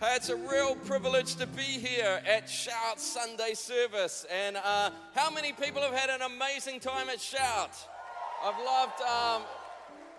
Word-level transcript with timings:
Hey, 0.00 0.16
it's 0.16 0.30
a 0.30 0.36
real 0.36 0.76
privilege 0.76 1.34
to 1.34 1.46
be 1.46 1.60
here 1.60 2.22
at 2.26 2.48
Shout 2.48 2.98
Sunday 2.98 3.52
service. 3.52 4.24
And 4.32 4.56
uh, 4.56 4.92
how 5.14 5.30
many 5.30 5.52
people 5.52 5.82
have 5.82 5.92
had 5.92 6.08
an 6.08 6.22
amazing 6.22 6.80
time 6.80 7.10
at 7.10 7.20
Shout? 7.20 7.76
I've 8.42 8.56
loved 8.64 9.02
um, 9.02 9.42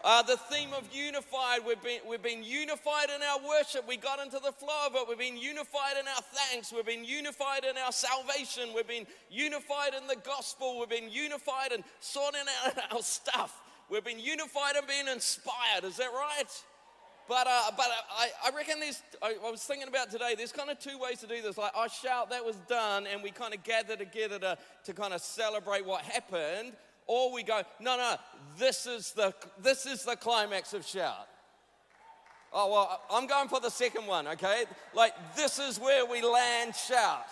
uh, 0.03 0.21
the 0.21 0.37
theme 0.37 0.69
of 0.77 0.87
unified. 0.93 1.61
We've 1.65 1.81
been, 1.81 1.99
we've 2.07 2.21
been 2.21 2.43
unified 2.43 3.09
in 3.09 3.23
our 3.23 3.39
worship. 3.39 3.87
We 3.87 3.97
got 3.97 4.19
into 4.19 4.37
the 4.37 4.51
flow 4.51 4.85
of 4.85 4.93
it. 4.93 5.09
We've 5.09 5.17
been 5.17 5.35
unified 5.35 5.97
in 5.99 6.07
our 6.07 6.21
thanks. 6.31 6.71
We've 6.71 6.85
been 6.85 7.03
unified 7.03 7.63
in 7.67 7.75
our 7.83 7.91
salvation. 7.91 8.75
We've 8.75 8.87
been 8.87 9.07
unified 9.31 9.95
in 9.99 10.05
the 10.05 10.17
gospel. 10.17 10.77
We've 10.79 10.89
been 10.89 11.09
unified 11.09 11.71
in 11.71 11.83
sorting 12.01 12.41
out 12.67 12.77
our 12.91 13.01
stuff. 13.01 13.59
We've 13.89 14.05
been 14.05 14.19
unified 14.19 14.75
and 14.75 14.85
being 14.85 15.07
inspired. 15.07 15.85
Is 15.85 15.97
that 15.97 16.11
right? 16.13 16.63
But, 17.27 17.47
uh, 17.47 17.71
but 17.77 17.87
I, 18.17 18.29
I 18.45 18.55
reckon 18.55 18.79
there's, 18.79 19.01
I, 19.21 19.35
I, 19.45 19.51
was 19.51 19.63
thinking 19.63 19.87
about 19.87 20.11
today, 20.11 20.35
there's 20.35 20.51
kind 20.51 20.69
of 20.69 20.79
two 20.79 20.97
ways 20.97 21.19
to 21.19 21.27
do 21.27 21.41
this. 21.41 21.57
Like, 21.57 21.71
I 21.75 21.87
shout, 21.87 22.29
that 22.29 22.43
was 22.43 22.57
done, 22.67 23.07
and 23.07 23.23
we 23.23 23.31
kind 23.31 23.53
of 23.53 23.63
gather 23.63 23.95
together 23.95 24.39
to, 24.39 24.57
to 24.85 24.93
kind 24.93 25.13
of 25.13 25.21
celebrate 25.21 25.85
what 25.85 26.01
happened. 26.01 26.73
Or 27.07 27.33
we 27.33 27.43
go, 27.43 27.61
no, 27.79 27.97
no, 27.97 28.15
this 28.57 28.85
is 28.85 29.11
the, 29.13 29.33
this 29.61 29.85
is 29.85 30.03
the 30.03 30.15
climax 30.15 30.73
of 30.73 30.85
shout. 30.85 31.27
Oh, 32.53 32.69
well, 32.71 33.01
I'm 33.09 33.27
going 33.27 33.47
for 33.47 33.61
the 33.61 33.69
second 33.69 34.07
one, 34.07 34.27
okay? 34.27 34.65
Like, 34.93 35.13
this 35.35 35.57
is 35.57 35.79
where 35.79 36.05
we 36.05 36.21
land 36.21 36.75
shout. 36.75 37.25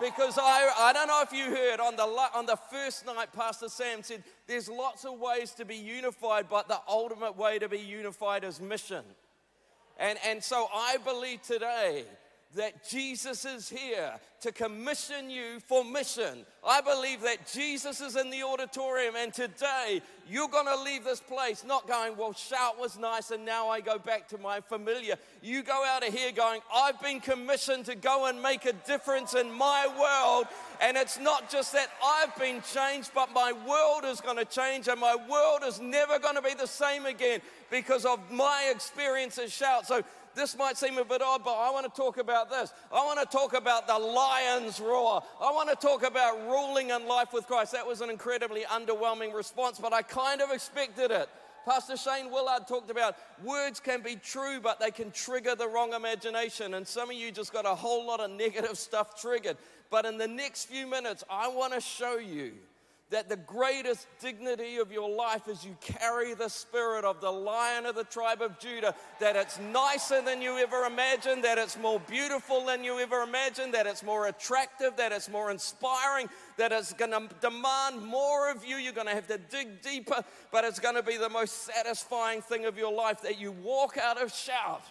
Because 0.00 0.38
I, 0.40 0.70
I 0.78 0.92
don't 0.92 1.08
know 1.08 1.22
if 1.22 1.32
you 1.32 1.44
heard 1.46 1.80
on 1.80 1.96
the, 1.96 2.02
on 2.02 2.46
the 2.46 2.56
first 2.70 3.04
night, 3.06 3.32
Pastor 3.32 3.68
Sam 3.68 4.02
said, 4.02 4.22
there's 4.46 4.68
lots 4.68 5.04
of 5.04 5.18
ways 5.18 5.50
to 5.52 5.64
be 5.64 5.74
unified, 5.74 6.46
but 6.48 6.68
the 6.68 6.80
ultimate 6.86 7.36
way 7.36 7.58
to 7.58 7.68
be 7.68 7.78
unified 7.78 8.44
is 8.44 8.60
mission. 8.60 9.04
And, 9.98 10.18
and 10.26 10.42
so 10.42 10.68
I 10.72 10.96
believe 10.98 11.42
today 11.42 12.04
that 12.54 12.88
Jesus 12.88 13.44
is 13.44 13.68
here 13.68 14.14
to 14.40 14.52
commission 14.52 15.28
you 15.28 15.60
for 15.66 15.84
mission. 15.84 16.46
I 16.66 16.80
believe 16.80 17.20
that 17.22 17.50
Jesus 17.52 18.00
is 18.00 18.16
in 18.16 18.30
the 18.30 18.42
auditorium, 18.42 19.16
and 19.16 19.34
today 19.34 20.00
you're 20.26 20.48
going 20.48 20.66
to 20.66 20.82
leave 20.82 21.04
this 21.04 21.20
place 21.20 21.64
not 21.64 21.86
going, 21.86 22.16
Well, 22.16 22.32
shout 22.32 22.78
was 22.78 22.98
nice, 22.98 23.30
and 23.32 23.44
now 23.44 23.68
I 23.68 23.80
go 23.80 23.98
back 23.98 24.28
to 24.28 24.38
my 24.38 24.60
familiar. 24.60 25.16
You 25.42 25.62
go 25.62 25.84
out 25.86 26.06
of 26.06 26.14
here 26.14 26.32
going, 26.32 26.60
I've 26.74 27.00
been 27.02 27.20
commissioned 27.20 27.84
to 27.86 27.94
go 27.94 28.26
and 28.26 28.42
make 28.42 28.64
a 28.64 28.72
difference 28.72 29.34
in 29.34 29.52
my 29.52 29.86
world. 29.98 30.46
And 30.80 30.96
it's 30.96 31.18
not 31.18 31.50
just 31.50 31.72
that 31.72 31.88
I've 32.02 32.34
been 32.36 32.62
changed, 32.62 33.10
but 33.14 33.32
my 33.32 33.52
world 33.52 34.04
is 34.04 34.20
going 34.20 34.36
to 34.36 34.44
change, 34.44 34.88
and 34.88 34.98
my 34.98 35.16
world 35.28 35.62
is 35.66 35.80
never 35.80 36.18
going 36.18 36.36
to 36.36 36.42
be 36.42 36.54
the 36.54 36.66
same 36.66 37.04
again 37.04 37.40
because 37.70 38.06
of 38.06 38.18
my 38.30 38.70
experience 38.74 39.38
at 39.38 39.50
Shout. 39.50 39.86
So 39.86 40.02
this 40.34 40.56
might 40.56 40.76
seem 40.76 40.98
a 40.98 41.04
bit 41.04 41.22
odd, 41.22 41.44
but 41.44 41.54
I 41.54 41.70
want 41.70 41.92
to 41.92 42.00
talk 42.00 42.18
about 42.18 42.50
this. 42.50 42.72
I 42.92 43.04
want 43.04 43.18
to 43.18 43.26
talk 43.26 43.54
about 43.54 43.86
the 43.86 43.98
lion's 43.98 44.80
roar. 44.80 45.22
I 45.40 45.50
want 45.52 45.68
to 45.68 45.76
talk 45.76 46.06
about 46.06 46.40
ruling 46.48 46.90
in 46.90 47.06
life 47.06 47.32
with 47.32 47.46
Christ. 47.46 47.72
That 47.72 47.86
was 47.86 48.00
an 48.00 48.10
incredibly 48.10 48.62
underwhelming 48.62 49.34
response, 49.34 49.78
but 49.78 49.92
I 49.92 50.02
kind 50.02 50.40
of 50.40 50.50
expected 50.50 51.10
it. 51.10 51.28
Pastor 51.64 51.96
Shane 51.96 52.30
Willard 52.30 52.66
talked 52.66 52.90
about 52.90 53.16
words 53.44 53.78
can 53.78 54.00
be 54.00 54.16
true, 54.16 54.58
but 54.60 54.80
they 54.80 54.90
can 54.90 55.10
trigger 55.10 55.54
the 55.54 55.68
wrong 55.68 55.92
imagination. 55.92 56.74
And 56.74 56.86
some 56.86 57.10
of 57.10 57.16
you 57.16 57.30
just 57.30 57.52
got 57.52 57.66
a 57.66 57.74
whole 57.74 58.06
lot 58.06 58.20
of 58.20 58.30
negative 58.30 58.78
stuff 58.78 59.20
triggered. 59.20 59.56
But 59.90 60.06
in 60.06 60.16
the 60.16 60.28
next 60.28 60.66
few 60.66 60.86
minutes, 60.86 61.24
I 61.28 61.48
want 61.48 61.74
to 61.74 61.80
show 61.80 62.16
you 62.18 62.52
that 63.10 63.28
the 63.28 63.36
greatest 63.36 64.06
dignity 64.20 64.76
of 64.76 64.92
your 64.92 65.08
life 65.08 65.48
is 65.48 65.64
you 65.64 65.76
carry 65.80 66.34
the 66.34 66.48
spirit 66.48 67.04
of 67.04 67.20
the 67.20 67.30
lion 67.30 67.86
of 67.86 67.94
the 67.94 68.04
tribe 68.04 68.42
of 68.42 68.58
Judah, 68.58 68.94
that 69.18 69.34
it's 69.34 69.58
nicer 69.58 70.20
than 70.20 70.42
you 70.42 70.58
ever 70.58 70.84
imagined, 70.84 71.42
that 71.44 71.56
it's 71.56 71.78
more 71.78 72.00
beautiful 72.00 72.66
than 72.66 72.84
you 72.84 72.98
ever 72.98 73.22
imagined, 73.22 73.72
that 73.72 73.86
it's 73.86 74.02
more 74.02 74.26
attractive, 74.26 74.96
that 74.96 75.10
it's 75.12 75.30
more 75.30 75.50
inspiring, 75.50 76.28
that 76.58 76.70
it's 76.70 76.92
to 76.92 77.28
demand 77.40 78.04
more 78.04 78.50
of 78.50 78.64
you. 78.64 78.76
You're 78.76 78.92
to 79.06 79.14
have 79.14 79.28
to 79.28 79.38
dig 79.38 79.80
deeper, 79.80 80.22
but 80.52 80.64
it's 80.64 80.78
to 80.96 81.02
be 81.02 81.16
the 81.16 81.30
most 81.30 81.62
satisfying 81.64 82.42
thing 82.42 82.66
of 82.66 82.76
your 82.76 82.92
life 82.92 83.22
that 83.22 83.40
you 83.40 83.52
walk 83.52 83.96
out 83.96 84.20
of 84.22 84.34
shout 84.34 84.82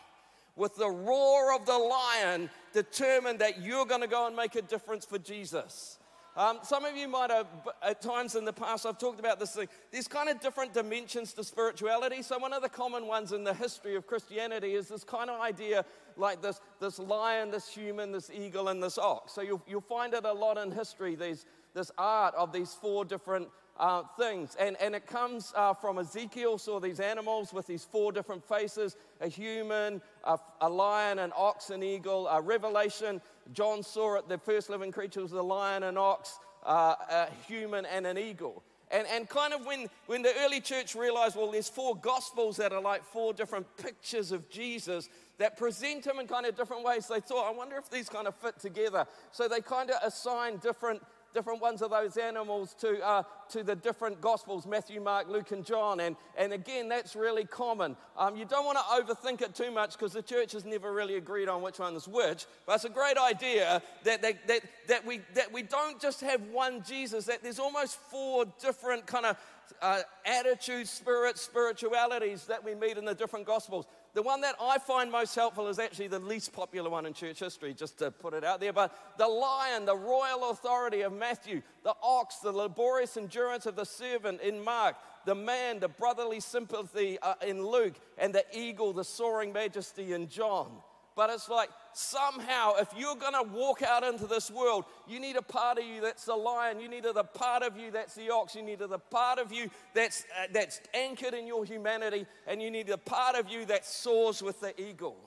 with 0.56 0.75
the 0.75 0.89
roar 0.89 1.53
of 1.53 1.67
the 1.67 1.77
lion, 1.77 2.50
determined 2.73 3.39
that 3.39 3.61
you're 3.61 3.85
to 4.01 4.07
go 4.07 4.25
and 4.25 4.35
make 4.35 4.56
a 4.56 4.61
difference 4.63 5.06
for 5.06 5.19
Jesus. 5.19 5.96
Um, 6.37 6.59
some 6.61 6.85
of 6.85 6.95
you 6.95 7.07
might 7.07 7.31
have, 7.31 7.47
at 7.81 7.99
times 7.99 8.35
in 8.35 8.45
the 8.45 8.53
past, 8.53 8.85
I've 8.85 8.99
talked 8.99 9.19
about 9.19 9.39
this 9.39 9.55
thing. 9.55 9.67
There's 9.91 10.07
kind 10.07 10.29
of 10.29 10.39
different 10.39 10.71
dimensions 10.71 11.33
to 11.33 11.43
spirituality. 11.43 12.21
So, 12.21 12.37
one 12.37 12.53
of 12.53 12.61
the 12.61 12.69
common 12.69 13.07
ones 13.07 13.31
in 13.31 13.43
the 13.43 13.55
history 13.55 13.95
of 13.95 14.05
Christianity 14.05 14.75
is 14.75 14.87
this 14.87 15.03
kind 15.03 15.31
of 15.31 15.41
idea 15.41 15.83
like 16.15 16.43
this, 16.43 16.61
this 16.79 16.99
lion, 16.99 17.49
this 17.49 17.67
human, 17.67 18.11
this 18.11 18.29
eagle, 18.29 18.67
and 18.67 18.83
this 18.83 18.99
ox. 18.99 19.33
So, 19.33 19.41
you'll, 19.41 19.63
you'll 19.67 19.81
find 19.81 20.13
it 20.13 20.25
a 20.25 20.31
lot 20.31 20.59
in 20.59 20.71
history, 20.71 21.15
these, 21.15 21.47
this 21.73 21.89
art 21.97 22.35
of 22.35 22.53
these 22.53 22.71
four 22.71 23.03
different 23.03 23.47
uh, 23.79 24.03
things. 24.17 24.55
And, 24.59 24.75
and 24.81 24.95
it 24.95 25.05
comes 25.07 25.53
uh, 25.55 25.73
from 25.73 25.99
Ezekiel, 25.99 26.57
saw 26.57 26.79
these 26.79 26.99
animals 26.99 27.53
with 27.53 27.67
these 27.67 27.83
four 27.83 28.11
different 28.11 28.43
faces 28.43 28.95
a 29.21 29.27
human, 29.27 30.01
a, 30.23 30.38
a 30.61 30.69
lion, 30.69 31.19
an 31.19 31.31
ox, 31.35 31.69
an 31.69 31.83
eagle. 31.83 32.27
A 32.27 32.41
Revelation, 32.41 33.21
John 33.53 33.83
saw 33.83 34.17
it, 34.17 34.29
the 34.29 34.38
first 34.38 34.69
living 34.69 34.91
creature 34.91 35.21
was 35.21 35.31
a 35.31 35.41
lion, 35.41 35.83
an 35.83 35.97
ox, 35.97 36.39
uh, 36.65 36.95
a 37.09 37.27
human, 37.47 37.85
and 37.85 38.05
an 38.05 38.17
eagle. 38.17 38.63
And, 38.89 39.05
and 39.07 39.27
kind 39.27 39.53
of 39.53 39.65
when, 39.65 39.88
when 40.05 40.21
the 40.21 40.31
early 40.39 40.61
church 40.61 40.95
realized, 40.95 41.35
well, 41.35 41.51
there's 41.51 41.67
four 41.67 41.95
gospels 41.97 42.55
that 42.57 42.71
are 42.71 42.81
like 42.81 43.03
four 43.03 43.33
different 43.33 43.65
pictures 43.75 44.31
of 44.31 44.49
Jesus 44.49 45.09
that 45.39 45.57
present 45.57 46.07
him 46.07 46.19
in 46.19 46.27
kind 46.27 46.45
of 46.45 46.55
different 46.55 46.83
ways, 46.83 47.07
they 47.07 47.19
thought, 47.19 47.51
I 47.51 47.55
wonder 47.55 47.75
if 47.75 47.89
these 47.89 48.07
kind 48.07 48.27
of 48.27 48.35
fit 48.35 48.59
together. 48.59 49.05
So 49.31 49.47
they 49.47 49.59
kind 49.59 49.91
of 49.91 49.97
assign 50.03 50.57
different 50.57 51.03
different 51.33 51.61
ones 51.61 51.81
of 51.81 51.91
those 51.91 52.17
animals 52.17 52.73
to, 52.81 53.05
uh, 53.05 53.23
to 53.49 53.63
the 53.63 53.75
different 53.75 54.21
Gospels 54.21 54.65
Matthew, 54.65 55.01
Mark, 55.01 55.27
Luke, 55.29 55.51
and 55.51 55.65
John. 55.65 55.99
And, 55.99 56.15
and 56.38 56.53
again, 56.53 56.89
that's 56.89 57.15
really 57.15 57.45
common. 57.45 57.95
Um, 58.17 58.35
you 58.35 58.45
don't 58.45 58.65
want 58.65 58.77
to 58.77 58.83
overthink 58.83 59.41
it 59.41 59.55
too 59.55 59.71
much 59.71 59.93
because 59.93 60.13
the 60.13 60.21
church 60.21 60.53
has 60.53 60.65
never 60.65 60.93
really 60.93 61.15
agreed 61.15 61.47
on 61.47 61.61
which 61.61 61.79
one 61.79 61.95
is 61.95 62.07
which. 62.07 62.45
But 62.65 62.75
it's 62.75 62.85
a 62.85 62.89
great 62.89 63.17
idea 63.17 63.81
that, 64.03 64.21
that, 64.21 64.47
that, 64.47 64.61
that, 64.88 65.05
we, 65.05 65.21
that 65.35 65.51
we 65.51 65.63
don't 65.63 66.01
just 66.01 66.21
have 66.21 66.41
one 66.51 66.83
Jesus, 66.83 67.25
that 67.25 67.44
there's 67.44 67.59
almost 67.59 67.97
four 68.09 68.45
different 68.61 69.05
kind 69.05 69.25
of 69.25 69.38
uh, 69.81 70.01
attitudes, 70.25 70.89
spirits, 70.89 71.41
spiritualities 71.41 72.45
that 72.45 72.63
we 72.63 72.75
meet 72.75 72.97
in 72.97 73.05
the 73.05 73.15
different 73.15 73.45
Gospels. 73.45 73.85
The 74.17 74.23
one 74.23 74.41
that 74.41 74.55
I 74.59 74.79
find 74.79 75.11
most 75.11 75.35
helpful 75.35 75.67
is 75.67 75.78
actually 75.78 76.07
the 76.07 76.17
least 76.17 76.51
popular 76.51 76.89
one 76.89 77.05
in 77.05 77.13
church 77.13 77.38
history, 77.38 77.75
just 77.75 78.00
to 78.00 78.09
put 78.09 78.33
it 78.33 78.44
out 78.44 78.59
there. 78.59 78.73
But 78.73 78.91
the 79.19 79.28
lion, 79.28 79.85
the 79.85 79.95
royal 79.95 80.50
authority 80.50 81.01
of 81.01 81.13
Matthew, 81.13 81.61
the 81.83 81.94
ox, 82.01 82.38
the 82.38 82.51
laborious 82.51 83.16
endurance 83.16 83.67
of 83.67 83.75
the 83.75 83.85
servant 83.85 84.41
in 84.41 84.63
Mark, 84.63 84.95
the 85.25 85.35
man, 85.35 85.79
the 85.79 85.88
brotherly 85.88 86.39
sympathy 86.39 87.19
uh, 87.22 87.35
in 87.45 87.63
Luke, 87.63 87.94
and 88.17 88.33
the 88.33 88.44
eagle, 88.51 88.91
the 88.91 89.03
soaring 89.03 89.53
majesty 89.53 90.13
in 90.13 90.29
John. 90.29 90.72
But 91.17 91.31
it's 91.31 91.50
like 91.50 91.72
somehow, 91.94 92.75
if 92.78 92.89
you're 92.95 93.16
going 93.16 93.33
to 93.33 93.51
walk 93.51 93.81
out 93.81 94.03
into 94.03 94.28
this 94.28 94.51
world, 94.51 94.85
you 95.07 95.19
need 95.19 95.35
a 95.35 95.41
part 95.41 95.79
of 95.79 95.83
you 95.83 96.00
that's 96.00 96.25
the 96.25 96.35
lion. 96.35 96.79
You 96.79 96.88
need 96.88 97.05
a 97.05 97.23
part 97.23 97.63
of 97.63 97.75
you 97.75 97.89
that's 97.89 98.13
the 98.13 98.29
ox. 98.31 98.53
You 98.53 98.61
need 98.61 98.81
a 98.81 99.00
part 99.00 99.39
of 99.39 99.51
you 99.51 99.72
that's, 99.95 100.25
uh, 100.39 100.45
that's 100.53 100.79
anchored 100.94 101.33
in 101.33 101.47
your 101.47 101.66
humanity. 101.66 102.27
And 102.45 102.61
you 102.61 102.69
need 102.69 102.91
a 102.91 103.00
part 103.00 103.35
of 103.35 103.50
you 103.50 103.66
that 103.66 103.83
soars 103.83 104.44
with 104.44 104.61
the 104.61 104.79
eagle. 104.79 105.17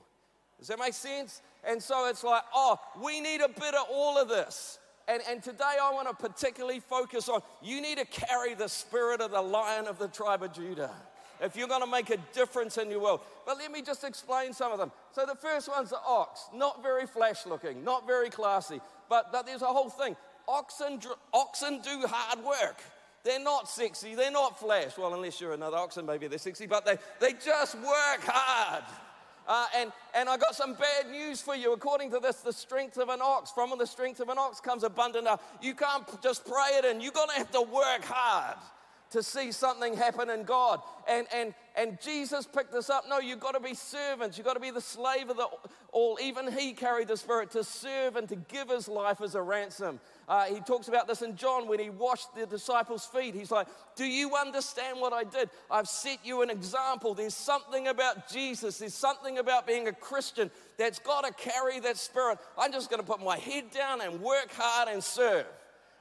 Does 0.59 0.69
that 0.69 0.79
make 0.79 0.93
sense? 0.93 1.41
And 1.65 1.83
so 1.83 2.07
it's 2.07 2.23
like, 2.23 2.43
oh, 2.55 2.79
we 3.03 3.19
need 3.19 3.41
a 3.41 3.49
bit 3.49 3.75
of 3.75 3.85
all 3.91 4.17
of 4.17 4.29
this. 4.29 4.79
And, 5.09 5.21
and 5.29 5.43
today 5.43 5.75
I 5.81 5.91
want 5.91 6.07
to 6.07 6.15
particularly 6.15 6.79
focus 6.79 7.27
on 7.27 7.41
you 7.61 7.81
need 7.81 7.97
to 7.97 8.05
carry 8.05 8.53
the 8.53 8.69
spirit 8.69 9.19
of 9.19 9.31
the 9.31 9.41
lion 9.41 9.87
of 9.87 9.99
the 9.99 10.07
tribe 10.07 10.41
of 10.41 10.53
Judah 10.53 10.91
if 11.41 11.55
you're 11.55 11.67
going 11.67 11.81
to 11.81 11.87
make 11.87 12.09
a 12.09 12.17
difference 12.33 12.77
in 12.77 12.89
your 12.89 13.01
world. 13.01 13.21
But 13.45 13.57
let 13.57 13.71
me 13.71 13.81
just 13.81 14.03
explain 14.03 14.53
some 14.53 14.71
of 14.71 14.77
them. 14.77 14.91
So 15.11 15.25
the 15.25 15.35
first 15.35 15.67
one's 15.67 15.89
the 15.89 15.99
ox, 16.05 16.41
not 16.53 16.83
very 16.83 17.07
flash 17.07 17.45
looking, 17.45 17.83
not 17.83 18.05
very 18.05 18.29
classy, 18.29 18.79
but, 19.09 19.31
but 19.31 19.45
there's 19.45 19.63
a 19.63 19.67
whole 19.67 19.89
thing. 19.89 20.15
Oxen, 20.47 20.99
oxen 21.33 21.81
do 21.81 22.05
hard 22.07 22.43
work. 22.45 22.81
They're 23.23 23.43
not 23.43 23.69
sexy, 23.69 24.15
they're 24.15 24.31
not 24.31 24.59
flash. 24.59 24.97
Well, 24.97 25.13
unless 25.13 25.39
you're 25.39 25.53
another 25.53 25.77
oxen, 25.77 26.05
maybe 26.05 26.27
they're 26.27 26.39
sexy, 26.39 26.65
but 26.65 26.85
they, 26.85 26.97
they 27.19 27.33
just 27.33 27.75
work 27.75 28.21
hard. 28.23 28.83
Uh, 29.47 29.65
and, 29.75 29.91
and 30.15 30.29
I 30.29 30.37
got 30.37 30.55
some 30.55 30.73
bad 30.75 31.11
news 31.11 31.41
for 31.41 31.55
you. 31.55 31.73
According 31.73 32.11
to 32.11 32.19
this, 32.19 32.37
the 32.37 32.53
strength 32.53 32.97
of 32.97 33.09
an 33.09 33.19
ox, 33.21 33.51
from 33.51 33.73
the 33.77 33.85
strength 33.85 34.19
of 34.19 34.29
an 34.29 34.37
ox 34.37 34.59
comes 34.59 34.83
abundant. 34.83 35.27
You 35.61 35.75
can't 35.75 36.05
just 36.21 36.45
pray 36.45 36.77
it 36.77 36.85
in, 36.85 37.01
you're 37.01 37.11
going 37.11 37.29
to 37.29 37.35
have 37.35 37.51
to 37.51 37.61
work 37.61 38.03
hard 38.03 38.57
to 39.11 39.21
see 39.21 39.51
something 39.51 39.95
happen 39.95 40.29
in 40.29 40.43
God. 40.43 40.81
And, 41.07 41.27
and, 41.33 41.53
and 41.75 41.99
Jesus 42.01 42.45
picked 42.45 42.71
this 42.71 42.89
up. 42.89 43.05
No, 43.07 43.19
you've 43.19 43.39
got 43.39 43.53
to 43.53 43.59
be 43.59 43.73
servants. 43.73 44.37
You've 44.37 44.47
got 44.47 44.53
to 44.53 44.59
be 44.59 44.71
the 44.71 44.81
slave 44.81 45.29
of 45.29 45.37
the 45.37 45.47
all. 45.91 46.17
Even 46.21 46.51
he 46.51 46.73
carried 46.73 47.07
the 47.07 47.17
Spirit 47.17 47.51
to 47.51 47.63
serve 47.63 48.15
and 48.15 48.27
to 48.29 48.35
give 48.35 48.69
his 48.69 48.87
life 48.87 49.21
as 49.21 49.35
a 49.35 49.41
ransom. 49.41 49.99
Uh, 50.27 50.45
he 50.45 50.61
talks 50.61 50.87
about 50.87 51.07
this 51.07 51.21
in 51.21 51.35
John 51.35 51.67
when 51.67 51.79
he 51.79 51.89
washed 51.89 52.33
the 52.35 52.45
disciples' 52.45 53.05
feet. 53.05 53.35
He's 53.35 53.51
like, 53.51 53.67
Do 53.97 54.05
you 54.05 54.35
understand 54.35 55.01
what 55.01 55.11
I 55.11 55.25
did? 55.25 55.49
I've 55.69 55.89
set 55.89 56.19
you 56.23 56.41
an 56.41 56.49
example. 56.49 57.13
There's 57.13 57.35
something 57.35 57.87
about 57.89 58.29
Jesus, 58.29 58.79
there's 58.79 58.93
something 58.93 59.37
about 59.39 59.67
being 59.67 59.87
a 59.87 59.93
Christian 59.93 60.49
that's 60.77 60.99
got 60.99 61.25
to 61.25 61.33
carry 61.33 61.79
that 61.81 61.97
spirit. 61.97 62.39
I'm 62.57 62.71
just 62.71 62.89
going 62.89 63.01
to 63.01 63.05
put 63.05 63.21
my 63.21 63.37
head 63.37 63.71
down 63.71 64.01
and 64.01 64.21
work 64.21 64.51
hard 64.53 64.87
and 64.87 65.03
serve. 65.03 65.45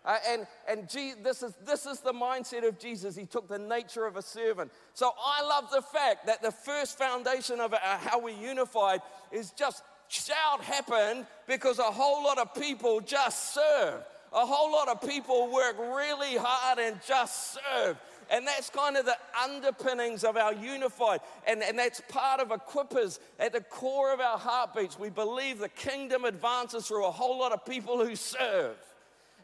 Uh, 0.05 0.17
and 0.29 0.47
and 0.69 0.89
this, 1.23 1.43
is, 1.43 1.55
this 1.67 1.87
is 1.87 2.01
the 2.01 2.13
mindset 2.13 2.67
of 2.67 2.79
Jesus. 2.79 3.17
He 3.17 3.27
took 3.27 3.49
the 3.49 3.59
nature 3.59 4.07
of 4.07 4.17
a 4.17 4.23
servant. 4.23 4.71
So 4.95 5.13
I 5.23 5.43
love 5.43 5.71
the 5.71 5.83
fact 5.83 6.27
that 6.27 6.43
the 6.43 6.53
first 6.53 6.99
foundation 6.99 7.61
of 7.61 7.75
how 7.75 8.21
we 8.21 8.33
unified 8.33 9.01
is 9.31 9.51
just 9.51 9.83
shout 10.09 10.63
happened 10.63 11.27
because 11.47 11.79
a 11.79 11.83
whole 11.83 12.25
lot 12.25 12.39
of 12.39 12.55
people 12.55 13.01
just 13.01 13.55
serve. 13.55 14.03
A 14.33 14.47
whole 14.47 14.71
lot 14.71 14.89
of 14.89 15.01
people 15.09 15.53
work 15.53 15.77
really 15.79 16.37
hard 16.37 16.79
and 16.79 16.99
just 17.07 17.55
serve. 17.55 17.97
And 18.31 18.47
that's 18.47 18.71
kind 18.71 18.97
of 18.97 19.05
the 19.05 19.17
underpinnings 19.43 20.23
of 20.23 20.37
our 20.37 20.55
unified. 20.55 21.21
And, 21.49 21.63
and 21.65 21.77
that's 21.77 22.01
part 22.09 22.41
of 22.41 22.49
Equippers. 22.49 23.19
At 23.41 23.53
the 23.53 23.61
core 23.61 24.13
of 24.13 24.21
our 24.21 24.39
heartbeats, 24.39 24.99
we 24.99 25.11
believe 25.11 25.59
the 25.59 25.69
kingdom 25.69 26.25
advances 26.25 26.87
through 26.87 27.07
a 27.07 27.11
whole 27.11 27.41
lot 27.41 27.51
of 27.51 27.65
people 27.67 28.05
who 28.05 28.15
serve. 28.15 28.77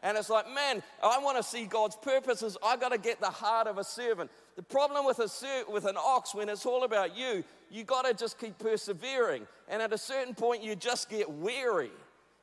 And 0.07 0.17
it's 0.17 0.29
like, 0.29 0.45
man, 0.53 0.81
I 1.03 1.19
want 1.19 1.35
to 1.35 1.43
see 1.43 1.65
God's 1.65 1.97
purposes. 1.97 2.55
I 2.63 2.77
got 2.77 2.93
to 2.93 2.97
get 2.97 3.19
the 3.19 3.29
heart 3.29 3.67
of 3.67 3.77
a 3.77 3.83
servant. 3.83 4.31
The 4.55 4.63
problem 4.63 5.05
with, 5.05 5.19
a 5.19 5.27
ser- 5.27 5.65
with 5.69 5.83
an 5.83 5.97
ox, 5.97 6.33
when 6.33 6.47
it's 6.47 6.65
all 6.65 6.85
about 6.85 7.17
you, 7.17 7.43
you 7.69 7.83
got 7.83 8.05
to 8.05 8.13
just 8.13 8.39
keep 8.39 8.57
persevering. 8.57 9.45
And 9.67 9.81
at 9.81 9.91
a 9.91 9.97
certain 9.97 10.33
point, 10.33 10.63
you 10.63 10.77
just 10.77 11.09
get 11.09 11.29
weary. 11.29 11.91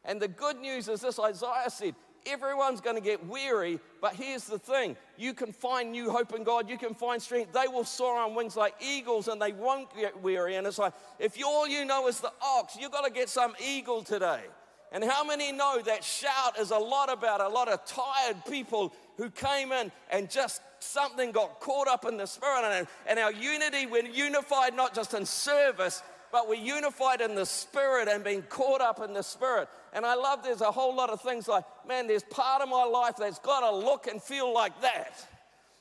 And 0.05 0.21
the 0.21 0.29
good 0.29 0.59
news 0.59 0.89
is 0.89 1.01
this 1.01 1.19
Isaiah 1.19 1.71
said, 1.71 1.95
everyone's 2.27 2.83
going 2.83 2.97
to 2.97 3.03
get 3.03 3.27
weary, 3.27 3.81
but 4.03 4.15
here's 4.15 4.45
the 4.45 4.59
thing 4.59 4.95
you 5.17 5.33
can 5.33 5.51
find 5.51 5.91
new 5.91 6.11
hope 6.11 6.35
in 6.35 6.45
God, 6.45 6.69
you 6.69 6.77
can 6.77 6.93
find 6.93 7.23
strength. 7.23 7.55
They 7.55 7.67
will 7.67 7.85
soar 7.85 8.19
on 8.19 8.35
wings 8.35 8.57
like 8.57 8.75
eagles 8.87 9.27
and 9.27 9.41
they 9.41 9.53
won't 9.53 9.89
get 9.97 10.21
weary. 10.21 10.57
And 10.57 10.67
it's 10.67 10.79
like, 10.79 10.93
if 11.19 11.43
all 11.43 11.67
you 11.67 11.87
know 11.87 12.09
is 12.09 12.21
the 12.21 12.33
ox, 12.43 12.77
you've 12.79 12.93
got 12.93 13.07
to 13.07 13.11
get 13.11 13.31
some 13.31 13.55
eagle 13.59 14.03
today. 14.03 14.43
And 14.93 15.03
how 15.03 15.25
many 15.25 15.51
know 15.51 15.81
that 15.83 16.05
shout 16.05 16.59
is 16.59 16.71
a 16.71 16.79
lot 16.79 17.13
about 17.13 17.41
a 17.41 17.49
lot 17.49 17.69
of 17.69 17.85
tired 17.85 18.37
people 18.49 18.93
who 19.17 19.31
came 19.31 19.73
in 19.73 19.91
and 20.11 20.31
just 20.31 20.61
something 20.79 21.33
got 21.33 21.61
caught 21.61 21.89
up 21.89 22.05
in 22.05 22.17
the 22.17 22.27
spirit. 22.27 22.65
And, 22.65 22.87
and 23.07 23.19
our 23.19 23.33
unity, 23.33 23.87
we're 23.87 24.07
unified 24.07 24.75
not 24.75 24.95
just 24.95 25.15
in 25.15 25.27
service, 25.27 26.03
but 26.31 26.49
we're 26.49 26.55
unified 26.55 27.21
in 27.21 27.35
the 27.35 27.47
spirit 27.47 28.09
and 28.09 28.23
being 28.25 28.43
caught 28.43 28.81
up 28.81 29.01
in 29.01 29.13
the 29.13 29.23
spirit. 29.23 29.69
And 29.93 30.05
I 30.05 30.15
love 30.15 30.43
there's 30.43 30.61
a 30.61 30.73
whole 30.73 30.95
lot 30.95 31.11
of 31.11 31.21
things 31.21 31.47
like, 31.47 31.65
man, 31.87 32.07
there's 32.07 32.25
part 32.25 32.61
of 32.61 32.69
my 32.69 32.85
life 32.85 33.15
that's 33.19 33.39
got 33.39 33.61
to 33.61 33.77
look 33.77 34.07
and 34.09 34.21
feel 34.21 34.53
like 34.53 34.81
that. 34.81 35.25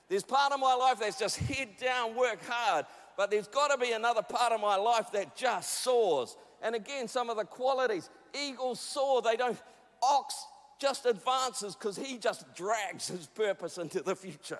There's 0.10 0.24
part 0.24 0.52
of 0.52 0.60
my 0.60 0.76
life 0.76 1.00
that's 1.00 1.18
just 1.18 1.38
head 1.38 1.70
down, 1.80 2.16
work 2.16 2.40
hard. 2.48 2.86
But 3.18 3.32
there's 3.32 3.48
got 3.48 3.70
to 3.70 3.78
be 3.78 3.94
another 3.94 4.22
part 4.22 4.52
of 4.54 4.62
my 4.62 4.76
life 4.76 5.12
that 5.14 5.36
just 5.36 5.84
soars. 5.84 6.36
And 6.62 6.76
again, 6.76 7.08
some 7.08 7.30
of 7.30 7.38
the 7.38 7.46
qualities 7.46 8.10
eagles 8.36 8.80
soar, 8.80 9.22
they 9.22 9.36
don't, 9.36 9.58
ox 10.02 10.36
just 10.80 11.06
advances 11.06 11.76
because 11.76 11.96
he 11.96 12.18
just 12.18 12.56
drags 12.56 13.08
his 13.08 13.28
purpose 13.28 13.78
into 13.78 14.02
the 14.02 14.16
future. 14.16 14.60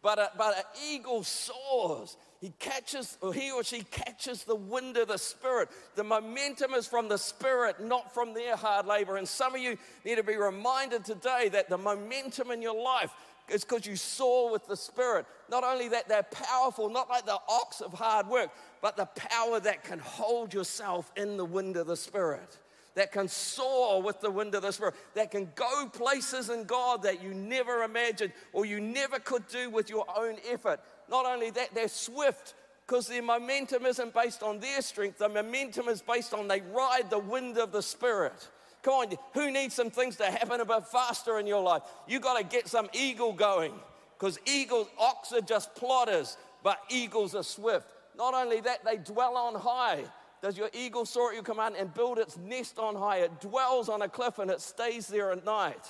But, 0.00 0.18
a, 0.18 0.30
but 0.38 0.56
an 0.56 0.64
eagle 0.88 1.24
soars. 1.24 2.16
He 2.40 2.52
catches, 2.60 3.18
or 3.20 3.34
he 3.34 3.50
or 3.50 3.64
she 3.64 3.82
catches 3.82 4.44
the 4.44 4.54
wind 4.54 4.96
of 4.96 5.08
the 5.08 5.18
Spirit. 5.18 5.68
The 5.96 6.04
momentum 6.04 6.72
is 6.72 6.86
from 6.86 7.08
the 7.08 7.18
Spirit, 7.18 7.84
not 7.84 8.14
from 8.14 8.32
their 8.32 8.54
hard 8.54 8.86
labor. 8.86 9.16
And 9.16 9.28
some 9.28 9.54
of 9.54 9.60
you 9.60 9.76
need 10.04 10.16
to 10.16 10.22
be 10.22 10.36
reminded 10.36 11.04
today 11.04 11.48
that 11.50 11.68
the 11.68 11.76
momentum 11.76 12.52
in 12.52 12.62
your 12.62 12.80
life 12.80 13.10
is 13.50 13.64
because 13.64 13.86
you 13.86 13.96
soar 13.96 14.52
with 14.52 14.66
the 14.68 14.76
Spirit. 14.76 15.26
Not 15.50 15.64
only 15.64 15.88
that, 15.88 16.08
they're 16.08 16.22
powerful, 16.22 16.88
not 16.88 17.10
like 17.10 17.26
the 17.26 17.40
ox 17.48 17.80
of 17.80 17.92
hard 17.92 18.28
work, 18.28 18.50
but 18.80 18.96
the 18.96 19.06
power 19.06 19.58
that 19.60 19.82
can 19.82 19.98
hold 19.98 20.54
yourself 20.54 21.10
in 21.16 21.36
the 21.36 21.44
wind 21.44 21.76
of 21.76 21.88
the 21.88 21.96
Spirit 21.96 22.56
that 22.98 23.12
can 23.12 23.28
soar 23.28 24.02
with 24.02 24.20
the 24.20 24.28
wind 24.28 24.56
of 24.56 24.62
the 24.62 24.72
Spirit, 24.72 24.96
that 25.14 25.30
can 25.30 25.48
go 25.54 25.88
places 25.88 26.50
in 26.50 26.64
God 26.64 27.04
that 27.04 27.22
you 27.22 27.32
never 27.32 27.84
imagined 27.84 28.32
or 28.52 28.66
you 28.66 28.80
never 28.80 29.20
could 29.20 29.46
do 29.46 29.70
with 29.70 29.88
your 29.88 30.04
own 30.16 30.34
effort. 30.50 30.80
Not 31.08 31.24
only 31.24 31.50
that, 31.50 31.72
they're 31.76 31.86
swift 31.86 32.54
because 32.84 33.06
their 33.06 33.22
momentum 33.22 33.86
isn't 33.86 34.12
based 34.12 34.42
on 34.42 34.58
their 34.58 34.82
strength, 34.82 35.18
the 35.18 35.28
momentum 35.28 35.88
is 35.88 36.02
based 36.02 36.34
on 36.34 36.48
they 36.48 36.60
ride 36.60 37.08
the 37.08 37.20
wind 37.20 37.56
of 37.56 37.70
the 37.70 37.82
Spirit. 37.82 38.48
Come 38.82 38.94
on, 38.94 39.16
who 39.32 39.52
needs 39.52 39.74
some 39.74 39.90
things 39.90 40.16
to 40.16 40.24
happen 40.24 40.60
a 40.60 40.64
bit 40.64 40.84
faster 40.88 41.38
in 41.38 41.46
your 41.46 41.62
life? 41.62 41.82
You 42.08 42.18
got 42.18 42.36
to 42.36 42.44
get 42.44 42.66
some 42.66 42.88
eagle 42.92 43.32
going 43.32 43.74
because 44.18 44.40
eagles, 44.44 44.88
ox 44.98 45.32
are 45.32 45.40
just 45.40 45.72
plotters, 45.76 46.36
but 46.64 46.80
eagles 46.90 47.36
are 47.36 47.44
swift. 47.44 47.86
Not 48.16 48.34
only 48.34 48.60
that, 48.62 48.84
they 48.84 48.96
dwell 48.96 49.36
on 49.36 49.54
high. 49.54 50.02
Does 50.40 50.56
your 50.56 50.70
eagle 50.72 51.04
soar 51.04 51.30
at 51.30 51.34
your 51.34 51.42
command 51.42 51.76
and 51.76 51.92
build 51.92 52.18
its 52.18 52.36
nest 52.36 52.78
on 52.78 52.94
high? 52.94 53.18
It 53.18 53.40
dwells 53.40 53.88
on 53.88 54.02
a 54.02 54.08
cliff 54.08 54.38
and 54.38 54.50
it 54.50 54.60
stays 54.60 55.06
there 55.08 55.32
at 55.32 55.44
night. 55.44 55.84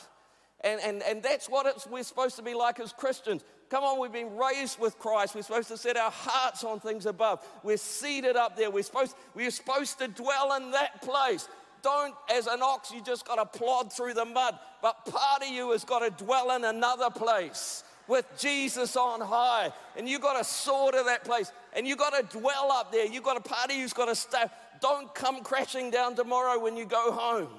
And, 0.62 0.80
and, 0.80 1.02
and 1.02 1.22
that's 1.22 1.48
what 1.48 1.66
it's, 1.66 1.86
we're 1.86 2.02
supposed 2.02 2.36
to 2.36 2.42
be 2.42 2.54
like 2.54 2.80
as 2.80 2.92
Christians. 2.92 3.44
Come 3.70 3.84
on, 3.84 4.00
we've 4.00 4.12
been 4.12 4.36
raised 4.36 4.80
with 4.80 4.98
Christ. 4.98 5.34
We're 5.34 5.42
supposed 5.42 5.68
to 5.68 5.76
set 5.76 5.96
our 5.96 6.10
hearts 6.10 6.64
on 6.64 6.80
things 6.80 7.06
above. 7.06 7.46
We're 7.62 7.76
seated 7.76 8.36
up 8.36 8.56
there. 8.56 8.70
We're 8.70 8.82
supposed, 8.82 9.14
we're 9.34 9.50
supposed 9.50 9.98
to 9.98 10.08
dwell 10.08 10.54
in 10.54 10.70
that 10.72 11.02
place. 11.02 11.48
Don't, 11.82 12.14
as 12.34 12.46
an 12.46 12.60
ox, 12.62 12.90
you 12.90 13.02
just 13.02 13.26
got 13.26 13.36
to 13.36 13.58
plod 13.58 13.92
through 13.92 14.14
the 14.14 14.24
mud. 14.24 14.58
But 14.82 15.04
part 15.04 15.42
of 15.42 15.48
you 15.48 15.70
has 15.72 15.84
got 15.84 16.00
to 16.00 16.24
dwell 16.24 16.56
in 16.56 16.64
another 16.64 17.10
place 17.10 17.84
with 18.08 18.26
Jesus 18.38 18.96
on 18.96 19.20
high. 19.20 19.70
And 19.96 20.08
you 20.08 20.18
got 20.18 20.38
to 20.38 20.44
soar 20.44 20.90
to 20.90 21.02
that 21.06 21.24
place. 21.24 21.52
And 21.74 21.86
you 21.86 21.94
got 21.94 22.14
to 22.14 22.38
dwell 22.38 22.72
up 22.72 22.90
there. 22.90 23.06
You 23.06 23.20
got 23.20 23.36
a 23.36 23.40
party 23.40 23.80
who's 23.80 23.92
got 23.92 24.06
to 24.06 24.16
stay. 24.16 24.44
Don't 24.80 25.14
come 25.14 25.42
crashing 25.42 25.90
down 25.90 26.16
tomorrow 26.16 26.58
when 26.58 26.76
you 26.76 26.86
go 26.86 27.12
home. 27.12 27.50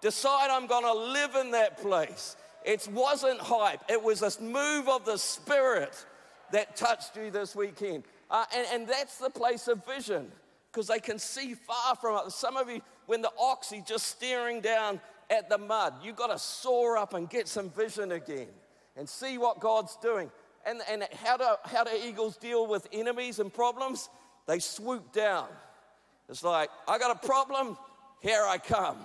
Decide 0.00 0.50
I'm 0.50 0.66
going 0.66 0.84
to 0.84 1.12
live 1.12 1.34
in 1.36 1.52
that 1.52 1.78
place. 1.80 2.36
It 2.64 2.86
wasn't 2.92 3.40
hype, 3.40 3.80
it 3.88 4.02
was 4.02 4.22
a 4.22 4.42
move 4.42 4.88
of 4.88 5.04
the 5.04 5.18
Spirit 5.18 6.04
that 6.50 6.76
touched 6.76 7.16
you 7.16 7.30
this 7.30 7.54
weekend. 7.54 8.04
Uh, 8.30 8.44
and, 8.56 8.66
and 8.72 8.88
that's 8.88 9.18
the 9.18 9.28
place 9.28 9.68
of 9.68 9.84
vision 9.84 10.30
because 10.72 10.86
they 10.88 10.98
can 10.98 11.18
see 11.18 11.54
far 11.54 11.94
from 11.96 12.26
it. 12.26 12.32
Some 12.32 12.56
of 12.56 12.70
you, 12.70 12.80
when 13.06 13.20
the 13.20 13.30
ox 13.38 13.70
is 13.72 13.84
just 13.86 14.06
staring 14.06 14.60
down 14.60 15.00
at 15.28 15.50
the 15.50 15.58
mud, 15.58 15.94
you've 16.02 16.16
got 16.16 16.28
to 16.28 16.38
soar 16.38 16.96
up 16.96 17.12
and 17.12 17.28
get 17.28 17.48
some 17.48 17.68
vision 17.70 18.12
again 18.12 18.48
and 18.96 19.08
see 19.08 19.38
what 19.38 19.60
God's 19.60 19.96
doing. 19.96 20.30
And, 20.66 20.80
and 20.90 21.06
how, 21.22 21.36
do, 21.36 21.46
how 21.64 21.84
do 21.84 21.90
eagles 21.94 22.36
deal 22.36 22.66
with 22.66 22.86
enemies 22.92 23.38
and 23.38 23.52
problems? 23.52 24.08
They 24.46 24.58
swoop 24.58 25.12
down. 25.12 25.48
It's 26.28 26.42
like, 26.42 26.70
I 26.88 26.98
got 26.98 27.14
a 27.14 27.26
problem, 27.26 27.76
here 28.20 28.42
I 28.46 28.58
come. 28.58 28.96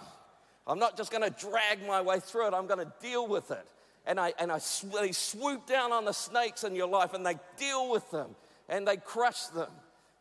I'm 0.66 0.80
not 0.80 0.96
just 0.96 1.12
to 1.30 1.48
drag 1.48 1.86
my 1.86 2.02
way 2.02 2.20
through 2.20 2.48
it, 2.48 2.54
I'm 2.54 2.68
to 2.80 2.94
deal 3.02 3.28
with 3.28 3.52
it. 3.52 3.66
And, 4.06 4.20
I, 4.20 4.34
and 4.40 4.52
I, 4.52 4.60
they 5.02 5.12
swoop 5.12 5.68
down 5.68 5.92
on 5.92 6.06
the 6.06 6.14
snakes 6.14 6.64
in 6.64 6.76
your 6.76 6.88
life 6.88 7.14
and 7.14 7.26
they 7.26 7.38
deal 7.58 7.90
with 7.90 8.10
them 8.12 8.36
and 8.70 8.88
they 8.88 8.98
crush 8.98 9.48
them. 9.48 9.70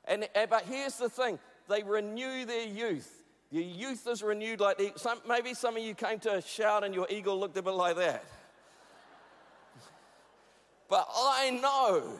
And, 0.04 0.28
eh, 0.35 0.47
but 0.47 0.64
here's 0.64 0.97
the 0.97 1.09
thing 1.09 1.38
they 1.69 1.83
renew 1.83 2.45
their 2.45 2.66
youth. 2.66 3.23
Your 3.50 3.62
youth 3.62 4.07
is 4.09 4.23
renewed 4.23 4.61
like 4.61 4.81
some, 4.97 5.21
maybe 5.26 5.54
some 5.54 5.76
of 5.76 5.83
you 5.83 5.95
came 5.95 6.19
to 6.21 6.37
a 6.37 6.42
shout 6.42 6.85
and 6.85 6.95
your 6.95 7.07
eagle 7.09 7.38
looked 7.38 7.57
a 7.57 7.62
bit 7.62 7.71
like 7.73 7.97
that. 7.97 8.25
But 10.88 11.09
I 11.14 11.50
know, 11.50 12.18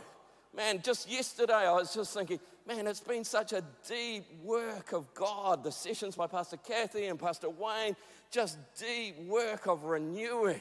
man, 0.54 0.82
just 0.82 1.10
yesterday 1.10 1.54
I 1.54 1.72
was 1.72 1.94
just 1.94 2.12
thinking, 2.12 2.38
man, 2.66 2.87
it's 2.87 3.00
been 3.00 3.25
such 3.25 3.52
a 3.52 3.62
deep 3.88 4.25
work 4.44 4.92
of 4.92 5.12
God. 5.14 5.64
The 5.64 5.72
sessions 5.72 6.16
by 6.16 6.26
Pastor 6.26 6.58
Kathy 6.58 7.06
and 7.06 7.18
Pastor 7.18 7.48
Wayne, 7.48 7.96
just 8.30 8.58
deep 8.78 9.18
work 9.26 9.66
of 9.66 9.84
renewing. 9.84 10.60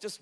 Just 0.00 0.20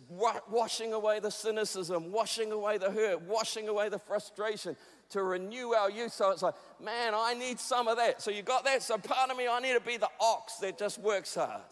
washing 0.49 0.92
away 0.92 1.18
the 1.18 1.30
cynicism, 1.30 2.12
washing 2.12 2.52
away 2.52 2.78
the 2.78 2.88
hurt, 2.88 3.23
washing 3.23 3.66
away 3.66 3.88
the 3.88 3.99
frustration 3.99 4.76
to 5.11 5.25
renew 5.25 5.73
our 5.73 5.90
youth. 5.90 6.12
So 6.12 6.30
it's 6.30 6.42
like, 6.42 6.54
man, 6.80 7.14
I 7.16 7.35
need 7.35 7.59
some 7.59 7.88
of 7.88 7.97
that. 7.97 8.23
So 8.23 8.30
you 8.30 8.42
got 8.42 8.64
that. 8.64 8.85
So 8.85 8.97
part 8.97 9.30
of 9.30 9.37
me, 9.37 9.49
I 9.49 9.59
need 9.59 9.73
to 9.73 9.80
be 9.80 9.97
the 9.97 10.09
ox 10.21 10.54
that 10.56 10.78
just 10.78 11.00
works 11.00 11.35
hard. 11.35 11.62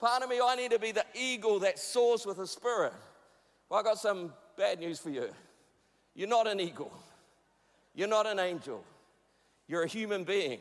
Part 0.00 0.22
of 0.22 0.30
me, 0.30 0.40
I 0.42 0.54
need 0.54 0.70
to 0.70 0.78
be 0.78 0.92
the 0.92 1.04
eagle 1.14 1.58
that 1.58 1.78
soars 1.78 2.24
with 2.24 2.38
the 2.38 2.46
spirit. 2.46 2.94
Well, 3.68 3.80
I 3.80 3.82
got 3.82 3.98
some 3.98 4.32
bad 4.58 4.80
news 4.80 4.98
for 4.98 5.10
you. 5.10 5.28
You're 6.14 6.28
not 6.28 6.48
an 6.48 6.58
eagle. 6.58 6.92
You're 7.94 8.08
not 8.08 8.26
an 8.26 8.40
angel. 8.40 8.84
You're 9.68 9.84
a 9.84 9.88
human 9.88 10.24
being. 10.24 10.58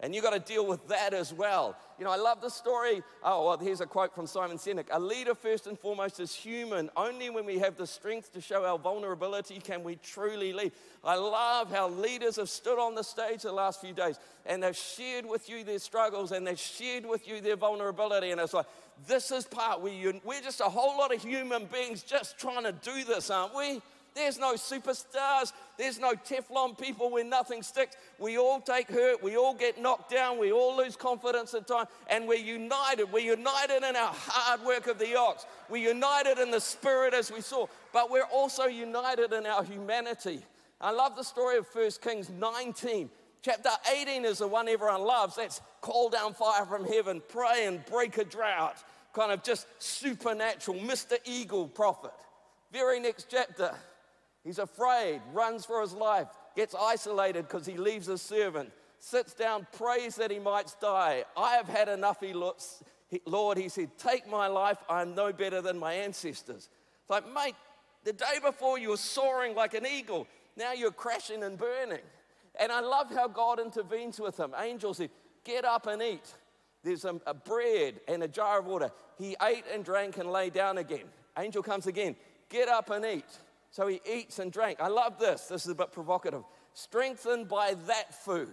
And 0.00 0.14
you 0.14 0.20
got 0.20 0.32
to 0.32 0.40
deal 0.40 0.66
with 0.66 0.88
that 0.88 1.14
as 1.14 1.32
well. 1.32 1.76
You 1.98 2.04
know, 2.04 2.10
I 2.10 2.16
love 2.16 2.40
the 2.40 2.50
story. 2.50 3.02
Oh, 3.22 3.46
well, 3.46 3.58
here's 3.58 3.80
a 3.80 3.86
quote 3.86 4.12
from 4.12 4.26
Simon 4.26 4.58
Sinek 4.58 4.86
A 4.90 4.98
leader, 4.98 5.34
first 5.34 5.68
and 5.68 5.78
foremost, 5.78 6.18
is 6.18 6.34
human. 6.34 6.90
Only 6.96 7.30
when 7.30 7.46
we 7.46 7.60
have 7.60 7.76
the 7.76 7.86
strength 7.86 8.32
to 8.32 8.40
show 8.40 8.64
our 8.64 8.76
vulnerability 8.76 9.60
can 9.60 9.84
we 9.84 9.94
truly 9.96 10.52
lead. 10.52 10.72
I 11.04 11.14
love 11.14 11.70
how 11.70 11.88
leaders 11.88 12.36
have 12.36 12.50
stood 12.50 12.78
on 12.78 12.96
the 12.96 13.04
stage 13.04 13.42
the 13.42 13.52
last 13.52 13.80
few 13.80 13.92
days 13.92 14.18
and 14.46 14.62
they've 14.62 14.76
shared 14.76 15.26
with 15.26 15.48
you 15.48 15.62
their 15.62 15.78
struggles 15.78 16.32
and 16.32 16.44
they've 16.44 16.58
shared 16.58 17.06
with 17.06 17.28
you 17.28 17.40
their 17.40 17.56
vulnerability. 17.56 18.32
And 18.32 18.40
it's 18.40 18.52
like, 18.52 18.66
this 19.06 19.30
is 19.30 19.44
part 19.44 19.80
where 19.80 19.92
you, 19.92 20.20
we're 20.24 20.40
just 20.40 20.60
a 20.60 20.64
whole 20.64 20.98
lot 20.98 21.14
of 21.14 21.22
human 21.22 21.66
beings 21.66 22.02
just 22.02 22.36
trying 22.38 22.64
to 22.64 22.72
do 22.72 23.04
this, 23.04 23.30
aren't 23.30 23.54
we? 23.54 23.80
There's 24.14 24.38
no 24.38 24.54
superstars. 24.54 25.52
There's 25.76 25.98
no 25.98 26.12
Teflon 26.12 26.78
people 26.78 27.10
where 27.10 27.24
nothing 27.24 27.62
sticks. 27.62 27.96
We 28.18 28.38
all 28.38 28.60
take 28.60 28.88
hurt. 28.88 29.22
We 29.22 29.36
all 29.36 29.54
get 29.54 29.80
knocked 29.80 30.10
down. 30.10 30.38
We 30.38 30.52
all 30.52 30.76
lose 30.76 30.94
confidence 30.94 31.52
at 31.54 31.66
times. 31.66 31.88
And 32.08 32.28
we're 32.28 32.34
united. 32.34 33.10
We're 33.12 33.36
united 33.36 33.88
in 33.88 33.96
our 33.96 34.12
hard 34.14 34.62
work 34.64 34.86
of 34.86 34.98
the 34.98 35.16
ox. 35.16 35.46
We're 35.68 35.88
united 35.88 36.38
in 36.38 36.52
the 36.52 36.60
spirit 36.60 37.12
as 37.12 37.32
we 37.32 37.40
soar. 37.40 37.68
But 37.92 38.10
we're 38.10 38.22
also 38.32 38.66
united 38.66 39.32
in 39.32 39.46
our 39.46 39.64
humanity. 39.64 40.42
I 40.80 40.92
love 40.92 41.16
the 41.16 41.24
story 41.24 41.58
of 41.58 41.66
1 41.72 41.90
Kings 42.02 42.30
19. 42.30 43.10
Chapter 43.42 43.70
18 43.92 44.24
is 44.24 44.38
the 44.38 44.48
one 44.48 44.68
everyone 44.68 45.02
loves. 45.02 45.36
That's 45.36 45.60
call 45.80 46.08
down 46.08 46.34
fire 46.34 46.64
from 46.64 46.86
heaven, 46.86 47.20
pray 47.28 47.66
and 47.66 47.84
break 47.84 48.16
a 48.16 48.24
drought. 48.24 48.82
Kind 49.12 49.32
of 49.32 49.42
just 49.42 49.66
supernatural, 49.78 50.78
Mr. 50.78 51.18
Eagle 51.24 51.68
prophet. 51.68 52.12
Very 52.72 53.00
next 53.00 53.26
chapter, 53.30 53.74
he's 54.44 54.58
afraid, 54.58 55.20
runs 55.32 55.64
for 55.64 55.80
his 55.80 55.92
life, 55.92 56.28
gets 56.54 56.74
isolated 56.78 57.48
because 57.48 57.66
he 57.66 57.76
leaves 57.76 58.06
his 58.06 58.22
servant, 58.22 58.70
sits 58.98 59.34
down, 59.34 59.66
prays 59.76 60.16
that 60.16 60.30
he 60.30 60.38
might 60.38 60.74
die. 60.80 61.24
I 61.36 61.54
have 61.54 61.68
had 61.68 61.88
enough, 61.88 62.20
he 62.20 62.32
looks, 62.32 62.82
Lord, 63.26 63.58
he 63.58 63.68
said, 63.68 63.90
take 63.98 64.28
my 64.28 64.46
life. 64.46 64.78
I'm 64.88 65.14
no 65.14 65.32
better 65.32 65.60
than 65.60 65.78
my 65.78 65.94
ancestors. 65.94 66.68
It's 67.00 67.10
like, 67.10 67.32
mate, 67.32 67.54
the 68.04 68.12
day 68.12 68.38
before 68.42 68.78
you 68.78 68.90
were 68.90 68.96
soaring 68.96 69.54
like 69.54 69.74
an 69.74 69.86
eagle. 69.86 70.26
Now 70.56 70.72
you're 70.72 70.92
crashing 70.92 71.42
and 71.42 71.58
burning. 71.58 72.02
And 72.58 72.70
I 72.70 72.80
love 72.80 73.10
how 73.12 73.28
God 73.28 73.58
intervenes 73.58 74.20
with 74.20 74.38
him. 74.38 74.54
Angels 74.58 74.98
said, 74.98 75.10
Get 75.44 75.64
up 75.64 75.86
and 75.86 76.00
eat. 76.00 76.32
There's 76.82 77.04
a, 77.04 77.20
a, 77.26 77.34
bread 77.34 78.00
and 78.08 78.22
a 78.22 78.28
jar 78.28 78.60
of 78.60 78.66
water. 78.66 78.90
He 79.18 79.36
ate 79.42 79.64
and 79.72 79.84
drank 79.84 80.16
and 80.18 80.30
lay 80.30 80.50
down 80.50 80.78
again. 80.78 81.04
Angel 81.38 81.62
comes 81.62 81.86
again. 81.86 82.16
Get 82.48 82.68
up 82.68 82.90
and 82.90 83.04
eat. 83.04 83.24
So 83.74 83.88
he 83.88 84.00
eats 84.10 84.38
and 84.38 84.52
drank. 84.52 84.80
I 84.80 84.86
love 84.86 85.18
this. 85.18 85.46
This 85.46 85.64
is 85.64 85.70
a 85.72 85.74
bit 85.74 85.90
provocative. 85.90 86.44
Strengthened 86.74 87.48
by 87.48 87.74
that 87.86 88.14
food. 88.24 88.48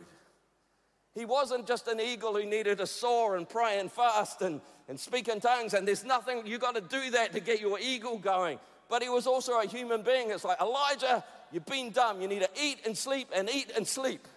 He 1.13 1.25
wasn't 1.25 1.67
just 1.67 1.87
an 1.87 1.99
eagle 1.99 2.33
who 2.33 2.45
needed 2.45 2.79
to 2.79 2.87
soar 2.87 3.35
and 3.35 3.47
pray 3.47 3.79
and 3.79 3.91
fast 3.91 4.41
and, 4.41 4.61
and 4.87 4.99
speak 4.99 5.27
in 5.27 5.39
tongues. 5.39 5.73
And 5.73 5.87
there's 5.87 6.03
nothing, 6.03 6.47
you 6.47 6.57
got 6.57 6.75
to 6.75 6.81
do 6.81 7.11
that 7.11 7.33
to 7.33 7.39
get 7.39 7.61
your 7.61 7.79
eagle 7.79 8.17
going. 8.17 8.57
But 8.89 9.03
he 9.03 9.09
was 9.09 9.27
also 9.27 9.59
a 9.59 9.67
human 9.67 10.01
being. 10.01 10.31
It's 10.31 10.43
like, 10.43 10.59
Elijah, 10.59 11.23
You've 11.51 11.65
been 11.65 11.91
dumb. 11.91 12.21
You 12.21 12.27
need 12.27 12.41
to 12.41 12.49
eat 12.61 12.79
and 12.85 12.97
sleep 12.97 13.27
and 13.35 13.49
eat 13.49 13.71
and 13.75 13.87
sleep. 13.87 14.27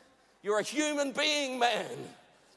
You're 0.42 0.58
a 0.58 0.64
human 0.64 1.12
being, 1.12 1.58
man. 1.58 1.86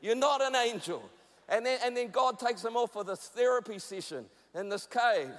You're 0.02 0.16
not 0.16 0.42
an 0.42 0.56
angel. 0.56 1.08
And 1.48 1.66
then, 1.66 1.80
and 1.84 1.96
then 1.96 2.10
God 2.10 2.40
takes 2.40 2.64
him 2.64 2.76
off 2.76 2.92
for 2.92 3.04
this 3.04 3.20
therapy 3.20 3.80
session 3.80 4.26
in 4.54 4.70
this 4.70 4.86
cave. 4.86 5.30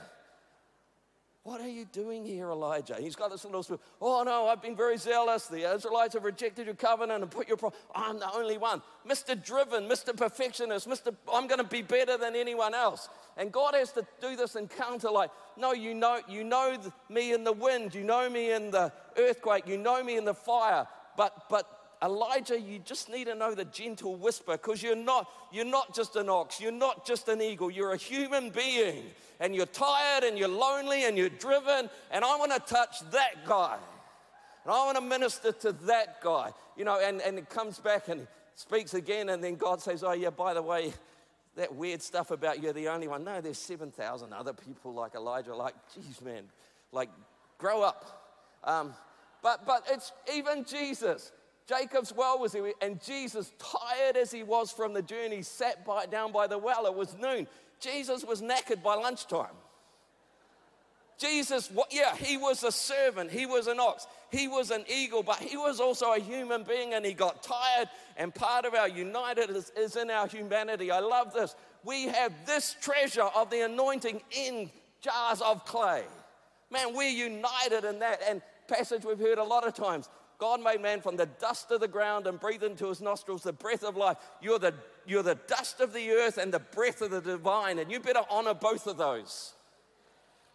What 1.49 1.63
are 1.63 1.69
you 1.69 1.87
doing 1.87 2.27
here, 2.27 2.51
Elijah? 2.51 2.97
He's 3.01 3.17
got 3.17 3.31
this 3.31 3.43
little 3.43 3.63
spirit. 3.63 3.81
Oh 4.03 4.23
no, 4.23 4.49
I've 4.49 4.61
been 4.61 4.77
very 4.77 4.99
zealous. 4.99 5.47
The 5.47 5.75
Israelites 5.75 6.13
have 6.13 6.25
rejected 6.25 6.67
your 6.67 6.75
covenant 6.75 7.23
and 7.23 7.31
put 7.31 7.49
your. 7.49 7.57
Pro- 7.57 7.73
I'm 7.95 8.19
the 8.19 8.31
only 8.33 8.59
one. 8.59 8.83
Mr. 9.09 9.43
Driven, 9.43 9.89
Mr. 9.89 10.15
Perfectionist, 10.15 10.87
Mr. 10.87 11.17
I'm 11.33 11.47
going 11.47 11.57
to 11.57 11.65
be 11.65 11.81
better 11.81 12.19
than 12.19 12.37
anyone 12.37 12.75
else. 12.75 13.09
And 13.39 13.51
God 13.51 13.73
has 13.73 13.93
to 13.93 14.07
do 14.21 14.37
this 14.37 14.57
encounter 14.57 15.11
like, 15.11 15.31
no, 15.57 15.73
you 15.73 15.95
know, 15.95 16.21
you 16.29 16.45
know 16.45 16.77
me 17.09 17.33
in 17.33 17.45
the 17.45 17.53
wind, 17.53 17.95
you 17.95 18.05
know 18.05 18.29
me 18.29 18.53
in 18.53 18.71
the 18.71 18.93
earthquake, 19.17 19.67
you 19.67 19.79
know 19.79 20.05
me 20.05 20.19
in 20.19 20.27
the 20.27 20.35
fire. 20.35 20.87
But 21.17 21.49
but 21.49 21.78
Elijah, 22.03 22.61
you 22.61 22.79
just 22.79 23.11
need 23.11 23.25
to 23.25 23.35
know 23.35 23.55
the 23.55 23.65
gentle 23.65 24.15
whisper 24.15 24.53
because 24.53 24.83
you're 24.83 24.97
not, 24.97 25.29
you're 25.53 25.65
not 25.65 25.95
just 25.95 26.17
an 26.17 26.29
ox, 26.29 26.61
you're 26.61 26.71
not 26.71 27.05
just 27.05 27.29
an 27.29 27.43
eagle, 27.43 27.71
you're 27.71 27.93
a 27.93 27.97
human 27.97 28.51
being. 28.51 29.05
And 29.41 29.55
you're 29.55 29.67
tired 29.67 30.25
and 30.25 30.39
you're 30.39 30.49
lonely 30.49 31.05
and 31.05 31.17
you're 31.17 31.29
driven. 31.29 31.89
And 32.11 32.25
I 32.25 32.37
want 32.37 32.53
to 32.53 32.61
touch 32.61 33.01
that 33.13 33.47
guy. 33.47 33.77
And 34.65 34.73
I 34.73 34.85
want 34.85 34.97
to 34.97 35.03
minister 35.03 35.53
to 35.53 35.73
that 35.87 36.21
guy. 36.21 36.53
You 36.77 36.85
know, 36.85 37.01
and, 37.01 37.21
and 37.23 37.39
it 37.39 37.49
comes 37.49 37.79
back 37.79 38.09
and 38.09 38.27
speaks 38.55 38.95
again. 38.95 39.29
And 39.29 39.43
then 39.43 39.55
God 39.55 39.81
says, 39.81 40.03
Oh, 40.03 40.13
yeah, 40.13 40.31
by 40.31 40.55
the 40.55 40.63
way, 40.63 40.93
that 41.57 41.75
weird 41.75 42.03
stuff 42.03 42.31
about 42.31 42.63
you're 42.63 42.73
the 42.73 42.89
only 42.89 43.09
one. 43.09 43.25
No, 43.25 43.41
there's 43.41 43.59
7,000 43.59 44.33
other 44.33 44.53
people 44.53 44.93
like 44.95 45.15
Elijah. 45.15 45.55
Like, 45.55 45.75
geez, 45.95 46.21
man, 46.21 46.45
like, 46.93 47.11
grow 47.59 47.83
up. 47.83 48.59
Um, 48.65 48.95
but, 49.43 49.67
but 49.67 49.87
it's 49.91 50.13
even 50.35 50.65
Jesus. 50.65 51.33
Jacob's 51.69 52.15
well 52.15 52.39
was 52.39 52.53
here, 52.53 52.73
and 52.81 53.03
Jesus, 53.03 53.53
tired 53.59 54.17
as 54.17 54.31
he 54.31 54.43
was 54.43 54.73
from 54.73 54.95
the 54.95 55.03
journey, 55.03 55.43
sat 55.43 55.85
by, 55.85 56.07
down 56.07 56.33
by 56.33 56.47
the 56.47 56.57
well. 56.57 56.87
It 56.87 56.95
was 56.95 57.15
noon. 57.21 57.47
Jesus 57.79 58.25
was 58.25 58.41
knackered 58.41 58.83
by 58.83 58.95
lunchtime. 58.95 59.55
Jesus, 61.19 61.71
what, 61.71 61.93
yeah, 61.93 62.17
he 62.17 62.37
was 62.37 62.63
a 62.63 62.71
servant, 62.71 63.31
he 63.31 63.45
was 63.45 63.67
an 63.67 63.81
ox, 63.81 64.07
he 64.31 64.47
was 64.47 64.71
an 64.71 64.85
eagle, 64.89 65.25
but 65.25 65.39
he 65.39 65.57
was 65.57 65.81
also 65.81 66.13
a 66.13 66.21
human 66.21 66.63
being 66.63 66.95
and 66.95 67.05
he 67.05 67.13
got 67.13 67.43
tired. 67.43 67.89
And 68.17 68.33
part 68.33 68.65
of 68.65 68.75
our 68.75 68.89
united 68.89 69.51
is, 69.51 69.73
is 69.77 69.97
in 69.97 70.11
our 70.11 70.29
humanity. 70.29 70.93
I 70.93 71.01
love 71.01 71.35
this. 71.35 71.57
We 71.85 72.05
have 72.05 72.33
this 72.47 72.77
treasure 72.81 73.29
of 73.35 73.51
the 73.51 73.65
anointing 73.65 74.21
in 74.31 74.71
jars 75.01 75.41
of 75.41 75.65
clay. 75.65 76.05
Man, 76.71 76.95
we're 76.95 77.11
united 77.11 77.85
in 77.85 77.99
that. 77.99 78.21
And 78.29 78.41
passage 78.69 79.05
we've 79.05 79.19
heard 79.19 79.39
a 79.39 79.45
lot 79.45 79.67
of 79.67 79.75
times 79.75 80.09
God 80.39 80.63
made 80.63 80.81
man 80.81 81.01
from 81.01 81.17
the 81.17 81.27
dust 81.27 81.71
of 81.73 81.81
the 81.81 81.89
ground 81.89 82.29
and 82.29 82.39
breathed 82.39 82.63
into 82.63 82.89
his 82.89 83.01
nostrils 83.01 83.43
the 83.43 83.53
breath 83.53 83.83
of 83.83 83.97
life. 83.97 84.17
You're 84.41 84.61
the, 84.61 84.73
you're 85.05 85.25
the 85.25 85.35
dust 85.35 85.81
of 85.81 85.93
the 85.93 86.11
earth 86.11 86.39
and 86.39 86.53
the 86.53 86.61
breath 86.61 87.03
of 87.03 87.11
the 87.11 87.21
divine, 87.21 87.81
and 87.81 87.91
you 87.91 87.99
better 87.99 88.23
honor 88.31 88.55
both 88.55 88.87
of 88.87 88.97
those. 88.97 89.55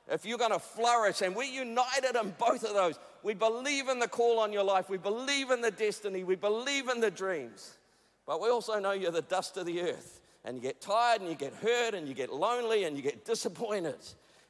If 0.10 0.26
you're 0.26 0.38
going 0.38 0.52
to 0.52 0.60
flourish, 0.60 1.22
and 1.22 1.36
we're 1.36 1.44
united 1.44 2.18
in 2.18 2.34
both 2.38 2.64
of 2.64 2.74
those, 2.74 2.98
we 3.24 3.34
believe 3.34 3.90
in 3.90 4.00
the 4.00 4.08
call 4.08 4.40
on 4.40 4.54
your 4.54 4.64
life, 4.64 4.90
we 4.90 4.98
believe 4.98 5.52
in 5.52 5.62
the 5.62 5.72
destiny, 5.72 6.24
we 6.24 6.36
believe 6.36 6.90
in 6.90 7.00
the 7.00 7.12
dreams, 7.12 7.78
but 8.26 8.42
we 8.42 8.50
also 8.50 8.80
know 8.80 8.92
you're 8.92 9.12
the 9.12 9.22
dust 9.22 9.58
of 9.58 9.66
the 9.66 9.82
earth. 9.82 10.22
And 10.46 10.58
you 10.58 10.62
get 10.62 10.82
tired 10.82 11.22
and 11.22 11.30
you 11.30 11.36
get 11.36 11.54
hurt 11.54 11.94
and 11.94 12.06
you 12.06 12.14
get 12.14 12.34
lonely 12.34 12.84
and 12.84 12.98
you 12.98 13.02
get 13.02 13.24
disappointed. 13.24 13.96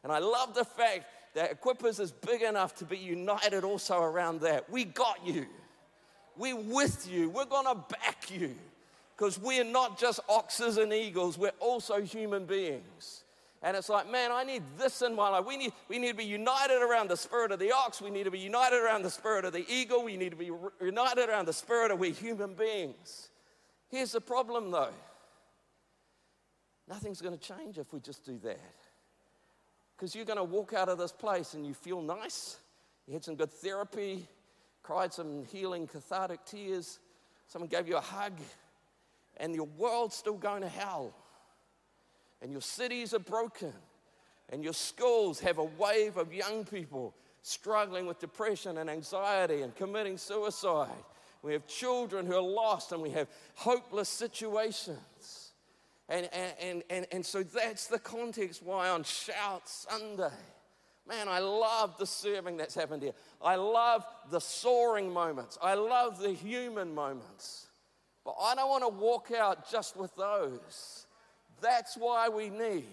And 0.04 0.12
I 0.12 0.18
love 0.18 0.56
the 0.56 0.66
fact 0.66 1.06
that 1.34 1.60
Equippers 1.60 2.00
is 2.00 2.12
big 2.12 2.42
enough 2.42 2.76
to 2.76 2.86
be 2.86 2.98
united 2.98 3.64
also 3.64 4.02
around 4.02 4.42
that. 4.42 4.70
We 4.70 4.86
got 4.86 5.26
you. 5.26 5.48
We're 6.38 6.56
with 6.56 7.08
you. 7.12 7.30
We're 7.30 7.46
going 7.46 7.66
to 7.66 7.76
back 7.76 8.30
you 8.30 8.56
because 9.16 9.40
we're 9.40 9.64
not 9.64 10.00
just 10.00 10.20
oxes 10.28 10.78
and 10.78 10.92
eagles, 10.92 11.38
we're 11.38 11.52
also 11.60 12.02
human 12.02 12.46
beings. 12.46 13.24
And 13.62 13.78
it's 13.78 13.88
like, 13.88 14.12
man, 14.12 14.32
I 14.34 14.44
need 14.44 14.64
this 14.78 15.02
in 15.02 15.16
my 15.16 15.30
life. 15.30 15.46
We 15.46 15.56
need, 15.56 15.72
we 15.88 15.98
need 15.98 16.10
to 16.10 16.18
be 16.18 16.26
united 16.26 16.82
around 16.84 17.10
the 17.10 17.16
spirit 17.16 17.54
of 17.54 17.60
the 17.60 17.72
ox. 17.72 18.02
We 18.02 18.10
need 18.10 18.26
to 18.26 18.32
be 18.32 18.40
united 18.40 18.84
around 18.84 19.04
the 19.04 19.10
spirit 19.10 19.46
of 19.46 19.54
the 19.54 19.66
eagle. 19.72 20.04
We 20.04 20.18
need 20.18 20.32
to 20.32 20.36
be 20.36 20.52
united 20.82 21.30
around 21.30 21.48
the 21.48 21.54
spirit 21.54 21.90
of 21.90 22.00
we 22.00 22.12
human 22.12 22.56
beings. 22.56 23.30
Here's 23.90 24.12
the 24.12 24.22
problem, 24.22 24.72
though 24.72 24.90
nothing's 26.90 27.22
going 27.22 27.38
to 27.38 27.42
change 27.42 27.78
if 27.78 27.94
we 27.94 28.02
just 28.02 28.26
do 28.26 28.38
that. 28.44 28.60
Because 30.04 30.16
you're 30.16 30.26
going 30.26 30.36
to 30.36 30.44
walk 30.44 30.74
out 30.74 30.90
of 30.90 30.98
this 30.98 31.14
place 31.14 31.54
and 31.54 31.66
you 31.66 31.74
feel 31.74 32.02
nice. 32.02 32.58
You 33.08 33.14
had 33.14 33.24
some 33.24 33.36
good 33.36 33.50
therapy, 33.50 34.28
cried 34.82 35.14
some 35.14 35.46
healing, 35.46 35.88
cathartic 35.88 36.44
tears. 36.44 37.00
Someone 37.48 37.70
gave 37.70 37.88
you 37.88 37.96
a 37.96 38.02
hug, 38.02 38.34
and 39.38 39.56
your 39.56 39.70
world's 39.78 40.18
still 40.18 40.34
going 40.34 40.62
to 40.62 40.68
hell. 40.68 41.16
And 42.42 42.52
your 42.52 42.60
cities 42.60 43.14
are 43.14 43.20
broken, 43.20 43.72
and 44.50 44.62
your 44.62 44.74
schools 44.74 45.40
have 45.40 45.58
a 45.58 45.64
wave 45.64 46.18
of 46.18 46.34
young 46.34 46.66
people 46.66 47.16
struggling 47.42 48.06
with 48.06 48.20
depression 48.20 48.80
and 48.80 48.90
anxiety 48.90 49.62
and 49.62 49.74
committing 49.74 50.18
suicide. 50.18 50.90
We 51.44 51.54
have 51.54 51.66
children 51.66 52.26
who 52.26 52.36
are 52.36 52.42
lost, 52.42 52.92
and 52.92 53.02
we 53.02 53.12
have 53.12 53.30
hopeless 53.56 54.10
situations. 54.10 55.43
And, 56.10 56.30
and, 56.34 56.84
and, 56.90 57.08
and 57.12 57.26
so 57.26 57.44
that's 57.44 57.88
the 57.88 58.00
context 58.00 58.62
why 58.62 58.90
on 58.90 59.04
Shout 59.04 59.68
Sunday, 59.68 60.36
man, 61.08 61.28
I 61.28 61.40
love 61.40 61.98
the 61.98 62.06
serving 62.06 62.58
that's 62.58 62.76
happened 62.76 63.04
here. 63.04 63.14
I 63.42 63.56
love 63.56 64.06
the 64.30 64.40
soaring 64.40 65.12
moments. 65.12 65.58
I 65.62 65.76
love 65.76 66.20
the 66.20 66.32
human 66.32 66.94
moments. 66.94 67.68
But 68.26 68.36
I 68.42 68.56
don't 68.56 68.70
want 68.70 68.84
to 68.84 68.90
walk 68.90 69.32
out 69.32 69.70
just 69.70 69.98
with 69.98 70.16
those. 70.16 71.08
That's 71.62 71.96
why 71.98 72.30
we 72.30 72.50
need 72.50 72.86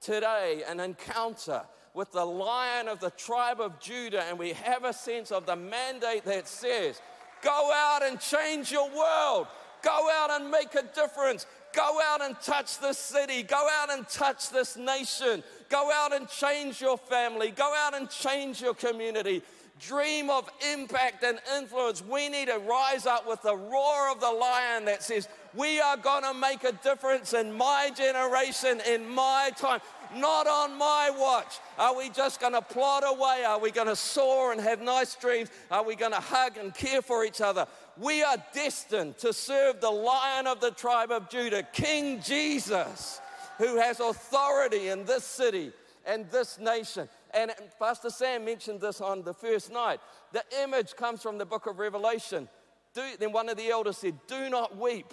today 0.00 0.62
an 0.68 0.80
encounter 0.80 1.62
with 1.94 2.10
the 2.12 2.24
lion 2.24 2.88
of 2.88 2.98
the 2.98 3.10
tribe 3.10 3.60
of 3.60 3.78
Judah, 3.80 4.24
and 4.24 4.38
we 4.38 4.52
have 4.52 4.84
a 4.84 4.92
sense 4.92 5.30
of 5.30 5.46
the 5.46 5.56
mandate 5.56 6.24
that 6.24 6.48
says, 6.48 7.00
Go 7.42 7.72
out 7.72 8.02
and 8.02 8.18
change 8.18 8.72
your 8.72 8.88
world. 8.88 9.46
Go 9.82 10.10
out 10.12 10.30
and 10.30 10.50
make 10.50 10.74
a 10.74 10.82
difference. 10.82 11.46
Go 11.74 11.98
out 12.04 12.22
and 12.22 12.40
touch 12.40 12.78
this 12.78 12.98
city. 12.98 13.42
Go 13.42 13.68
out 13.80 13.92
and 13.92 14.08
touch 14.08 14.50
this 14.50 14.76
nation. 14.76 15.42
Go 15.68 15.90
out 15.92 16.14
and 16.14 16.28
change 16.28 16.80
your 16.80 16.96
family. 16.96 17.50
Go 17.50 17.74
out 17.76 17.94
and 17.94 18.08
change 18.08 18.62
your 18.62 18.74
community. 18.74 19.42
dream 19.80 20.30
of 20.30 20.48
impact 20.72 21.24
and 21.24 21.40
influence, 21.58 22.00
we 22.00 22.28
need 22.28 22.46
to 22.46 22.58
rise 22.58 23.06
up 23.06 23.26
with 23.28 23.42
the 23.42 23.56
roar 23.56 24.10
of 24.10 24.20
the 24.20 24.30
lion 24.30 24.84
that 24.84 25.02
says, 25.02 25.28
We 25.52 25.80
are 25.80 25.96
going 25.96 26.22
to 26.22 26.32
make 26.32 26.62
a 26.62 26.72
difference 26.72 27.34
in 27.34 27.52
my 27.52 27.90
generation, 27.94 28.80
in 28.88 29.08
my 29.08 29.50
time. 29.56 29.80
Not 30.14 30.46
on 30.46 30.78
my 30.78 31.10
watch. 31.10 31.58
Are 31.76 31.96
we 31.96 32.08
just 32.08 32.40
going 32.40 32.52
to 32.52 32.62
plod 32.62 33.02
away? 33.04 33.42
Are 33.44 33.58
we 33.58 33.72
going 33.72 33.88
to 33.88 33.96
soar 33.96 34.52
and 34.52 34.60
have 34.60 34.80
nice 34.80 35.16
dreams? 35.16 35.50
Are 35.72 35.84
we 35.84 35.96
going 35.96 36.12
to 36.12 36.20
hug 36.20 36.56
and 36.56 36.72
care 36.72 37.02
for 37.02 37.24
each 37.24 37.40
other? 37.40 37.66
We 37.96 38.24
are 38.24 38.36
destined 38.52 39.18
to 39.18 39.32
serve 39.32 39.80
the 39.80 39.90
lion 39.90 40.46
of 40.46 40.60
the 40.60 40.72
tribe 40.72 41.12
of 41.12 41.30
Judah, 41.30 41.62
King 41.72 42.20
Jesus, 42.20 43.20
who 43.58 43.76
has 43.76 44.00
authority 44.00 44.88
in 44.88 45.04
this 45.04 45.24
city 45.24 45.72
and 46.04 46.28
this 46.30 46.58
nation. 46.58 47.08
And 47.32 47.52
Pastor 47.78 48.10
Sam 48.10 48.44
mentioned 48.44 48.80
this 48.80 49.00
on 49.00 49.22
the 49.22 49.34
first 49.34 49.72
night. 49.72 50.00
The 50.32 50.42
image 50.62 50.96
comes 50.96 51.22
from 51.22 51.38
the 51.38 51.46
book 51.46 51.66
of 51.66 51.78
Revelation. 51.78 52.48
Do, 52.94 53.02
then 53.18 53.32
one 53.32 53.48
of 53.48 53.56
the 53.56 53.68
elders 53.68 53.98
said, 53.98 54.18
Do 54.26 54.50
not 54.50 54.76
weep. 54.76 55.12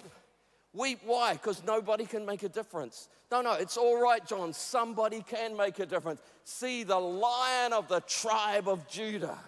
Weep 0.72 1.00
why? 1.04 1.34
Because 1.34 1.62
nobody 1.64 2.06
can 2.06 2.24
make 2.24 2.42
a 2.42 2.48
difference. 2.48 3.08
No, 3.30 3.42
no, 3.42 3.52
it's 3.54 3.76
all 3.76 4.00
right, 4.00 4.26
John. 4.26 4.52
Somebody 4.52 5.22
can 5.22 5.56
make 5.56 5.78
a 5.78 5.86
difference. 5.86 6.20
See 6.44 6.82
the 6.82 6.98
lion 6.98 7.72
of 7.72 7.88
the 7.88 8.00
tribe 8.00 8.68
of 8.68 8.88
Judah. 8.88 9.38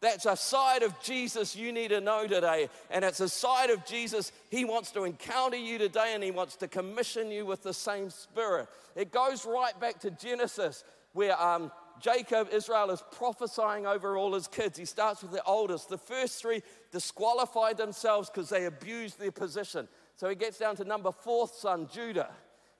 That's 0.00 0.24
a 0.24 0.36
side 0.36 0.82
of 0.82 0.98
Jesus 1.00 1.54
you 1.54 1.72
need 1.72 1.88
to 1.88 2.00
know 2.00 2.26
today. 2.26 2.68
And 2.90 3.04
it's 3.04 3.20
a 3.20 3.28
side 3.28 3.70
of 3.70 3.84
Jesus 3.84 4.32
he 4.50 4.64
wants 4.64 4.90
to 4.92 5.04
encounter 5.04 5.58
you 5.58 5.76
today 5.76 6.12
and 6.14 6.24
he 6.24 6.30
wants 6.30 6.56
to 6.56 6.68
commission 6.68 7.30
you 7.30 7.44
with 7.44 7.62
the 7.62 7.74
same 7.74 8.08
spirit. 8.08 8.68
It 8.96 9.12
goes 9.12 9.44
right 9.44 9.78
back 9.78 10.00
to 10.00 10.10
Genesis 10.10 10.84
where 11.12 11.40
um, 11.40 11.70
Jacob, 12.00 12.48
Israel, 12.50 12.90
is 12.90 13.02
prophesying 13.12 13.86
over 13.86 14.16
all 14.16 14.32
his 14.32 14.46
kids. 14.46 14.78
He 14.78 14.86
starts 14.86 15.22
with 15.22 15.32
the 15.32 15.42
oldest. 15.44 15.90
The 15.90 15.98
first 15.98 16.40
three 16.40 16.62
disqualified 16.92 17.76
themselves 17.76 18.30
because 18.30 18.48
they 18.48 18.64
abused 18.64 19.18
their 19.18 19.32
position. 19.32 19.86
So 20.16 20.28
he 20.28 20.34
gets 20.34 20.58
down 20.58 20.76
to 20.76 20.84
number 20.84 21.12
fourth 21.12 21.54
son, 21.54 21.88
Judah. 21.92 22.30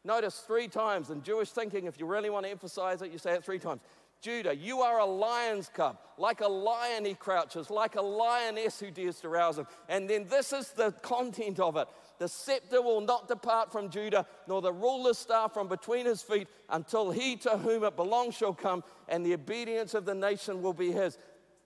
Notice 0.05 0.39
three 0.47 0.69
times 0.69 1.11
in 1.11 1.23
Jewish 1.23 1.51
thinking, 1.51 1.85
if 1.85 2.01
you 2.01 2.07
really 2.07 2.31
want 2.31 2.47
to 2.47 2.51
emphasize 2.51 3.03
it, 3.03 3.13
you 3.13 3.19
say 3.19 3.33
it 3.33 3.45
three 3.45 3.59
times. 3.59 3.83
Judah, 4.21 4.55
you 4.55 4.81
are 4.81 4.99
a 4.99 5.07
lion's 5.07 5.69
cub. 5.69 5.99
Like 6.19 6.43
a 6.43 6.49
lion, 6.49 7.07
he 7.07 7.15
crouches, 7.15 7.71
like 7.71 7.97
a 7.97 8.03
lioness 8.03 8.79
who 8.79 8.91
dares 8.91 9.21
to 9.21 9.31
rouse 9.31 9.59
him. 9.59 9.67
And 9.89 10.09
then 10.09 10.27
this 10.29 10.53
is 10.53 10.73
the 10.73 10.93
content 10.93 11.59
of 11.59 11.77
it 11.77 11.89
the 12.21 12.29
scepter 12.29 12.83
will 12.83 13.01
not 13.01 13.29
depart 13.29 13.73
from 13.73 13.89
Judah, 13.89 14.27
nor 14.47 14.61
the 14.61 14.73
ruler's 14.73 15.17
staff 15.17 15.55
from 15.55 15.69
between 15.69 16.05
his 16.05 16.21
feet, 16.21 16.49
until 16.69 17.11
he 17.11 17.35
to 17.37 17.57
whom 17.57 17.83
it 17.83 17.97
belongs 17.97 18.37
shall 18.37 18.53
come, 18.53 18.85
and 19.09 19.25
the 19.25 19.33
obedience 19.33 19.95
of 19.95 20.05
the 20.05 20.15
nation 20.15 20.61
will 20.63 20.75
be 20.75 20.93
his. 20.93 21.17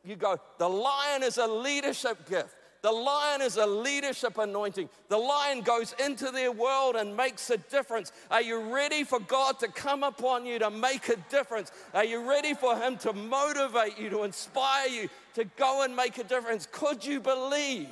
You 0.04 0.14
go, 0.14 0.36
the 0.58 0.68
lion 0.68 1.24
is 1.24 1.38
a 1.38 1.46
leadership 1.48 2.28
gift. 2.30 2.54
The 2.84 2.92
lion 2.92 3.40
is 3.40 3.56
a 3.56 3.64
leadership 3.64 4.36
anointing. 4.36 4.90
The 5.08 5.16
lion 5.16 5.62
goes 5.62 5.94
into 5.98 6.30
their 6.30 6.52
world 6.52 6.96
and 6.96 7.16
makes 7.16 7.48
a 7.48 7.56
difference. 7.56 8.12
Are 8.30 8.42
you 8.42 8.60
ready 8.60 9.04
for 9.04 9.20
God 9.20 9.58
to 9.60 9.68
come 9.68 10.02
upon 10.02 10.44
you 10.44 10.58
to 10.58 10.68
make 10.68 11.08
a 11.08 11.16
difference? 11.30 11.72
Are 11.94 12.04
you 12.04 12.28
ready 12.28 12.52
for 12.52 12.76
Him 12.76 12.98
to 12.98 13.14
motivate 13.14 13.98
you, 13.98 14.10
to 14.10 14.24
inspire 14.24 14.88
you 14.88 15.08
to 15.32 15.46
go 15.56 15.82
and 15.82 15.96
make 15.96 16.18
a 16.18 16.24
difference? 16.24 16.68
Could 16.70 17.02
you 17.02 17.20
believe? 17.20 17.88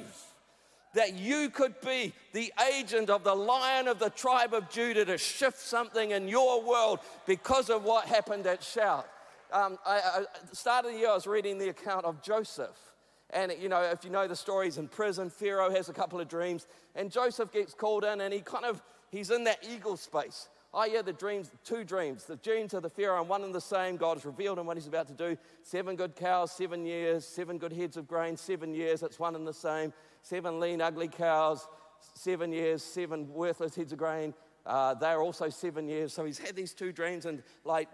that 0.94 1.14
you 1.14 1.48
could 1.48 1.80
be 1.80 2.12
the 2.34 2.52
agent 2.70 3.08
of 3.08 3.24
the 3.24 3.34
lion 3.34 3.88
of 3.88 3.98
the 3.98 4.10
tribe 4.10 4.52
of 4.52 4.68
Judah 4.68 5.06
to 5.06 5.16
shift 5.16 5.58
something 5.58 6.10
in 6.10 6.28
your 6.28 6.62
world 6.62 6.98
because 7.24 7.70
of 7.70 7.82
what 7.82 8.04
happened 8.04 8.46
at 8.46 8.62
Shout. 8.62 9.08
Um, 9.50 9.78
I, 9.86 10.26
I, 10.62 10.82
the 10.82 10.92
year, 10.92 11.08
I 11.08 11.14
was 11.14 11.26
reading 11.26 11.56
the 11.56 11.70
account 11.70 12.04
of 12.04 12.22
Joseph. 12.22 12.91
And, 13.32 13.52
you 13.58 13.68
know, 13.68 13.82
if 13.82 14.04
you 14.04 14.10
know 14.10 14.28
the 14.28 14.36
story, 14.36 14.66
he's 14.66 14.78
in 14.78 14.88
prison. 14.88 15.30
Pharaoh 15.30 15.70
has 15.70 15.88
a 15.88 15.92
couple 15.92 16.20
of 16.20 16.28
dreams. 16.28 16.66
And 16.94 17.10
Joseph 17.10 17.50
gets 17.50 17.72
called 17.72 18.04
in 18.04 18.20
and 18.20 18.32
he 18.32 18.40
kind 18.40 18.64
of, 18.64 18.82
he's 19.10 19.30
in 19.30 19.44
that 19.44 19.64
eagle 19.68 19.96
space. 19.96 20.48
Oh, 20.74 20.84
yeah, 20.84 21.02
the 21.02 21.12
dreams, 21.12 21.50
two 21.64 21.84
dreams. 21.84 22.24
The 22.24 22.36
dreams 22.36 22.72
of 22.74 22.82
the 22.82 22.90
Pharaoh 22.90 23.20
and 23.20 23.28
one 23.28 23.42
and 23.42 23.54
the 23.54 23.60
same. 23.60 23.96
God 23.96 24.16
has 24.16 24.24
revealed 24.24 24.58
him 24.58 24.66
what 24.66 24.76
he's 24.76 24.86
about 24.86 25.06
to 25.08 25.14
do. 25.14 25.36
Seven 25.62 25.96
good 25.96 26.16
cows, 26.16 26.52
seven 26.52 26.86
years. 26.86 27.26
Seven 27.26 27.58
good 27.58 27.72
heads 27.72 27.96
of 27.96 28.06
grain, 28.06 28.36
seven 28.36 28.74
years. 28.74 29.02
It's 29.02 29.18
one 29.18 29.34
and 29.34 29.46
the 29.46 29.52
same. 29.52 29.92
Seven 30.22 30.60
lean, 30.60 30.80
ugly 30.80 31.08
cows, 31.08 31.68
seven 32.14 32.52
years. 32.52 32.82
Seven 32.82 33.32
worthless 33.32 33.74
heads 33.74 33.92
of 33.92 33.98
grain. 33.98 34.32
Uh, 34.64 34.94
they're 34.94 35.20
also 35.20 35.48
seven 35.48 35.88
years. 35.88 36.12
So 36.12 36.24
he's 36.24 36.38
had 36.38 36.54
these 36.54 36.72
two 36.72 36.92
dreams, 36.92 37.26
and 37.26 37.42
like 37.64 37.88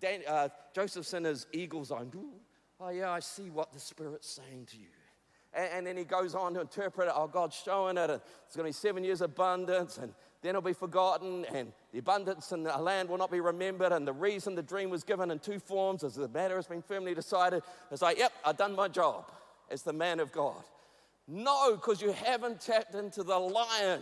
Dan, 0.00 0.20
uh, 0.26 0.48
Joseph's 0.74 1.14
in 1.14 1.24
his 1.24 1.46
eagle 1.52 1.84
zone. 1.84 2.10
Oh, 2.84 2.88
yeah, 2.88 3.10
I 3.12 3.20
see 3.20 3.48
what 3.48 3.72
the 3.72 3.78
Spirit's 3.78 4.28
saying 4.28 4.66
to 4.72 4.76
you. 4.76 4.86
And, 5.54 5.68
and 5.72 5.86
then 5.86 5.96
he 5.96 6.02
goes 6.04 6.34
on 6.34 6.54
to 6.54 6.60
interpret 6.60 7.06
it. 7.06 7.14
Oh, 7.14 7.28
God's 7.28 7.54
showing 7.54 7.96
it. 7.96 8.10
And 8.10 8.20
it's 8.46 8.56
going 8.56 8.64
to 8.64 8.68
be 8.68 8.72
seven 8.72 9.04
years 9.04 9.20
abundance, 9.20 9.98
and 9.98 10.12
then 10.40 10.50
it'll 10.50 10.62
be 10.62 10.72
forgotten, 10.72 11.44
and 11.54 11.72
the 11.92 12.00
abundance 12.00 12.50
in 12.50 12.64
the 12.64 12.76
land 12.76 13.08
will 13.08 13.18
not 13.18 13.30
be 13.30 13.38
remembered. 13.38 13.92
And 13.92 14.06
the 14.06 14.12
reason 14.12 14.56
the 14.56 14.62
dream 14.62 14.90
was 14.90 15.04
given 15.04 15.30
in 15.30 15.38
two 15.38 15.60
forms 15.60 16.02
is 16.02 16.16
the 16.16 16.26
matter 16.26 16.56
has 16.56 16.66
been 16.66 16.82
firmly 16.82 17.14
decided. 17.14 17.62
It's 17.92 18.02
like, 18.02 18.18
yep, 18.18 18.32
I've 18.44 18.56
done 18.56 18.74
my 18.74 18.88
job 18.88 19.30
as 19.70 19.82
the 19.82 19.92
man 19.92 20.18
of 20.18 20.32
God. 20.32 20.64
No, 21.28 21.76
because 21.76 22.02
you 22.02 22.10
haven't 22.10 22.60
tapped 22.60 22.96
into 22.96 23.22
the 23.22 23.38
lion. 23.38 24.00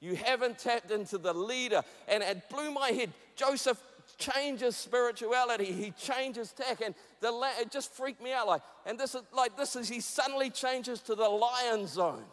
You 0.00 0.16
haven't 0.16 0.58
tapped 0.58 0.90
into 0.90 1.18
the 1.18 1.32
leader. 1.32 1.82
And 2.08 2.24
it 2.24 2.50
blew 2.50 2.72
my 2.72 2.88
head. 2.88 3.12
Joseph 3.36 3.80
changes 4.18 4.76
spirituality. 4.76 5.66
He 5.66 5.90
changes 5.92 6.52
tech, 6.52 6.80
and 6.80 6.94
the 7.20 7.30
la- 7.30 7.58
it 7.60 7.70
just 7.70 7.92
freaked 7.92 8.22
me 8.22 8.32
out. 8.32 8.46
Like, 8.46 8.62
and 8.86 8.98
this 8.98 9.14
is 9.14 9.22
like 9.32 9.56
this 9.56 9.76
is 9.76 9.88
he 9.88 10.00
suddenly 10.00 10.50
changes 10.50 11.00
to 11.02 11.14
the 11.14 11.28
lion 11.28 11.86
zone, 11.86 12.24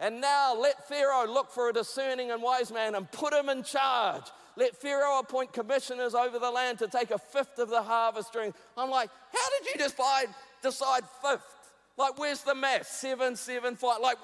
and 0.00 0.20
now 0.20 0.54
let 0.54 0.88
Pharaoh 0.88 1.26
look 1.26 1.50
for 1.50 1.70
a 1.70 1.72
discerning 1.72 2.30
and 2.30 2.42
wise 2.42 2.72
man 2.72 2.94
and 2.94 3.10
put 3.10 3.32
him 3.32 3.48
in 3.48 3.62
charge. 3.62 4.24
Let 4.56 4.74
Pharaoh 4.74 5.18
appoint 5.18 5.52
commissioners 5.52 6.14
over 6.14 6.38
the 6.38 6.50
land 6.50 6.78
to 6.78 6.88
take 6.88 7.10
a 7.10 7.18
fifth 7.18 7.58
of 7.58 7.68
the 7.68 7.82
harvest 7.82 8.32
during. 8.32 8.54
I'm 8.76 8.90
like, 8.90 9.10
how 9.32 9.50
did 9.58 9.74
you 9.74 9.84
decide 9.84 10.28
decide 10.62 11.02
fifth? 11.22 11.52
Like, 11.98 12.18
where's 12.18 12.42
the 12.42 12.54
math? 12.54 12.86
Seven, 12.86 13.36
seven, 13.36 13.76
five. 13.76 14.00
Like, 14.00 14.18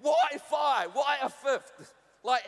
why 0.00 0.28
five? 0.50 0.90
Why 0.92 1.18
a 1.22 1.28
fifth? 1.28 1.94
Like, 2.22 2.44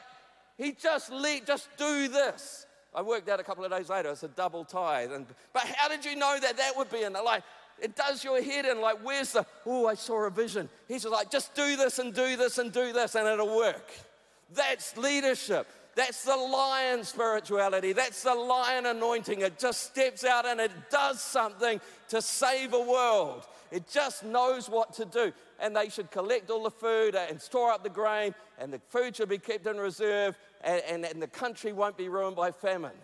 he 0.57 0.73
just 0.73 1.11
let 1.13 1.47
just 1.47 1.69
do 1.79 2.09
this. 2.09 2.67
I 2.95 3.03
worked 3.03 3.29
out 3.29 3.39
a 3.39 3.45
couple 3.45 3.65
of 3.65 3.71
days 3.71 3.89
later, 3.89 4.11
it's 4.11 4.23
a 4.23 4.29
double 4.29 4.65
tithe. 4.65 5.13
And, 5.13 5.27
but 5.53 5.65
how 5.65 5.89
did 5.89 6.05
you 6.05 6.17
know 6.17 6.39
that 6.41 6.57
that 6.57 6.77
would 6.77 6.91
be 6.91 7.03
in 7.03 7.13
Like, 7.13 7.43
it 7.81 7.95
does 7.95 8.25
your 8.25 8.43
head 8.43 8.65
in, 8.65 8.81
like, 8.81 8.99
where's 9.05 9.33
the, 9.33 9.47
oh, 9.67 9.87
I 9.87 9.95
saw 9.95 10.25
a 10.25 10.31
vision. 10.31 10.69
He's 10.89 11.03
just 11.03 11.13
like, 11.13 11.31
just 11.31 11.55
do 11.55 11.77
this 11.77 11.99
and 11.99 12.13
do 12.13 12.37
this 12.37 12.59
and 12.59 12.73
do 12.73 12.93
this, 12.93 13.15
and 13.15 13.29
it'll 13.29 13.57
work. 13.57 13.91
That's 14.53 14.97
leadership. 14.97 15.69
That's 15.95 16.25
the 16.25 16.37
lion 16.37 17.03
spirituality. 17.03 17.93
That's 17.93 18.23
the 18.23 18.35
lion 18.35 18.87
anointing. 18.87 19.41
It 19.41 19.59
just 19.59 19.83
steps 19.83 20.25
out 20.25 20.47
and 20.47 20.61
it 20.61 20.71
does 20.91 21.21
something 21.21 21.81
to 22.11 22.23
save 22.23 22.73
a 22.73 22.81
world. 22.81 23.47
It 23.73 23.89
just 23.89 24.25
knows 24.25 24.69
what 24.69 24.93
to 24.95 25.05
do. 25.05 25.33
And 25.59 25.75
they 25.75 25.89
should 25.89 26.11
collect 26.13 26.51
all 26.51 26.63
the 26.63 26.71
food 26.71 27.17
and 27.17 27.41
store 27.43 27.73
up 27.73 27.83
the 27.83 27.91
grain, 27.91 28.33
and 28.61 28.73
the 28.73 28.81
food 28.91 29.17
should 29.17 29.29
be 29.29 29.39
kept 29.39 29.67
in 29.67 29.77
reserve, 29.77 30.39
and, 30.63 30.83
and, 30.89 31.05
and 31.05 31.23
the 31.23 31.29
country 31.29 31.73
won't 31.73 31.97
be 31.97 32.09
ruined 32.09 32.37
by 32.37 32.51
famine. 32.51 32.97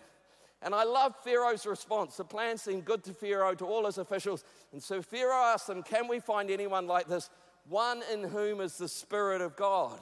And 0.61 0.73
I 0.73 0.83
love 0.83 1.13
Pharaoh's 1.23 1.65
response. 1.65 2.17
The 2.17 2.23
plan 2.23 2.57
seemed 2.57 2.85
good 2.85 3.03
to 3.03 3.13
Pharaoh, 3.13 3.53
to 3.55 3.65
all 3.65 3.85
his 3.85 3.97
officials. 3.97 4.43
And 4.71 4.81
so 4.81 5.01
Pharaoh 5.01 5.53
asked 5.53 5.67
them, 5.67 5.83
Can 5.83 6.07
we 6.07 6.19
find 6.19 6.49
anyone 6.49 6.87
like 6.87 7.07
this? 7.07 7.29
One 7.67 8.01
in 8.11 8.23
whom 8.23 8.61
is 8.61 8.77
the 8.77 8.87
Spirit 8.87 9.41
of 9.41 9.55
God. 9.55 9.99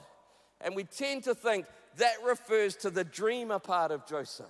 And 0.60 0.74
we 0.74 0.84
tend 0.84 1.24
to 1.24 1.34
think 1.34 1.66
that 1.96 2.14
refers 2.24 2.76
to 2.76 2.90
the 2.90 3.04
dreamer 3.04 3.58
part 3.58 3.90
of 3.90 4.06
Joseph. 4.06 4.46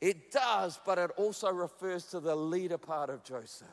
It 0.00 0.30
does, 0.30 0.78
but 0.84 0.98
it 0.98 1.10
also 1.16 1.50
refers 1.50 2.04
to 2.06 2.20
the 2.20 2.36
leader 2.36 2.76
part 2.76 3.08
of 3.08 3.24
Joseph. 3.24 3.68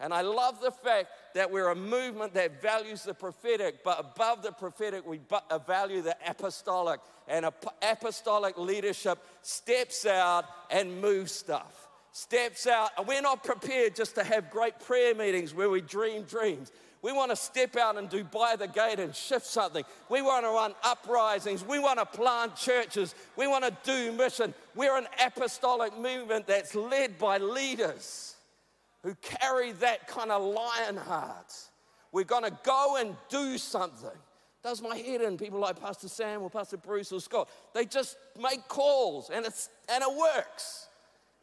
And 0.00 0.14
I 0.14 0.22
love 0.22 0.60
the 0.62 0.70
fact 0.70 1.08
that 1.34 1.50
we're 1.50 1.68
a 1.68 1.74
movement 1.74 2.32
that 2.32 2.62
values 2.62 3.02
the 3.02 3.12
prophetic, 3.12 3.84
but 3.84 4.00
above 4.00 4.42
the 4.42 4.50
prophetic, 4.50 5.06
we 5.06 5.20
uh, 5.30 5.58
value 5.58 6.00
the 6.00 6.16
apostolic. 6.26 7.00
And 7.28 7.46
apostolic 7.82 8.58
leadership 8.58 9.18
steps 9.42 10.06
out 10.06 10.46
and 10.70 11.00
moves 11.02 11.32
stuff. 11.32 11.88
Steps 12.12 12.66
out. 12.66 12.90
And 12.96 13.06
we're 13.06 13.20
not 13.20 13.44
prepared 13.44 13.94
just 13.94 14.14
to 14.14 14.24
have 14.24 14.50
great 14.50 14.80
prayer 14.80 15.14
meetings 15.14 15.54
where 15.54 15.68
we 15.68 15.82
dream 15.82 16.22
dreams. 16.22 16.72
We 17.02 17.12
want 17.12 17.30
to 17.30 17.36
step 17.36 17.76
out 17.76 17.96
and 17.96 18.08
do 18.08 18.24
by 18.24 18.56
the 18.56 18.66
gate 18.66 18.98
and 18.98 19.14
shift 19.14 19.46
something. 19.46 19.84
We 20.08 20.22
want 20.22 20.44
to 20.44 20.50
run 20.50 20.74
uprisings. 20.82 21.64
We 21.64 21.78
want 21.78 21.98
to 21.98 22.06
plant 22.06 22.56
churches. 22.56 23.14
We 23.36 23.46
want 23.46 23.64
to 23.64 23.76
do 23.84 24.12
mission. 24.12 24.54
We're 24.74 24.96
an 24.96 25.06
apostolic 25.24 25.96
movement 25.98 26.46
that's 26.46 26.74
led 26.74 27.18
by 27.18 27.38
leaders 27.38 28.36
who 29.02 29.14
carry 29.16 29.72
that 29.72 30.06
kind 30.08 30.30
of 30.30 30.42
lion 30.42 30.96
heart. 30.96 31.54
We're 32.12 32.24
going 32.24 32.44
to 32.44 32.58
go 32.64 32.96
and 32.98 33.16
do 33.28 33.56
something. 33.56 34.10
Does 34.62 34.82
my 34.82 34.96
head 34.96 35.22
in 35.22 35.38
people 35.38 35.58
like 35.58 35.80
Pastor 35.80 36.08
Sam 36.08 36.42
or 36.42 36.50
Pastor 36.50 36.76
Bruce 36.76 37.12
or 37.12 37.20
Scott? 37.20 37.48
They 37.72 37.86
just 37.86 38.16
make 38.40 38.68
calls 38.68 39.30
and, 39.30 39.46
it's, 39.46 39.70
and 39.90 40.02
it 40.02 40.16
works. 40.16 40.88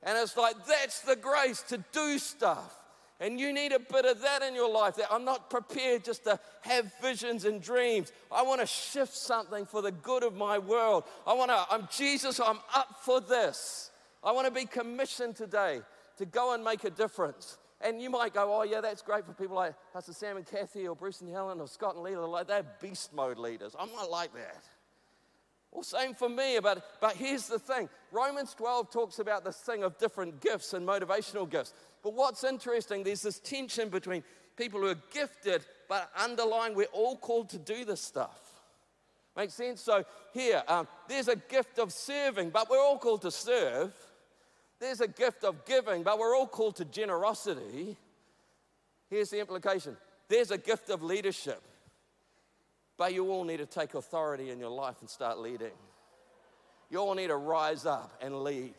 And 0.03 0.17
it's 0.17 0.37
like, 0.37 0.55
that's 0.67 1.01
the 1.01 1.15
grace 1.15 1.63
to 1.69 1.83
do 1.91 2.19
stuff. 2.19 2.77
And 3.19 3.39
you 3.39 3.51
need 3.51 3.71
a 3.71 3.79
bit 3.79 4.05
of 4.05 4.21
that 4.21 4.43
in 4.43 4.53
your 4.53 4.71
life. 4.71 4.97
That 4.97 5.07
I'm 5.11 5.25
not 5.25 5.49
prepared 5.49 6.05
just 6.05 6.25
to 6.25 6.39
have 6.61 6.91
visions 7.01 7.45
and 7.45 7.59
dreams. 7.59 8.11
I 8.31 8.43
want 8.43 8.61
to 8.61 8.67
shift 8.67 9.15
something 9.15 9.65
for 9.65 9.81
the 9.81 9.91
good 9.91 10.23
of 10.23 10.35
my 10.35 10.59
world. 10.59 11.03
I 11.25 11.33
want 11.33 11.49
to, 11.49 11.65
I'm 11.71 11.87
Jesus, 11.91 12.39
I'm 12.39 12.59
up 12.75 12.99
for 13.01 13.19
this. 13.19 13.89
I 14.23 14.31
want 14.31 14.45
to 14.45 14.53
be 14.53 14.65
commissioned 14.65 15.35
today 15.35 15.81
to 16.17 16.25
go 16.25 16.53
and 16.53 16.63
make 16.63 16.83
a 16.83 16.89
difference. 16.89 17.57
And 17.79 18.01
you 18.01 18.09
might 18.09 18.33
go, 18.33 18.53
oh, 18.55 18.63
yeah, 18.63 18.81
that's 18.81 19.01
great 19.01 19.25
for 19.25 19.33
people 19.33 19.55
like 19.55 19.75
Pastor 19.93 20.13
Sam 20.13 20.37
and 20.37 20.45
Kathy 20.45 20.87
or 20.87 20.95
Bruce 20.95 21.21
and 21.21 21.29
Helen 21.29 21.59
or 21.61 21.67
Scott 21.67 21.95
and 21.95 22.03
Leela. 22.03 22.27
Like, 22.27 22.47
they're 22.47 22.65
beast 22.81 23.13
mode 23.13 23.37
leaders. 23.37 23.75
I'm 23.79 23.91
not 23.93 24.09
like 24.09 24.33
that. 24.33 24.63
Well, 25.71 25.83
same 25.83 26.15
for 26.15 26.29
me, 26.29 26.57
but, 26.61 26.83
but 26.99 27.15
here's 27.15 27.47
the 27.47 27.59
thing 27.59 27.89
Romans 28.11 28.55
12 28.55 28.91
talks 28.91 29.19
about 29.19 29.45
this 29.45 29.57
thing 29.57 29.83
of 29.83 29.97
different 29.99 30.41
gifts 30.41 30.73
and 30.73 30.87
motivational 30.87 31.47
gifts. 31.47 31.73
But 32.01 32.13
what's 32.13 32.43
interesting, 32.43 33.03
there's 33.03 33.21
this 33.21 33.39
tension 33.39 33.89
between 33.89 34.23
people 34.55 34.79
who 34.79 34.87
are 34.87 35.01
gifted, 35.11 35.65
but 35.87 36.09
underlying, 36.17 36.73
we're 36.73 36.85
all 36.85 37.15
called 37.15 37.49
to 37.49 37.59
do 37.59 37.85
this 37.85 38.01
stuff. 38.01 38.39
Makes 39.35 39.53
sense? 39.53 39.81
So 39.81 40.03
here, 40.33 40.63
um, 40.67 40.87
there's 41.07 41.27
a 41.27 41.35
gift 41.35 41.77
of 41.77 41.93
serving, 41.93 42.49
but 42.49 42.71
we're 42.71 42.81
all 42.81 42.97
called 42.97 43.21
to 43.21 43.29
serve. 43.29 43.93
There's 44.79 45.01
a 45.01 45.07
gift 45.07 45.43
of 45.43 45.65
giving, 45.65 46.03
but 46.03 46.19
we're 46.19 46.35
all 46.35 46.47
called 46.47 46.75
to 46.77 46.85
generosity. 46.85 47.97
Here's 49.09 49.29
the 49.29 49.39
implication 49.39 49.97
there's 50.27 50.51
a 50.51 50.57
gift 50.57 50.89
of 50.89 51.01
leadership, 51.01 51.61
but 52.97 53.13
you 53.13 53.31
all 53.31 53.43
need 53.43 53.57
to 53.57 53.65
take 53.65 53.93
authority 53.93 54.49
in 54.49 54.59
your 54.59 54.69
life 54.69 54.95
and 55.01 55.09
start 55.09 55.39
leading. 55.39 55.71
You 56.89 56.99
all 56.99 57.15
need 57.15 57.27
to 57.27 57.37
rise 57.37 57.85
up 57.85 58.13
and 58.21 58.43
lead 58.43 58.75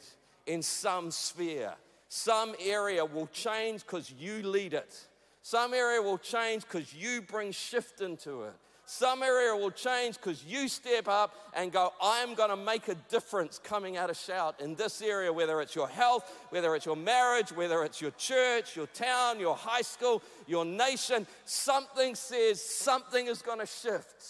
in 0.47 0.63
some 0.63 1.11
sphere. 1.11 1.75
Some 2.09 2.55
area 2.65 3.05
will 3.05 3.27
change 3.27 3.85
because 3.85 4.11
you 4.19 4.43
lead 4.43 4.73
it. 4.73 5.07
Some 5.43 5.75
area 5.75 6.01
will 6.01 6.19
change 6.19 6.63
because 6.63 6.95
you 6.95 7.23
bring 7.23 7.53
shift 7.53 8.01
into 8.01 8.45
it. 8.45 8.55
Some 8.91 9.23
area 9.23 9.55
will 9.55 9.71
change 9.71 10.15
because 10.15 10.43
you 10.43 10.67
step 10.67 11.09
up 11.09 11.35
and 11.53 11.71
go, 11.71 11.93
I'm 12.03 12.33
going 12.33 12.49
to 12.49 12.57
make 12.57 12.89
a 12.89 12.95
difference 13.11 13.61
coming 13.63 13.99
out 13.99 14.09
of 14.09 14.17
shout 14.17 14.63
in 14.63 14.77
this 14.77 15.03
area, 15.03 15.31
whether 15.31 15.61
it's 15.61 15.77
your 15.77 15.89
health, 15.91 16.25
whether 16.49 16.75
it's 16.75 16.87
your 16.87 16.97
marriage, 16.97 17.53
whether 17.53 17.85
it's 17.85 18.01
your 18.01 18.13
church, 18.13 18.77
your 18.77 18.87
town, 18.87 19.41
your 19.41 19.55
high 19.55 19.83
school, 19.83 20.23
your 20.47 20.65
nation. 20.65 21.27
Something 21.45 22.15
says 22.15 22.63
something 22.65 23.27
is 23.27 23.43
going 23.43 23.59
to 23.59 23.67
shift. 23.67 24.25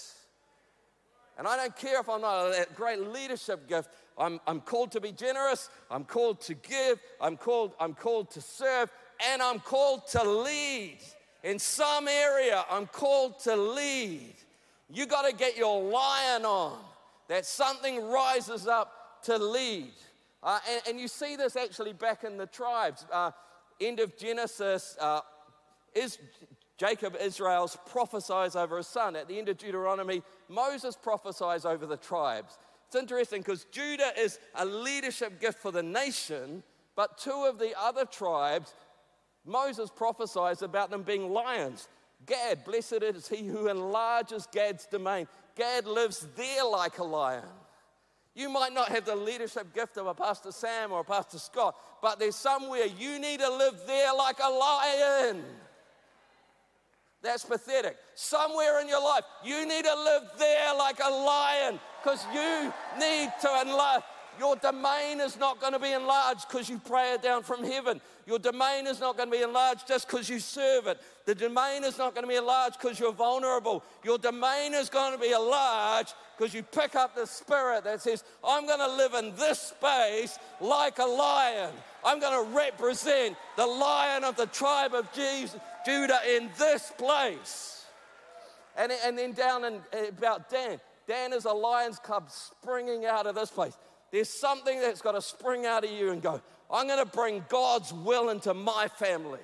And 1.38 1.46
I 1.46 1.56
don't 1.56 1.76
care 1.76 2.00
if 2.00 2.08
I'm 2.08 2.22
not 2.22 2.46
a 2.48 2.66
great 2.74 2.98
leadership 2.98 3.68
gift. 3.68 3.88
I'm, 4.18 4.40
I'm 4.44 4.60
called 4.60 4.90
to 4.90 5.00
be 5.00 5.12
generous. 5.12 5.70
I'm 5.88 6.02
called 6.02 6.40
to 6.40 6.54
give. 6.54 6.98
I'm 7.20 7.36
called, 7.36 7.74
I'm 7.78 7.94
called 7.94 8.32
to 8.32 8.40
serve. 8.40 8.90
And 9.30 9.40
I'm 9.40 9.60
called 9.60 10.08
to 10.08 10.28
lead. 10.28 10.98
In 11.44 11.60
some 11.60 12.08
area, 12.08 12.64
I'm 12.68 12.88
called 12.88 13.38
to 13.44 13.54
lead. 13.54 14.34
You 14.90 15.06
got 15.06 15.28
to 15.28 15.34
get 15.34 15.56
your 15.56 15.82
lion 15.82 16.44
on. 16.44 16.78
That 17.28 17.44
something 17.44 18.08
rises 18.08 18.66
up 18.66 19.22
to 19.24 19.36
lead. 19.36 19.92
Uh, 20.42 20.60
and, 20.70 20.82
and, 20.88 21.00
you 21.00 21.08
see 21.08 21.36
this 21.36 21.56
actually 21.56 21.92
back 21.92 22.24
in 22.24 22.38
the 22.38 22.46
tribes. 22.46 23.04
Uh, 23.12 23.32
end 23.80 24.00
of 24.00 24.16
Genesis, 24.16 24.96
uh, 25.00 25.20
is 25.94 26.18
Jacob, 26.76 27.16
Israel's 27.20 27.76
prophesies 27.86 28.54
over 28.56 28.76
his 28.76 28.86
son. 28.86 29.16
At 29.16 29.28
the 29.28 29.38
end 29.38 29.48
of 29.48 29.58
Deuteronomy, 29.58 30.22
Moses 30.48 30.96
prophesies 30.96 31.64
over 31.64 31.86
the 31.86 31.96
tribes. 31.96 32.56
It's 32.86 32.96
interesting 32.96 33.42
because 33.42 33.64
Judah 33.64 34.12
is 34.16 34.38
a 34.54 34.64
leadership 34.64 35.40
gift 35.40 35.58
for 35.58 35.72
the 35.72 35.82
nation, 35.82 36.62
but 36.96 37.18
two 37.18 37.46
of 37.48 37.58
the 37.58 37.78
other 37.78 38.04
tribes, 38.04 38.72
Moses 39.44 39.90
prophesies 39.94 40.62
about 40.62 40.90
them 40.90 41.02
being 41.02 41.30
lions. 41.30 41.88
Gad, 42.26 42.64
blessed 42.64 43.02
is 43.02 43.28
he 43.28 43.46
who 43.46 43.68
enlarges 43.68 44.46
Gad's 44.52 44.86
domain. 44.86 45.26
Gad 45.56 45.86
lives 45.86 46.26
there 46.36 46.64
like 46.64 46.98
a 46.98 47.04
lion. 47.04 47.44
You 48.34 48.48
might 48.48 48.72
not 48.72 48.88
have 48.90 49.04
the 49.04 49.16
leadership 49.16 49.74
gift 49.74 49.96
of 49.96 50.06
a 50.06 50.14
Pastor 50.14 50.52
Sam 50.52 50.92
or 50.92 51.00
a 51.00 51.04
Pastor 51.04 51.38
Scott, 51.38 51.74
but 52.00 52.18
there's 52.18 52.36
somewhere 52.36 52.86
you 52.86 53.18
need 53.18 53.40
to 53.40 53.50
live 53.50 53.74
there 53.86 54.14
like 54.14 54.38
a 54.42 54.48
lion. 54.48 55.42
That's 57.20 57.44
pathetic. 57.44 57.96
Somewhere 58.14 58.80
in 58.80 58.88
your 58.88 59.02
life, 59.02 59.24
you 59.44 59.66
need 59.66 59.84
to 59.84 59.94
live 59.94 60.22
there 60.38 60.74
like 60.76 61.00
a 61.04 61.10
lion 61.10 61.80
because 62.00 62.24
you 62.32 62.72
need 62.98 63.32
to 63.40 63.60
enlarge. 63.62 64.02
Your 64.38 64.56
domain 64.56 65.20
is 65.20 65.36
not 65.36 65.60
going 65.60 65.72
to 65.72 65.78
be 65.78 65.92
enlarged 65.92 66.48
because 66.48 66.68
you 66.68 66.78
pray 66.78 67.12
it 67.12 67.22
down 67.22 67.42
from 67.42 67.64
heaven. 67.64 68.00
Your 68.26 68.38
domain 68.38 68.86
is 68.86 69.00
not 69.00 69.16
going 69.16 69.30
to 69.30 69.36
be 69.36 69.42
enlarged 69.42 69.88
just 69.88 70.06
because 70.06 70.28
you 70.28 70.38
serve 70.38 70.86
it. 70.86 71.00
The 71.24 71.34
domain 71.34 71.82
is 71.82 71.98
not 71.98 72.14
going 72.14 72.24
to 72.24 72.28
be 72.28 72.36
enlarged 72.36 72.78
because 72.80 73.00
you're 73.00 73.12
vulnerable. 73.12 73.82
Your 74.04 74.18
domain 74.18 74.74
is 74.74 74.88
going 74.88 75.12
to 75.12 75.18
be 75.18 75.32
enlarged 75.32 76.14
because 76.36 76.54
you 76.54 76.62
pick 76.62 76.94
up 76.94 77.16
the 77.16 77.26
spirit 77.26 77.84
that 77.84 78.00
says, 78.00 78.22
I'm 78.44 78.66
going 78.66 78.78
to 78.78 78.96
live 78.96 79.14
in 79.14 79.34
this 79.36 79.58
space 79.58 80.38
like 80.60 80.98
a 80.98 81.06
lion. 81.06 81.72
I'm 82.04 82.20
going 82.20 82.44
to 82.44 82.56
represent 82.56 83.36
the 83.56 83.66
lion 83.66 84.24
of 84.24 84.36
the 84.36 84.46
tribe 84.46 84.94
of 84.94 85.12
Jesus, 85.12 85.58
Judah 85.84 86.20
in 86.36 86.50
this 86.58 86.92
place. 86.96 87.86
And, 88.76 88.92
and 89.04 89.18
then 89.18 89.32
down 89.32 89.64
in, 89.64 89.80
about 90.08 90.48
Dan. 90.48 90.78
Dan 91.08 91.32
is 91.32 91.46
a 91.46 91.52
lion's 91.52 91.98
cub 91.98 92.30
springing 92.30 93.06
out 93.06 93.26
of 93.26 93.34
this 93.34 93.50
place. 93.50 93.76
There's 94.10 94.28
something 94.28 94.80
that's 94.80 95.02
got 95.02 95.12
to 95.12 95.22
spring 95.22 95.66
out 95.66 95.84
of 95.84 95.90
you 95.90 96.12
and 96.12 96.22
go, 96.22 96.40
I'm 96.70 96.86
going 96.86 97.04
to 97.04 97.10
bring 97.10 97.44
God's 97.48 97.92
will 97.92 98.30
into 98.30 98.54
my 98.54 98.88
family. 98.88 99.40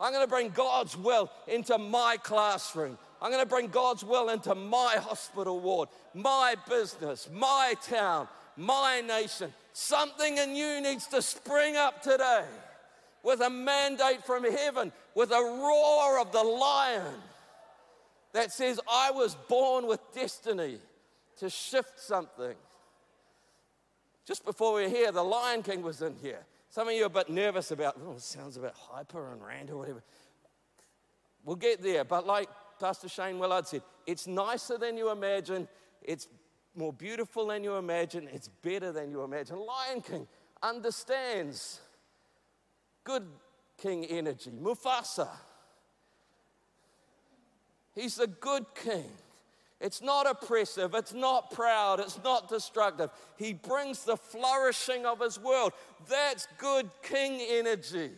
I'm 0.00 0.12
going 0.12 0.24
to 0.24 0.30
bring 0.30 0.50
God's 0.50 0.96
will 0.96 1.30
into 1.46 1.76
my 1.78 2.16
classroom. 2.22 2.98
I'm 3.20 3.30
going 3.30 3.42
to 3.42 3.48
bring 3.48 3.68
God's 3.68 4.04
will 4.04 4.28
into 4.28 4.54
my 4.54 4.96
hospital 5.00 5.58
ward, 5.58 5.88
my 6.14 6.54
business, 6.68 7.28
my 7.32 7.74
town, 7.82 8.28
my 8.56 9.00
nation. 9.00 9.52
Something 9.72 10.38
in 10.38 10.54
you 10.54 10.80
needs 10.80 11.08
to 11.08 11.20
spring 11.20 11.76
up 11.76 12.02
today 12.02 12.44
with 13.24 13.40
a 13.40 13.50
mandate 13.50 14.24
from 14.24 14.44
heaven, 14.44 14.92
with 15.14 15.32
a 15.32 15.34
roar 15.34 16.20
of 16.20 16.30
the 16.30 16.42
lion 16.42 17.14
that 18.32 18.52
says, 18.52 18.78
I 18.88 19.10
was 19.10 19.34
born 19.48 19.86
with 19.86 20.00
destiny 20.14 20.78
to 21.38 21.50
shift 21.50 21.98
something. 21.98 22.54
Just 24.28 24.44
before 24.44 24.74
we 24.74 24.82
were 24.82 24.90
here, 24.90 25.10
the 25.10 25.24
Lion 25.24 25.62
King 25.62 25.80
was 25.80 26.02
in 26.02 26.14
here. 26.20 26.44
Some 26.68 26.86
of 26.86 26.92
you 26.92 27.04
are 27.04 27.06
a 27.06 27.08
bit 27.08 27.30
nervous 27.30 27.70
about, 27.70 27.96
oh, 28.04 28.12
it 28.12 28.20
sounds 28.20 28.58
a 28.58 28.60
bit 28.60 28.74
hyper 28.76 29.32
and 29.32 29.42
rant 29.42 29.70
or 29.70 29.78
whatever. 29.78 30.02
We'll 31.46 31.56
get 31.56 31.82
there, 31.82 32.04
but 32.04 32.26
like 32.26 32.50
Pastor 32.78 33.08
Shane 33.08 33.38
Willard 33.38 33.66
said, 33.66 33.80
it's 34.06 34.26
nicer 34.26 34.76
than 34.76 34.98
you 34.98 35.10
imagine, 35.10 35.66
it's 36.02 36.28
more 36.76 36.92
beautiful 36.92 37.46
than 37.46 37.64
you 37.64 37.76
imagine, 37.76 38.28
it's 38.30 38.48
better 38.48 38.92
than 38.92 39.10
you 39.10 39.22
imagine. 39.22 39.56
Lion 39.60 40.02
King 40.02 40.28
understands 40.62 41.80
good 43.04 43.26
king 43.78 44.04
energy, 44.04 44.50
Mufasa. 44.50 45.30
He's 47.94 48.16
the 48.16 48.26
good 48.26 48.66
king. 48.74 49.10
It's 49.80 50.02
not 50.02 50.28
oppressive, 50.28 50.94
it's 50.94 51.14
not 51.14 51.52
proud, 51.52 52.00
it's 52.00 52.18
not 52.24 52.48
destructive. 52.48 53.10
He 53.36 53.52
brings 53.52 54.04
the 54.04 54.16
flourishing 54.16 55.06
of 55.06 55.20
his 55.20 55.38
world. 55.38 55.72
That's 56.08 56.48
good 56.58 56.90
king 57.02 57.40
energy. 57.40 58.10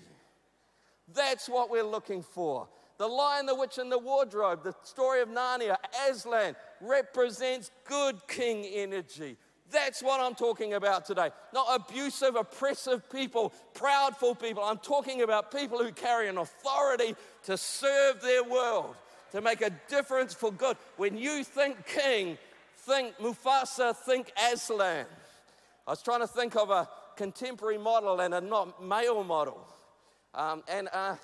That's 1.13 1.49
what 1.49 1.71
we're 1.71 1.85
looking 1.85 2.23
for. 2.23 2.69
The 2.97 3.07
Lion, 3.07 3.47
the 3.47 3.55
Witch, 3.55 3.79
and 3.79 3.93
the 3.93 3.99
Wardrobe, 3.99 4.63
the 4.63 4.75
story 4.83 5.21
of 5.21 5.29
Narnia, 5.29 5.77
Aslan, 6.09 6.57
represents 6.81 7.71
good 7.85 8.17
king 8.27 8.65
energy. 8.65 9.37
That's 9.71 10.03
what 10.03 10.21
I'm 10.21 10.35
talking 10.35 10.75
about 10.75 11.05
today. 11.05 11.31
Not 11.55 11.67
abusive, 11.75 12.37
oppressive 12.37 13.09
people, 13.11 13.53
proudful 13.75 14.39
people. 14.41 14.63
I'm 14.63 14.79
talking 14.79 15.23
about 15.23 15.53
people 15.53 15.79
who 15.79 15.93
carry 15.93 16.29
an 16.29 16.39
authority 16.39 17.15
to 17.45 17.57
serve 17.57 18.21
their 18.21 18.45
world 18.45 18.97
to 19.33 19.41
make 19.41 19.63
a 19.63 19.71
difference 19.89 20.35
for 20.35 20.53
good. 20.53 20.77
When 20.97 21.17
you 21.17 21.45
think 21.45 21.87
king, 21.87 22.39
think 22.79 23.17
Mufasa, 23.19 23.95
think 23.95 24.33
Aslan. 24.53 25.07
I 25.87 25.91
was 25.91 26.03
trying 26.03 26.21
to 26.21 26.27
think 26.27 26.57
of 26.57 26.71
a 26.71 26.89
contemporary 27.17 27.79
model 27.79 28.21
and 28.21 28.35
a 28.35 28.41
not 28.41 28.83
male 28.83 29.23
model. 29.25 29.67
Um, 30.35 30.63
and 30.69 30.89
uh, 30.93 31.17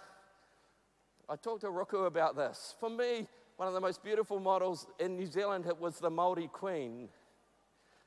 I 1.28 1.36
talked 1.36 1.62
to 1.62 1.68
Ruku 1.68 2.06
about 2.06 2.36
this. 2.36 2.74
For 2.78 2.90
me, 2.90 3.26
one 3.56 3.68
of 3.68 3.74
the 3.74 3.80
most 3.80 4.02
beautiful 4.02 4.38
models 4.38 4.86
in 4.98 5.16
New 5.16 5.26
Zealand 5.26 5.70
was 5.80 5.98
the 5.98 6.10
Māori 6.10 6.50
Queen, 6.50 7.08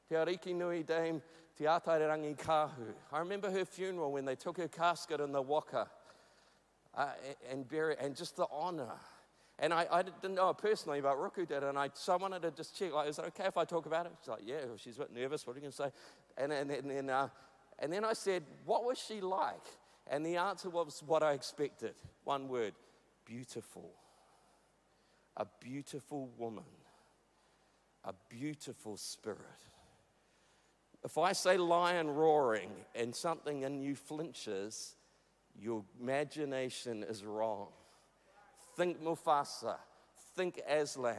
Te 0.07 0.15
Ariki 0.15 0.53
Nui 0.55 0.83
Dame 0.83 1.21
Te 1.57 1.65
Rangi 1.65 2.37
Kahu. 2.37 2.93
I 3.11 3.19
remember 3.19 3.49
her 3.51 3.65
funeral 3.65 4.11
when 4.11 4.25
they 4.25 4.35
took 4.35 4.57
her 4.57 4.67
casket 4.67 5.19
in 5.19 5.31
the 5.31 5.41
waka 5.41 5.89
uh, 6.95 7.07
and, 7.49 7.67
bury, 7.67 7.95
and 7.99 8.15
just 8.15 8.35
the 8.35 8.45
honor 8.51 8.93
and 9.61 9.73
I, 9.73 9.85
I 9.91 10.01
didn't 10.03 10.35
know 10.35 10.53
personally, 10.53 11.01
but 11.01 11.17
Ruku 11.17 11.47
did. 11.47 11.63
And 11.63 11.77
I, 11.77 11.89
so 11.93 12.13
I 12.13 12.15
wanted 12.15 12.41
to 12.43 12.51
just 12.51 12.77
check, 12.77 12.93
like, 12.93 13.09
is 13.09 13.19
it 13.19 13.25
okay 13.25 13.45
if 13.45 13.57
I 13.57 13.65
talk 13.65 13.85
about 13.85 14.05
it? 14.05 14.13
She's 14.21 14.29
like, 14.29 14.41
yeah, 14.45 14.55
she's 14.77 14.95
a 14.97 15.01
bit 15.01 15.13
nervous. 15.13 15.45
What 15.45 15.53
are 15.53 15.59
you 15.59 15.61
going 15.61 15.71
to 15.71 15.77
say? 15.77 15.91
And, 16.37 16.51
and, 16.51 16.71
and, 16.71 17.09
uh, 17.09 17.27
and 17.77 17.91
then 17.91 18.05
I 18.05 18.13
said, 18.13 18.43
what 18.65 18.85
was 18.85 18.97
she 18.97 19.21
like? 19.21 19.65
And 20.07 20.25
the 20.25 20.37
answer 20.37 20.69
was 20.69 21.03
what 21.05 21.23
I 21.23 21.33
expected 21.33 21.93
one 22.23 22.47
word 22.47 22.73
beautiful. 23.25 23.91
A 25.37 25.45
beautiful 25.61 26.29
woman, 26.37 26.65
a 28.03 28.13
beautiful 28.27 28.97
spirit. 28.97 29.39
If 31.03 31.17
I 31.17 31.31
say 31.31 31.57
lion 31.57 32.09
roaring 32.09 32.71
and 32.93 33.15
something 33.15 33.61
in 33.61 33.79
you 33.79 33.95
flinches, 33.95 34.95
your 35.57 35.85
imagination 36.01 37.03
is 37.03 37.23
wrong. 37.23 37.69
Think 38.79 39.03
Mufasa, 39.03 39.75
think 40.37 40.61
Aslan, 40.65 41.17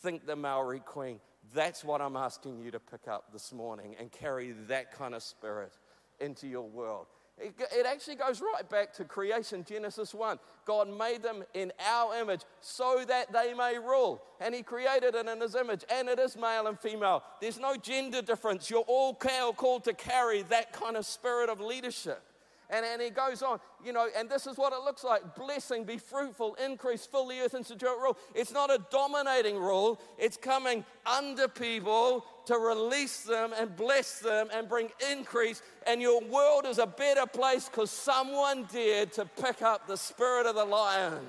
think 0.00 0.26
the 0.26 0.34
Maori 0.34 0.80
Queen. 0.80 1.20
That's 1.54 1.84
what 1.84 2.00
I'm 2.00 2.16
asking 2.16 2.58
you 2.58 2.72
to 2.72 2.80
pick 2.80 3.06
up 3.06 3.32
this 3.32 3.52
morning 3.52 3.94
and 4.00 4.10
carry 4.10 4.50
that 4.66 4.90
kind 4.90 5.14
of 5.14 5.22
spirit 5.22 5.74
into 6.18 6.48
your 6.48 6.68
world. 6.68 7.06
It, 7.38 7.86
actually 7.86 8.16
goes 8.16 8.40
right 8.40 8.68
back 8.68 8.92
to 8.94 9.04
creation, 9.04 9.64
Genesis 9.64 10.12
1. 10.12 10.40
God 10.64 10.88
made 10.98 11.22
them 11.22 11.44
in 11.54 11.72
our 11.88 12.16
image 12.16 12.40
so 12.60 13.04
that 13.06 13.32
they 13.32 13.54
may 13.54 13.78
rule. 13.78 14.20
And 14.40 14.52
He 14.52 14.64
created 14.64 15.14
it 15.14 15.28
in 15.28 15.40
His 15.40 15.54
image, 15.54 15.84
and 15.88 16.08
it 16.08 16.18
is 16.18 16.36
male 16.36 16.66
and 16.66 16.76
female. 16.80 17.22
There's 17.40 17.60
no 17.60 17.76
gender 17.76 18.22
difference. 18.22 18.68
You're 18.68 18.80
all 18.88 19.14
called 19.14 19.84
to 19.84 19.94
carry 19.94 20.42
that 20.42 20.72
kind 20.72 20.96
of 20.96 21.06
spirit 21.06 21.48
of 21.48 21.60
leadership. 21.60 22.24
And, 22.72 22.86
and 22.86 23.02
he 23.02 23.10
goes 23.10 23.42
on, 23.42 23.60
you 23.84 23.92
know, 23.92 24.08
and 24.16 24.30
this 24.30 24.46
is 24.46 24.56
what 24.56 24.72
it 24.72 24.80
looks 24.82 25.04
like 25.04 25.36
blessing, 25.36 25.84
be 25.84 25.98
fruitful, 25.98 26.54
increase, 26.54 27.04
fill 27.04 27.28
the 27.28 27.38
earth, 27.40 27.52
and 27.52 27.66
rule. 27.82 28.16
It's 28.34 28.52
not 28.52 28.70
a 28.70 28.78
dominating 28.90 29.56
rule, 29.56 30.00
it's 30.18 30.38
coming 30.38 30.84
under 31.06 31.48
people 31.48 32.24
to 32.46 32.56
release 32.56 33.20
them 33.20 33.52
and 33.56 33.76
bless 33.76 34.20
them 34.20 34.48
and 34.52 34.68
bring 34.68 34.88
increase. 35.10 35.62
And 35.86 36.00
your 36.00 36.22
world 36.22 36.64
is 36.66 36.78
a 36.78 36.86
better 36.86 37.26
place 37.26 37.68
because 37.68 37.90
someone 37.90 38.66
dared 38.72 39.12
to 39.12 39.26
pick 39.26 39.60
up 39.60 39.86
the 39.86 39.96
spirit 39.96 40.46
of 40.46 40.54
the 40.54 40.64
lion 40.64 41.26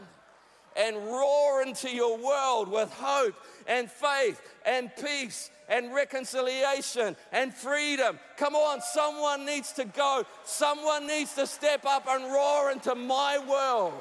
and 0.77 0.97
roar 0.97 1.61
into 1.61 1.89
your 1.89 2.17
world 2.17 2.69
with 2.69 2.91
hope 2.91 3.35
and 3.67 3.89
faith 3.89 4.41
and 4.65 4.91
peace 4.95 5.51
and 5.69 5.93
reconciliation 5.93 7.15
and 7.31 7.53
freedom. 7.53 8.19
Come 8.37 8.55
on, 8.55 8.81
someone 8.81 9.45
needs 9.45 9.71
to 9.73 9.85
go. 9.85 10.23
Someone 10.43 11.07
needs 11.07 11.33
to 11.35 11.47
step 11.47 11.85
up 11.85 12.07
and 12.07 12.25
roar 12.25 12.71
into 12.71 12.95
my 12.95 13.39
world 13.47 13.93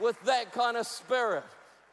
with 0.00 0.20
that 0.24 0.52
kind 0.52 0.76
of 0.76 0.86
spirit. 0.86 1.44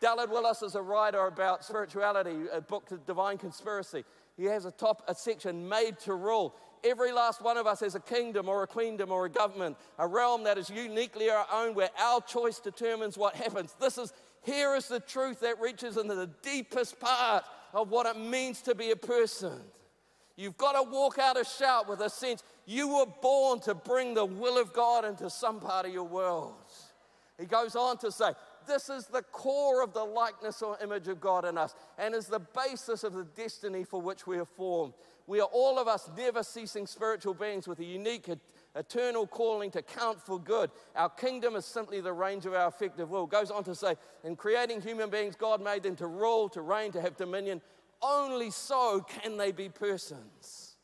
Dallas 0.01 0.29
Willard 0.29 0.55
is 0.63 0.75
a 0.75 0.81
writer 0.81 1.27
about 1.27 1.65
spirituality, 1.65 2.35
a 2.53 2.61
book, 2.61 2.87
The 2.87 2.97
Divine 2.97 3.37
Conspiracy. 3.37 4.05
He 4.37 4.45
has 4.45 4.63
a 4.63 4.71
top 4.71 5.03
a 5.07 5.15
section 5.15 5.67
made 5.67 5.99
to 6.01 6.13
rule. 6.13 6.55
Every 6.83 7.11
last 7.11 7.41
one 7.41 7.57
of 7.57 7.67
us 7.67 7.81
has 7.81 7.95
a 7.95 7.99
kingdom 7.99 8.47
or 8.47 8.63
a 8.63 8.67
queendom 8.67 9.11
or 9.11 9.25
a 9.25 9.29
government, 9.29 9.77
a 9.97 10.07
realm 10.07 10.43
that 10.43 10.57
is 10.57 10.69
uniquely 10.69 11.29
our 11.29 11.45
own 11.51 11.75
where 11.75 11.89
our 11.99 12.21
choice 12.21 12.59
determines 12.59 13.17
what 13.17 13.35
happens. 13.35 13.75
This 13.79 13.97
is 13.97 14.13
here 14.43 14.75
is 14.75 14.87
the 14.87 14.99
truth 14.99 15.41
that 15.41 15.59
reaches 15.59 15.97
into 15.97 16.15
the 16.15 16.29
deepest 16.41 16.99
part 16.99 17.43
of 17.73 17.89
what 17.89 18.05
it 18.05 18.19
means 18.19 18.61
to 18.63 18.75
be 18.75 18.91
a 18.91 18.95
person. 18.95 19.59
You've 20.35 20.57
got 20.57 20.81
to 20.81 20.89
walk 20.89 21.19
out 21.19 21.39
a 21.39 21.43
shout 21.43 21.89
with 21.89 21.99
a 21.99 22.09
sense 22.09 22.43
you 22.65 22.87
were 22.87 23.07
born 23.21 23.59
to 23.61 23.75
bring 23.75 24.13
the 24.13 24.25
will 24.25 24.57
of 24.57 24.71
God 24.71 25.03
into 25.03 25.29
some 25.29 25.59
part 25.59 25.85
of 25.85 25.93
your 25.93 26.05
world. 26.05 26.53
He 27.37 27.45
goes 27.45 27.75
on 27.75 27.97
to 27.97 28.11
say, 28.11 28.31
This 28.67 28.89
is 28.89 29.07
the 29.07 29.21
core 29.21 29.83
of 29.83 29.93
the 29.93 30.03
likeness 30.03 30.61
or 30.61 30.77
image 30.81 31.07
of 31.07 31.19
God 31.19 31.45
in 31.45 31.57
us 31.57 31.75
and 31.97 32.15
is 32.15 32.27
the 32.27 32.39
basis 32.39 33.03
of 33.03 33.13
the 33.13 33.23
destiny 33.23 33.83
for 33.83 34.01
which 34.01 34.27
we 34.27 34.37
are 34.37 34.45
formed. 34.45 34.93
We 35.29 35.41
are 35.41 35.49
all 35.53 35.77
of 35.77 35.87
us 35.87 36.09
never 36.17 36.41
ceasing 36.41 36.87
spiritual 36.87 37.35
beings 37.35 37.67
with 37.67 37.77
a 37.77 37.85
unique 37.85 38.31
eternal 38.75 39.27
calling 39.27 39.69
to 39.71 39.83
count 39.83 40.19
for 40.19 40.39
good. 40.39 40.71
Our 40.95 41.09
kingdom 41.09 41.55
is 41.55 41.65
simply 41.65 42.01
the 42.01 42.11
range 42.11 42.47
of 42.47 42.55
our 42.55 42.67
effective 42.67 43.11
will. 43.11 43.27
Goes 43.27 43.51
on 43.51 43.63
to 43.65 43.75
say, 43.75 43.93
in 44.23 44.35
creating 44.35 44.81
human 44.81 45.11
beings, 45.11 45.35
God 45.35 45.61
made 45.61 45.83
them 45.83 45.95
to 45.97 46.07
rule, 46.07 46.49
to 46.49 46.61
reign, 46.61 46.91
to 46.93 47.01
have 47.01 47.15
dominion. 47.15 47.61
Only 48.01 48.49
so 48.49 49.05
can 49.07 49.37
they 49.37 49.51
be 49.51 49.69
persons. 49.69 50.77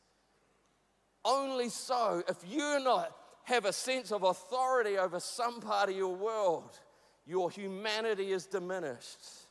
Only 1.24 1.68
so, 1.68 2.22
if 2.28 2.36
you 2.48 2.78
not 2.84 3.16
have 3.42 3.64
a 3.64 3.72
sense 3.72 4.12
of 4.12 4.22
authority 4.22 4.96
over 4.96 5.18
some 5.18 5.60
part 5.60 5.90
of 5.90 5.96
your 5.96 6.14
world, 6.14 6.78
your 7.26 7.50
humanity 7.50 8.30
is 8.30 8.46
diminished. 8.46 9.45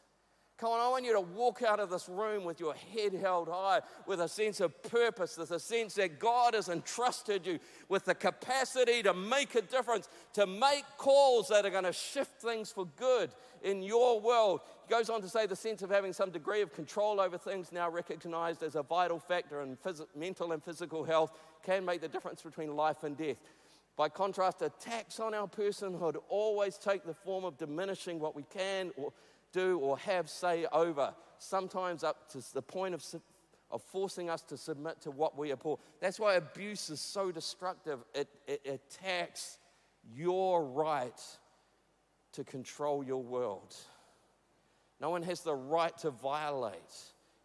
Come 0.57 0.69
on, 0.69 0.79
I 0.79 0.87
want 0.87 1.03
you 1.03 1.11
to 1.11 1.19
walk 1.19 1.63
out 1.63 1.81
of 1.81 1.89
this 1.89 2.07
room 2.07 2.45
with 2.45 2.61
your 2.61 2.73
head 2.73 3.13
held 3.13 3.49
high, 3.49 3.81
with 4.07 4.21
a 4.21 4.29
sense 4.29 4.61
of 4.61 4.81
purpose, 4.83 5.37
with 5.37 5.51
a 5.51 5.59
sense 5.59 5.95
that 5.95 6.17
God 6.17 6.53
has 6.53 6.69
entrusted 6.69 7.45
you 7.45 7.59
with 7.89 8.05
the 8.05 8.15
capacity 8.15 9.03
to 9.03 9.13
make 9.13 9.55
a 9.55 9.61
difference, 9.61 10.07
to 10.31 10.47
make 10.47 10.85
calls 10.97 11.49
that 11.49 11.65
are 11.65 11.69
going 11.69 11.83
to 11.83 11.91
shift 11.91 12.41
things 12.41 12.71
for 12.71 12.85
good 12.95 13.31
in 13.63 13.83
your 13.83 14.21
world. 14.21 14.61
He 14.87 14.93
goes 14.93 15.09
on 15.09 15.21
to 15.23 15.27
say 15.27 15.45
the 15.45 15.57
sense 15.57 15.81
of 15.81 15.89
having 15.89 16.13
some 16.13 16.29
degree 16.29 16.61
of 16.61 16.71
control 16.71 17.19
over 17.19 17.37
things 17.37 17.73
now 17.73 17.89
recognized 17.89 18.63
as 18.63 18.75
a 18.75 18.83
vital 18.83 19.19
factor 19.19 19.61
in 19.61 19.75
phys- 19.75 20.07
mental 20.15 20.53
and 20.53 20.63
physical 20.63 21.03
health 21.03 21.33
can 21.63 21.83
make 21.83 21.99
the 21.99 22.07
difference 22.07 22.41
between 22.41 22.77
life 22.77 23.03
and 23.03 23.17
death. 23.17 23.37
By 23.97 24.07
contrast, 24.07 24.61
attacks 24.61 25.19
on 25.19 25.33
our 25.33 25.47
personhood 25.47 26.15
always 26.29 26.77
take 26.77 27.05
the 27.05 27.13
form 27.13 27.43
of 27.43 27.57
diminishing 27.57 28.19
what 28.19 28.35
we 28.35 28.43
can 28.43 28.91
or 28.95 29.11
do 29.55 29.79
or 29.79 29.97
have 29.99 30.29
say 30.29 30.67
over, 30.71 31.13
sometimes 31.39 32.03
up 32.03 32.29
to 32.29 32.53
the 32.53 32.61
point 32.61 32.93
of, 32.93 33.03
of 33.71 33.81
forcing 33.81 34.29
us 34.29 34.41
to 34.43 34.57
submit 34.57 35.01
to 35.01 35.11
what 35.11 35.37
we 35.37 35.51
abhor. 35.51 35.79
That's 36.01 36.19
why 36.19 36.35
abuse 36.35 36.89
is 36.89 36.99
so 36.99 37.31
destructive. 37.31 37.99
It, 38.13 38.27
it 38.47 38.61
attacks 38.65 39.57
your 40.13 40.65
right 40.65 41.19
to 42.33 42.43
control 42.43 43.03
your 43.03 43.23
world. 43.23 43.73
No 44.99 45.09
one 45.09 45.23
has 45.23 45.41
the 45.41 45.55
right 45.55 45.97
to 45.99 46.11
violate 46.11 46.75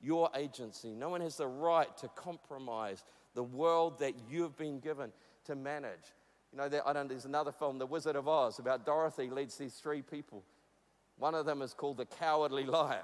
your 0.03 0.31
agency. 0.37 0.95
No 0.95 1.09
one 1.09 1.21
has 1.21 1.37
the 1.37 1.47
right 1.47 1.97
to 1.99 2.09
compromise 2.09 3.05
the 3.35 3.45
world 3.45 4.01
that 4.01 4.15
you've 4.29 4.57
been 4.57 4.81
given 4.81 5.13
to 5.45 5.55
manage. 5.55 6.15
You 6.53 6.59
know, 6.59 6.69
there, 6.69 6.87
I 6.87 6.93
don't, 6.93 7.09
there's 7.09 7.25
another 7.25 7.53
film, 7.53 7.79
The 7.79 7.87
Wizard 7.87 8.17
of 8.17 8.27
Oz, 8.27 8.59
about 8.59 8.85
Dorothy 8.85 9.31
leads 9.31 9.57
these 9.57 9.75
three 9.75 10.03
people 10.03 10.43
one 11.21 11.35
of 11.35 11.45
them 11.45 11.61
is 11.61 11.75
called 11.75 11.99
the 11.99 12.07
cowardly 12.07 12.65
lion. 12.65 12.99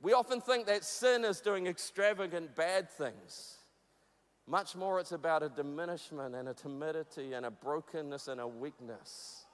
We 0.00 0.12
often 0.12 0.40
think 0.40 0.66
that 0.66 0.84
sin 0.84 1.24
is 1.24 1.40
doing 1.40 1.66
extravagant 1.66 2.54
bad 2.54 2.88
things. 2.88 3.58
Much 4.46 4.76
more, 4.76 5.00
it's 5.00 5.10
about 5.10 5.42
a 5.42 5.48
diminishment 5.48 6.36
and 6.36 6.48
a 6.48 6.54
timidity 6.54 7.32
and 7.32 7.44
a 7.44 7.50
brokenness 7.50 8.28
and 8.28 8.40
a 8.40 8.46
weakness 8.46 9.44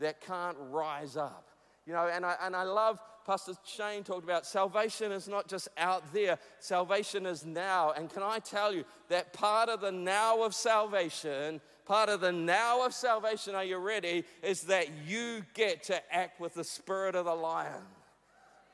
that 0.00 0.20
can't 0.20 0.56
rise 0.70 1.16
up. 1.16 1.48
You 1.86 1.92
know, 1.92 2.08
and 2.12 2.26
I, 2.26 2.34
and 2.42 2.56
I 2.56 2.64
love 2.64 2.98
Pastor 3.24 3.52
Shane 3.64 4.02
talked 4.02 4.24
about 4.24 4.44
salvation 4.44 5.12
is 5.12 5.28
not 5.28 5.46
just 5.46 5.68
out 5.78 6.12
there, 6.12 6.38
salvation 6.58 7.26
is 7.26 7.44
now. 7.44 7.92
And 7.92 8.12
can 8.12 8.24
I 8.24 8.40
tell 8.40 8.74
you 8.74 8.84
that 9.08 9.32
part 9.32 9.68
of 9.68 9.80
the 9.80 9.92
now 9.92 10.42
of 10.42 10.52
salvation 10.52 11.60
part 11.84 12.08
of 12.08 12.20
the 12.20 12.32
now 12.32 12.84
of 12.84 12.94
salvation, 12.94 13.54
are 13.54 13.64
you 13.64 13.78
ready? 13.78 14.24
Is 14.42 14.62
that 14.62 14.88
you 15.06 15.44
get 15.54 15.82
to 15.84 16.14
act 16.14 16.40
with 16.40 16.54
the 16.54 16.64
spirit 16.64 17.14
of 17.14 17.26
the 17.26 17.34
lion. 17.34 17.82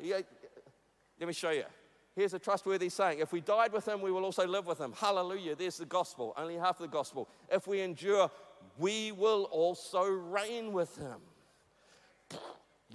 let 0.00 0.24
me 1.20 1.32
show 1.32 1.50
you. 1.50 1.64
Here's 2.16 2.34
a 2.34 2.38
trustworthy 2.38 2.88
saying 2.88 3.20
If 3.20 3.32
we 3.32 3.40
died 3.40 3.72
with 3.72 3.86
him, 3.86 4.00
we 4.00 4.10
will 4.10 4.24
also 4.24 4.46
live 4.46 4.66
with 4.66 4.78
him. 4.78 4.92
Hallelujah. 4.96 5.54
There's 5.54 5.78
the 5.78 5.86
gospel, 5.86 6.34
only 6.36 6.56
half 6.56 6.78
the 6.78 6.88
gospel. 6.88 7.28
If 7.50 7.66
we 7.66 7.80
endure, 7.80 8.30
we 8.78 9.12
will 9.12 9.44
also 9.44 10.04
reign 10.04 10.72
with 10.72 10.96
him. 10.96 11.20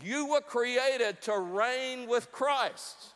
You 0.01 0.27
were 0.27 0.41
created 0.41 1.21
to 1.23 1.39
reign 1.39 2.07
with 2.07 2.31
Christ. 2.31 3.13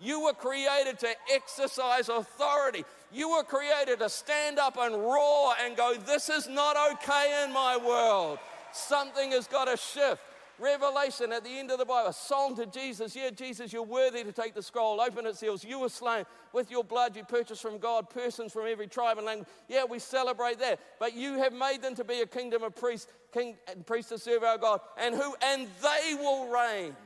You 0.00 0.24
were 0.24 0.32
created 0.32 0.98
to 1.00 1.08
exercise 1.32 2.08
authority. 2.08 2.84
You 3.10 3.30
were 3.30 3.42
created 3.42 4.00
to 4.00 4.08
stand 4.08 4.58
up 4.58 4.76
and 4.78 4.94
roar 4.94 5.54
and 5.64 5.76
go, 5.76 5.94
This 5.94 6.28
is 6.28 6.48
not 6.48 6.76
okay 6.92 7.44
in 7.44 7.52
my 7.52 7.76
world. 7.76 8.38
Something 8.72 9.32
has 9.32 9.46
got 9.46 9.64
to 9.64 9.76
shift. 9.76 10.20
Revelation 10.58 11.32
at 11.32 11.44
the 11.44 11.56
end 11.56 11.70
of 11.70 11.78
the 11.78 11.84
Bible, 11.84 12.10
a 12.10 12.12
song 12.12 12.56
to 12.56 12.66
Jesus. 12.66 13.14
Yeah, 13.14 13.30
Jesus, 13.30 13.72
you're 13.72 13.84
worthy 13.84 14.24
to 14.24 14.32
take 14.32 14.54
the 14.54 14.62
scroll, 14.62 15.00
open 15.00 15.24
its 15.24 15.38
seals. 15.38 15.64
You 15.64 15.78
were 15.78 15.88
slain 15.88 16.24
with 16.52 16.68
your 16.68 16.82
blood. 16.82 17.14
You 17.14 17.22
purchased 17.22 17.62
from 17.62 17.78
God 17.78 18.10
persons 18.10 18.52
from 18.52 18.66
every 18.66 18.88
tribe 18.88 19.18
and 19.18 19.26
language. 19.26 19.48
Yeah, 19.68 19.84
we 19.84 20.00
celebrate 20.00 20.58
that. 20.58 20.80
But 20.98 21.14
you 21.14 21.38
have 21.38 21.52
made 21.52 21.80
them 21.80 21.94
to 21.94 22.02
be 22.02 22.22
a 22.22 22.26
kingdom 22.26 22.64
of 22.64 22.74
priests, 22.74 23.06
king 23.32 23.56
and 23.68 23.86
priests 23.86 24.10
to 24.10 24.18
serve 24.18 24.42
our 24.42 24.58
God, 24.58 24.80
and 24.98 25.14
who 25.14 25.36
and 25.42 25.68
they 25.80 26.14
will 26.14 26.48
reign. 26.48 26.96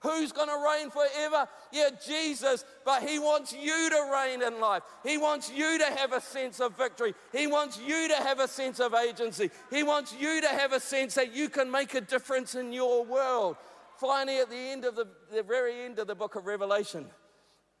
Who's 0.00 0.30
going 0.30 0.48
to 0.48 0.64
reign 0.64 0.90
forever? 0.90 1.48
Yeah, 1.72 1.88
Jesus, 2.06 2.64
but 2.84 3.02
He 3.02 3.18
wants 3.18 3.52
you 3.52 3.90
to 3.90 4.10
reign 4.12 4.42
in 4.42 4.60
life. 4.60 4.82
He 5.02 5.16
wants 5.16 5.50
you 5.50 5.78
to 5.78 5.86
have 5.86 6.12
a 6.12 6.20
sense 6.20 6.60
of 6.60 6.76
victory. 6.76 7.14
He 7.32 7.46
wants 7.46 7.80
you 7.80 8.08
to 8.08 8.14
have 8.16 8.38
a 8.38 8.48
sense 8.48 8.78
of 8.78 8.94
agency. 8.94 9.50
He 9.70 9.82
wants 9.82 10.14
you 10.18 10.42
to 10.42 10.48
have 10.48 10.72
a 10.72 10.80
sense 10.80 11.14
that 11.14 11.34
you 11.34 11.48
can 11.48 11.70
make 11.70 11.94
a 11.94 12.02
difference 12.02 12.54
in 12.54 12.72
your 12.72 13.04
world. 13.04 13.56
Finally, 13.98 14.38
at 14.38 14.50
the 14.50 14.56
end 14.56 14.84
of 14.84 14.94
the, 14.94 15.06
the 15.32 15.42
very 15.42 15.84
end 15.84 15.98
of 15.98 16.06
the 16.06 16.14
book 16.14 16.34
of 16.34 16.44
Revelation, 16.44 17.06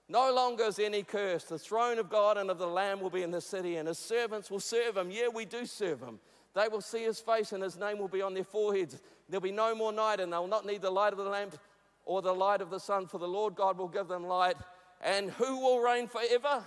No 0.08 0.32
longer 0.32 0.64
is 0.64 0.78
any 0.78 1.02
curse. 1.02 1.44
The 1.44 1.58
throne 1.58 1.98
of 1.98 2.08
God 2.08 2.38
and 2.38 2.50
of 2.50 2.58
the 2.58 2.66
Lamb 2.66 3.00
will 3.00 3.10
be 3.10 3.22
in 3.22 3.30
the 3.30 3.40
city, 3.40 3.76
and 3.76 3.88
his 3.88 3.98
servants 3.98 4.50
will 4.50 4.60
serve 4.60 4.96
him. 4.96 5.10
Yeah, 5.10 5.28
we 5.28 5.44
do 5.44 5.66
serve 5.66 6.00
him. 6.00 6.20
They 6.54 6.68
will 6.68 6.80
see 6.80 7.02
his 7.02 7.20
face, 7.20 7.52
and 7.52 7.62
his 7.62 7.78
name 7.78 7.98
will 7.98 8.08
be 8.08 8.22
on 8.22 8.32
their 8.32 8.44
foreheads. 8.44 9.00
There'll 9.28 9.42
be 9.42 9.52
no 9.52 9.74
more 9.74 9.92
night, 9.92 10.20
and 10.20 10.32
they'll 10.32 10.46
not 10.46 10.64
need 10.64 10.80
the 10.80 10.90
light 10.90 11.12
of 11.12 11.18
the 11.18 11.24
lamp 11.24 11.58
or 12.06 12.22
the 12.22 12.32
light 12.32 12.62
of 12.62 12.70
the 12.70 12.78
sun, 12.78 13.06
for 13.06 13.18
the 13.18 13.28
Lord 13.28 13.54
God 13.54 13.76
will 13.76 13.88
give 13.88 14.08
them 14.08 14.24
light. 14.26 14.56
And 15.02 15.30
who 15.32 15.60
will 15.60 15.80
reign 15.80 16.06
forever? 16.06 16.64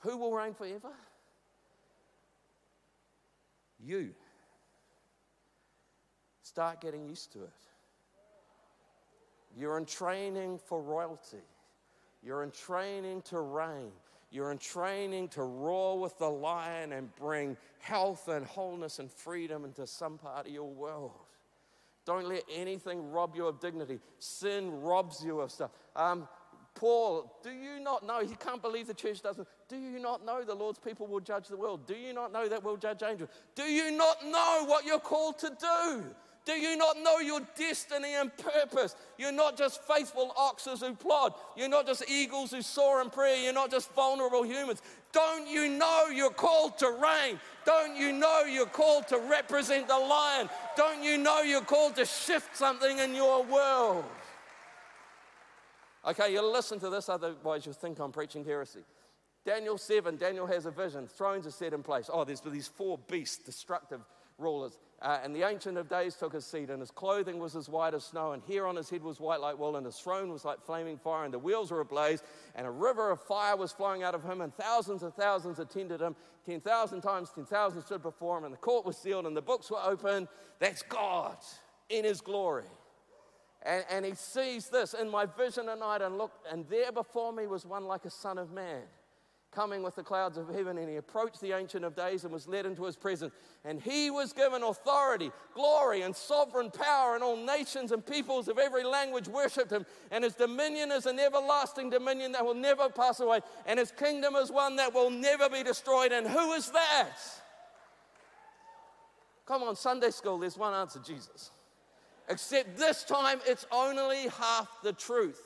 Who 0.00 0.18
will 0.18 0.32
reign 0.32 0.54
forever? 0.54 0.92
You. 3.82 4.10
Start 6.42 6.80
getting 6.80 7.08
used 7.08 7.32
to 7.32 7.42
it. 7.42 7.50
You're 9.56 9.78
in 9.78 9.86
training 9.86 10.58
for 10.58 10.80
royalty. 10.80 11.42
You're 12.22 12.42
in 12.42 12.50
training 12.50 13.22
to 13.22 13.40
reign. 13.40 13.92
You're 14.30 14.50
in 14.50 14.58
training 14.58 15.28
to 15.28 15.42
roar 15.42 15.98
with 15.98 16.18
the 16.18 16.28
lion 16.28 16.92
and 16.92 17.14
bring 17.16 17.56
health 17.78 18.28
and 18.28 18.44
wholeness 18.44 18.98
and 18.98 19.10
freedom 19.10 19.64
into 19.64 19.86
some 19.86 20.18
part 20.18 20.46
of 20.46 20.52
your 20.52 20.68
world. 20.68 21.23
Don't 22.04 22.28
let 22.28 22.44
anything 22.52 23.10
rob 23.10 23.34
you 23.34 23.46
of 23.46 23.60
dignity. 23.60 23.98
Sin 24.18 24.82
robs 24.82 25.24
you 25.24 25.40
of 25.40 25.50
stuff. 25.50 25.70
Um, 25.96 26.28
Paul, 26.74 27.38
do 27.42 27.50
you 27.50 27.80
not 27.80 28.04
know? 28.04 28.20
He 28.20 28.34
can't 28.34 28.60
believe 28.60 28.88
the 28.88 28.94
church 28.94 29.22
doesn't. 29.22 29.46
Do 29.68 29.76
you 29.76 29.98
not 30.00 30.24
know 30.26 30.42
the 30.42 30.54
Lord's 30.54 30.78
people 30.78 31.06
will 31.06 31.20
judge 31.20 31.48
the 31.48 31.56
world? 31.56 31.86
Do 31.86 31.94
you 31.94 32.12
not 32.12 32.32
know 32.32 32.48
that 32.48 32.64
we'll 32.64 32.76
judge 32.76 33.02
angels? 33.02 33.30
Do 33.54 33.62
you 33.62 33.92
not 33.96 34.24
know 34.24 34.64
what 34.66 34.84
you're 34.84 34.98
called 34.98 35.38
to 35.38 35.56
do? 35.58 36.04
Do 36.44 36.52
you 36.52 36.76
not 36.76 36.98
know 36.98 37.20
your 37.20 37.40
destiny 37.56 38.14
and 38.14 38.30
purpose? 38.36 38.96
You're 39.16 39.32
not 39.32 39.56
just 39.56 39.82
faithful 39.84 40.34
oxes 40.36 40.80
who 40.80 40.94
plod. 40.94 41.32
You're 41.56 41.68
not 41.68 41.86
just 41.86 42.04
eagles 42.10 42.50
who 42.50 42.60
soar 42.60 43.00
in 43.00 43.08
prayer. 43.08 43.36
You're 43.36 43.54
not 43.54 43.70
just 43.70 43.90
vulnerable 43.94 44.42
humans. 44.42 44.82
Don't 45.14 45.48
you 45.48 45.68
know 45.68 46.08
you're 46.12 46.30
called 46.30 46.76
to 46.78 46.90
reign? 46.90 47.38
Don't 47.64 47.96
you 47.96 48.12
know 48.12 48.42
you're 48.42 48.66
called 48.66 49.06
to 49.08 49.18
represent 49.18 49.86
the 49.86 49.96
lion? 49.96 50.50
Don't 50.76 51.04
you 51.04 51.16
know 51.16 51.40
you're 51.42 51.60
called 51.60 51.94
to 51.96 52.04
shift 52.04 52.56
something 52.56 52.98
in 52.98 53.14
your 53.14 53.44
world? 53.44 54.04
Okay, 56.06 56.32
you'll 56.32 56.52
listen 56.52 56.80
to 56.80 56.90
this, 56.90 57.08
otherwise 57.08 57.64
you'll 57.64 57.74
think 57.74 58.00
I'm 58.00 58.12
preaching 58.12 58.44
heresy. 58.44 58.80
Daniel 59.46 59.78
7, 59.78 60.16
Daniel 60.16 60.46
has 60.46 60.66
a 60.66 60.70
vision. 60.70 61.06
Thrones 61.06 61.46
are 61.46 61.52
set 61.52 61.72
in 61.72 61.82
place. 61.82 62.10
Oh, 62.12 62.24
there's 62.24 62.40
these 62.40 62.66
four 62.66 62.98
beasts, 63.08 63.38
destructive 63.38 64.00
rulers. 64.36 64.78
Uh, 65.04 65.18
and 65.22 65.36
the 65.36 65.46
Ancient 65.46 65.76
of 65.76 65.86
Days 65.86 66.14
took 66.14 66.32
his 66.32 66.46
seat, 66.46 66.70
and 66.70 66.80
his 66.80 66.90
clothing 66.90 67.38
was 67.38 67.54
as 67.54 67.68
white 67.68 67.92
as 67.92 68.04
snow, 68.04 68.32
and 68.32 68.42
hair 68.44 68.66
on 68.66 68.74
his 68.74 68.88
head 68.88 69.02
was 69.02 69.20
white 69.20 69.38
like 69.38 69.58
wool, 69.58 69.76
and 69.76 69.84
his 69.84 69.98
throne 69.98 70.32
was 70.32 70.46
like 70.46 70.64
flaming 70.64 70.96
fire, 70.96 71.26
and 71.26 71.34
the 71.34 71.38
wheels 71.38 71.70
were 71.70 71.80
ablaze, 71.80 72.22
and 72.54 72.66
a 72.66 72.70
river 72.70 73.10
of 73.10 73.20
fire 73.20 73.54
was 73.54 73.70
flowing 73.70 74.02
out 74.02 74.14
of 74.14 74.24
him, 74.24 74.40
and 74.40 74.54
thousands 74.56 75.02
and 75.02 75.12
thousands 75.12 75.58
attended 75.58 76.00
him. 76.00 76.16
10,000 76.46 77.02
times 77.02 77.30
10,000 77.34 77.82
stood 77.82 78.02
before 78.02 78.38
him, 78.38 78.44
and 78.44 78.54
the 78.54 78.58
court 78.58 78.86
was 78.86 78.96
sealed, 78.96 79.26
and 79.26 79.36
the 79.36 79.42
books 79.42 79.70
were 79.70 79.82
opened. 79.84 80.26
That's 80.58 80.80
God 80.80 81.36
in 81.90 82.06
his 82.06 82.22
glory. 82.22 82.64
And, 83.60 83.84
and 83.90 84.06
he 84.06 84.14
sees 84.14 84.70
this 84.70 84.94
in 84.94 85.10
my 85.10 85.26
vision 85.26 85.68
at 85.68 85.80
night, 85.80 86.00
and 86.00 86.16
look, 86.16 86.32
and 86.50 86.66
there 86.70 86.92
before 86.92 87.30
me 87.30 87.46
was 87.46 87.66
one 87.66 87.84
like 87.84 88.06
a 88.06 88.10
son 88.10 88.38
of 88.38 88.52
man 88.52 88.84
coming 89.54 89.82
with 89.82 89.94
the 89.94 90.02
clouds 90.02 90.36
of 90.36 90.48
heaven, 90.48 90.78
and 90.78 90.88
he 90.88 90.96
approached 90.96 91.40
the 91.40 91.52
Ancient 91.52 91.84
of 91.84 91.94
Days 91.94 92.24
and 92.24 92.32
was 92.32 92.48
led 92.48 92.66
into 92.66 92.84
his 92.84 92.96
presence. 92.96 93.32
And 93.64 93.80
he 93.80 94.10
was 94.10 94.32
given 94.32 94.62
authority, 94.62 95.30
glory, 95.54 96.02
and 96.02 96.14
sovereign 96.14 96.70
power, 96.70 97.14
and 97.14 97.22
all 97.22 97.36
nations 97.36 97.92
and 97.92 98.04
peoples 98.04 98.48
of 98.48 98.58
every 98.58 98.84
language 98.84 99.28
worshipped 99.28 99.70
him. 99.70 99.86
And 100.10 100.24
his 100.24 100.34
dominion 100.34 100.90
is 100.90 101.06
an 101.06 101.18
everlasting 101.18 101.90
dominion 101.90 102.32
that 102.32 102.44
will 102.44 102.54
never 102.54 102.88
pass 102.88 103.20
away, 103.20 103.40
and 103.66 103.78
his 103.78 103.92
kingdom 103.92 104.34
is 104.36 104.50
one 104.50 104.76
that 104.76 104.92
will 104.92 105.10
never 105.10 105.48
be 105.48 105.62
destroyed. 105.62 106.12
And 106.12 106.26
who 106.26 106.52
is 106.52 106.70
that? 106.70 107.12
Come 109.46 109.62
on, 109.62 109.76
Sunday 109.76 110.10
school, 110.10 110.38
there's 110.38 110.56
one 110.56 110.74
answer 110.74 111.00
Jesus. 111.04 111.50
Except 112.28 112.76
this 112.78 113.04
time, 113.04 113.40
it's 113.46 113.66
only 113.70 114.28
half 114.28 114.68
the 114.82 114.94
truth. 114.94 115.40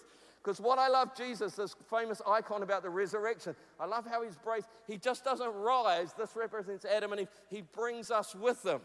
Because 0.49 0.63
what 0.63 0.79
I 0.79 0.89
love 0.89 1.15
Jesus, 1.15 1.57
this 1.57 1.77
famous 1.91 2.23
icon 2.27 2.63
about 2.63 2.83
the 2.83 2.89
resurrection, 2.89 3.55
I 3.79 3.85
love 3.85 4.07
how 4.07 4.23
he's 4.23 4.39
braced. 4.39 4.67
He 4.87 4.97
just 4.97 5.23
doesn't 5.23 5.53
rise. 5.53 6.15
This 6.15 6.35
represents 6.35 6.87
Adam 6.87 7.13
and 7.13 7.21
Eve. 7.21 7.29
He 7.51 7.61
brings 7.61 8.11
us 8.11 8.35
with 8.35 8.65
him. 8.65 8.81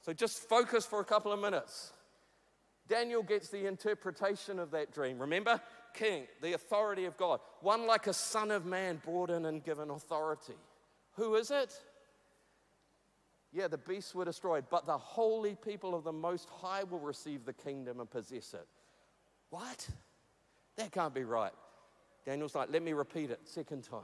So 0.00 0.12
just 0.12 0.48
focus 0.48 0.84
for 0.84 0.98
a 0.98 1.04
couple 1.04 1.30
of 1.30 1.38
minutes. 1.38 1.92
Daniel 2.88 3.22
gets 3.22 3.50
the 3.50 3.68
interpretation 3.68 4.58
of 4.58 4.72
that 4.72 4.92
dream. 4.92 5.20
Remember? 5.20 5.60
King, 5.94 6.24
the 6.40 6.54
authority 6.54 7.04
of 7.04 7.16
God. 7.16 7.38
One 7.60 7.86
like 7.86 8.08
a 8.08 8.12
son 8.12 8.50
of 8.50 8.66
man 8.66 9.00
brought 9.04 9.30
in 9.30 9.46
and 9.46 9.62
given 9.62 9.90
authority. 9.90 10.58
Who 11.12 11.36
is 11.36 11.52
it? 11.52 11.72
Yeah, 13.52 13.68
the 13.68 13.78
beasts 13.78 14.12
were 14.12 14.24
destroyed, 14.24 14.64
but 14.72 14.86
the 14.86 14.98
holy 14.98 15.54
people 15.54 15.94
of 15.94 16.02
the 16.02 16.12
Most 16.12 16.48
High 16.50 16.82
will 16.82 16.98
receive 16.98 17.44
the 17.44 17.52
kingdom 17.52 18.00
and 18.00 18.10
possess 18.10 18.54
it. 18.54 18.66
What? 19.50 19.88
That 20.76 20.92
can't 20.92 21.14
be 21.14 21.24
right. 21.24 21.52
Daniel's 22.24 22.54
like, 22.54 22.70
let 22.72 22.82
me 22.82 22.92
repeat 22.92 23.30
it, 23.30 23.40
second 23.44 23.82
time. 23.82 24.00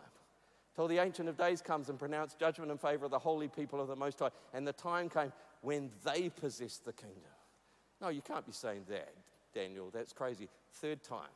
Till 0.74 0.88
the 0.88 0.98
Ancient 0.98 1.28
of 1.28 1.36
Days 1.36 1.60
comes 1.60 1.88
and 1.88 1.98
pronounced 1.98 2.38
judgment 2.38 2.70
in 2.70 2.78
favor 2.78 3.04
of 3.04 3.10
the 3.10 3.18
holy 3.18 3.48
people 3.48 3.80
of 3.80 3.88
the 3.88 3.96
Most 3.96 4.18
High. 4.20 4.30
And 4.54 4.66
the 4.66 4.72
time 4.72 5.08
came 5.08 5.32
when 5.62 5.90
they 6.04 6.28
possessed 6.28 6.84
the 6.84 6.92
kingdom. 6.92 7.32
No, 8.00 8.08
you 8.08 8.22
can't 8.22 8.46
be 8.46 8.52
saying 8.52 8.84
that, 8.88 9.12
Daniel. 9.54 9.90
That's 9.92 10.12
crazy. 10.12 10.48
Third 10.74 11.02
time. 11.02 11.30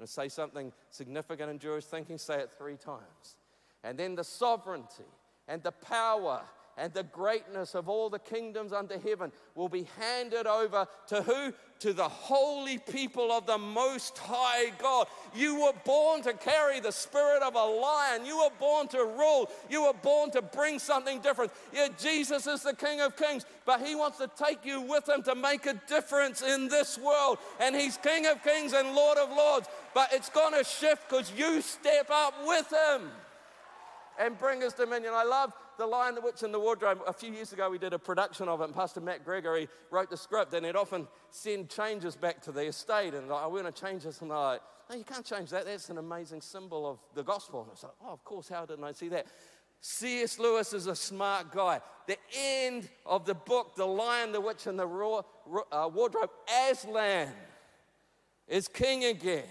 To 0.00 0.06
say 0.06 0.28
something 0.28 0.72
significant 0.90 1.50
in 1.50 1.58
Jewish 1.58 1.84
thinking, 1.84 2.18
say 2.18 2.40
it 2.40 2.50
three 2.56 2.76
times. 2.76 3.36
And 3.82 3.98
then 3.98 4.14
the 4.14 4.24
sovereignty 4.24 5.04
and 5.48 5.62
the 5.62 5.72
power 5.72 6.42
and 6.78 6.92
the 6.92 7.04
greatness 7.04 7.74
of 7.74 7.88
all 7.88 8.10
the 8.10 8.18
kingdoms 8.18 8.72
under 8.72 8.98
heaven 8.98 9.32
will 9.54 9.68
be 9.68 9.88
handed 9.98 10.46
over 10.46 10.86
to 11.08 11.22
who? 11.22 11.52
To 11.80 11.92
the 11.94 12.08
holy 12.08 12.78
people 12.78 13.32
of 13.32 13.46
the 13.46 13.56
Most 13.56 14.18
High 14.18 14.72
God. 14.78 15.06
You 15.34 15.60
were 15.62 15.72
born 15.84 16.22
to 16.22 16.34
carry 16.34 16.80
the 16.80 16.92
spirit 16.92 17.42
of 17.42 17.54
a 17.54 17.64
lion. 17.64 18.26
You 18.26 18.38
were 18.38 18.52
born 18.58 18.88
to 18.88 18.98
rule. 18.98 19.50
You 19.70 19.84
were 19.84 19.94
born 19.94 20.30
to 20.32 20.42
bring 20.42 20.78
something 20.78 21.20
different. 21.20 21.52
Yeah, 21.72 21.88
Jesus 21.98 22.46
is 22.46 22.62
the 22.62 22.74
King 22.74 23.00
of 23.00 23.16
Kings, 23.16 23.46
but 23.64 23.80
He 23.80 23.94
wants 23.94 24.18
to 24.18 24.30
take 24.36 24.64
you 24.64 24.82
with 24.82 25.08
Him 25.08 25.22
to 25.22 25.34
make 25.34 25.64
a 25.64 25.80
difference 25.88 26.42
in 26.42 26.68
this 26.68 26.98
world. 26.98 27.38
And 27.58 27.74
He's 27.74 27.96
King 27.96 28.26
of 28.26 28.42
Kings 28.42 28.74
and 28.74 28.94
Lord 28.94 29.16
of 29.16 29.30
Lords. 29.30 29.68
But 29.94 30.12
it's 30.12 30.28
going 30.28 30.52
to 30.52 30.64
shift 30.64 31.08
because 31.08 31.32
you 31.32 31.62
step 31.62 32.10
up 32.10 32.34
with 32.46 32.70
Him 32.70 33.08
and 34.18 34.38
bring 34.38 34.60
His 34.60 34.74
dominion. 34.74 35.12
I 35.14 35.24
love 35.24 35.52
the 35.78 35.86
Lion, 35.86 36.14
the 36.14 36.20
Witch, 36.20 36.42
and 36.42 36.52
the 36.52 36.60
Wardrobe, 36.60 37.00
a 37.06 37.12
few 37.12 37.32
years 37.32 37.52
ago 37.52 37.70
we 37.70 37.78
did 37.78 37.92
a 37.92 37.98
production 37.98 38.48
of 38.48 38.60
it, 38.60 38.64
and 38.64 38.74
Pastor 38.74 39.00
Matt 39.00 39.24
Gregory 39.24 39.68
wrote 39.90 40.10
the 40.10 40.16
script, 40.16 40.54
and 40.54 40.64
he'd 40.66 40.76
often 40.76 41.06
send 41.30 41.68
changes 41.68 42.16
back 42.16 42.42
to 42.42 42.52
the 42.52 42.66
estate, 42.66 43.14
and 43.14 43.28
like, 43.28 43.42
I 43.42 43.46
want 43.46 43.74
to 43.74 43.82
change 43.82 44.04
this, 44.04 44.20
and 44.20 44.30
they're 44.30 44.38
like, 44.38 44.60
no, 44.88 44.96
you 44.96 45.04
can't 45.04 45.24
change 45.24 45.50
that. 45.50 45.64
That's 45.64 45.90
an 45.90 45.98
amazing 45.98 46.40
symbol 46.40 46.88
of 46.88 46.98
the 47.14 47.24
gospel. 47.24 47.62
And 47.62 47.70
I 47.70 47.72
was 47.72 47.82
like, 47.82 47.92
oh, 48.04 48.12
of 48.12 48.24
course, 48.24 48.48
how 48.48 48.64
didn't 48.66 48.84
I 48.84 48.92
see 48.92 49.08
that? 49.08 49.26
C.S. 49.80 50.38
Lewis 50.38 50.72
is 50.72 50.86
a 50.86 50.96
smart 50.96 51.52
guy. 51.52 51.80
The 52.06 52.18
end 52.34 52.88
of 53.04 53.26
the 53.26 53.34
book, 53.34 53.74
The 53.76 53.84
Lion, 53.84 54.32
the 54.32 54.40
Witch, 54.40 54.66
and 54.66 54.78
the 54.78 54.86
raw, 54.86 55.22
uh, 55.72 55.90
Wardrobe, 55.92 56.30
Aslan 56.70 57.28
is 58.48 58.68
king 58.68 59.04
again. 59.04 59.44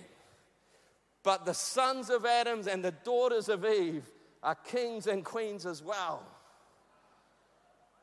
But 1.24 1.46
the 1.46 1.54
sons 1.54 2.10
of 2.10 2.26
Adam 2.26 2.68
and 2.68 2.84
the 2.84 2.92
daughters 2.92 3.50
of 3.50 3.66
Eve 3.66 4.10
are 4.46 4.56
kings 4.56 5.08
and 5.08 5.26
queens 5.26 5.66
as 5.66 5.84
well. 5.84 6.24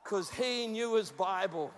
Because 0.02 0.28
he 0.30 0.66
knew 0.66 0.96
his 0.96 1.10
Bible. 1.10 1.70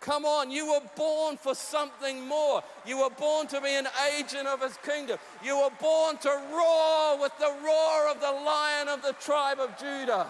Come 0.00 0.24
on, 0.24 0.50
you 0.50 0.72
were 0.72 0.80
born 0.96 1.36
for 1.36 1.54
something 1.54 2.26
more. 2.26 2.62
You 2.86 2.98
were 3.02 3.10
born 3.10 3.46
to 3.48 3.60
be 3.60 3.68
an 3.68 3.86
agent 4.16 4.48
of 4.48 4.62
his 4.62 4.76
kingdom. 4.78 5.18
You 5.44 5.58
were 5.58 5.70
born 5.78 6.16
to 6.16 6.28
roar 6.28 7.20
with 7.20 7.32
the 7.38 7.54
roar 7.62 8.10
of 8.10 8.20
the 8.20 8.32
lion 8.32 8.88
of 8.88 9.02
the 9.02 9.12
tribe 9.20 9.60
of 9.60 9.78
Judah. 9.78 10.26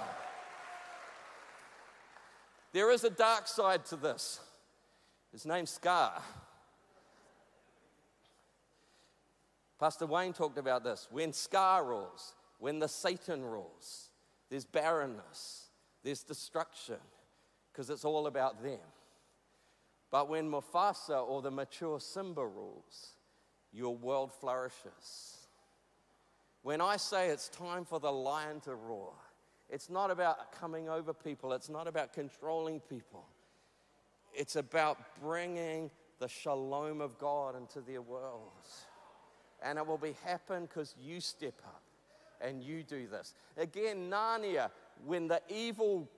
There 2.72 2.90
is 2.90 3.04
a 3.04 3.10
dark 3.10 3.46
side 3.46 3.86
to 3.86 3.96
this. 3.96 4.40
His 5.30 5.46
name's 5.46 5.70
Scar. 5.70 6.20
Pastor 9.78 10.06
Wayne 10.06 10.32
talked 10.32 10.58
about 10.58 10.84
this. 10.84 11.08
When 11.10 11.32
Scar 11.32 11.84
rules, 11.84 12.34
when 12.62 12.78
the 12.78 12.86
Satan 12.86 13.44
rules, 13.44 14.10
there's 14.48 14.64
barrenness, 14.64 15.64
there's 16.04 16.22
destruction, 16.22 17.00
because 17.72 17.90
it's 17.90 18.04
all 18.04 18.28
about 18.28 18.62
them. 18.62 18.78
But 20.12 20.28
when 20.28 20.48
Mufasa 20.48 21.26
or 21.26 21.42
the 21.42 21.50
mature 21.50 21.98
Simba 21.98 22.46
rules, 22.46 23.16
your 23.72 23.96
world 23.96 24.30
flourishes. 24.32 25.48
When 26.62 26.80
I 26.80 26.98
say 26.98 27.30
it's 27.30 27.48
time 27.48 27.84
for 27.84 27.98
the 27.98 28.12
lion 28.12 28.60
to 28.60 28.76
roar, 28.76 29.14
it's 29.68 29.90
not 29.90 30.12
about 30.12 30.52
coming 30.52 30.88
over 30.88 31.12
people, 31.12 31.54
it's 31.54 31.68
not 31.68 31.88
about 31.88 32.12
controlling 32.12 32.78
people. 32.78 33.24
It's 34.32 34.54
about 34.54 34.98
bringing 35.20 35.90
the 36.20 36.28
shalom 36.28 37.00
of 37.00 37.18
God 37.18 37.56
into 37.56 37.80
their 37.80 38.02
worlds. 38.02 38.86
And 39.60 39.80
it 39.80 39.84
will 39.84 39.98
be 39.98 40.14
happen 40.24 40.66
because 40.66 40.94
you 41.02 41.20
step 41.20 41.60
up 41.64 41.82
and 42.42 42.62
you 42.62 42.82
do 42.82 43.06
this. 43.06 43.34
Again, 43.56 44.10
Narnia, 44.10 44.70
when 45.04 45.28
the 45.28 45.40
evil 45.48 46.08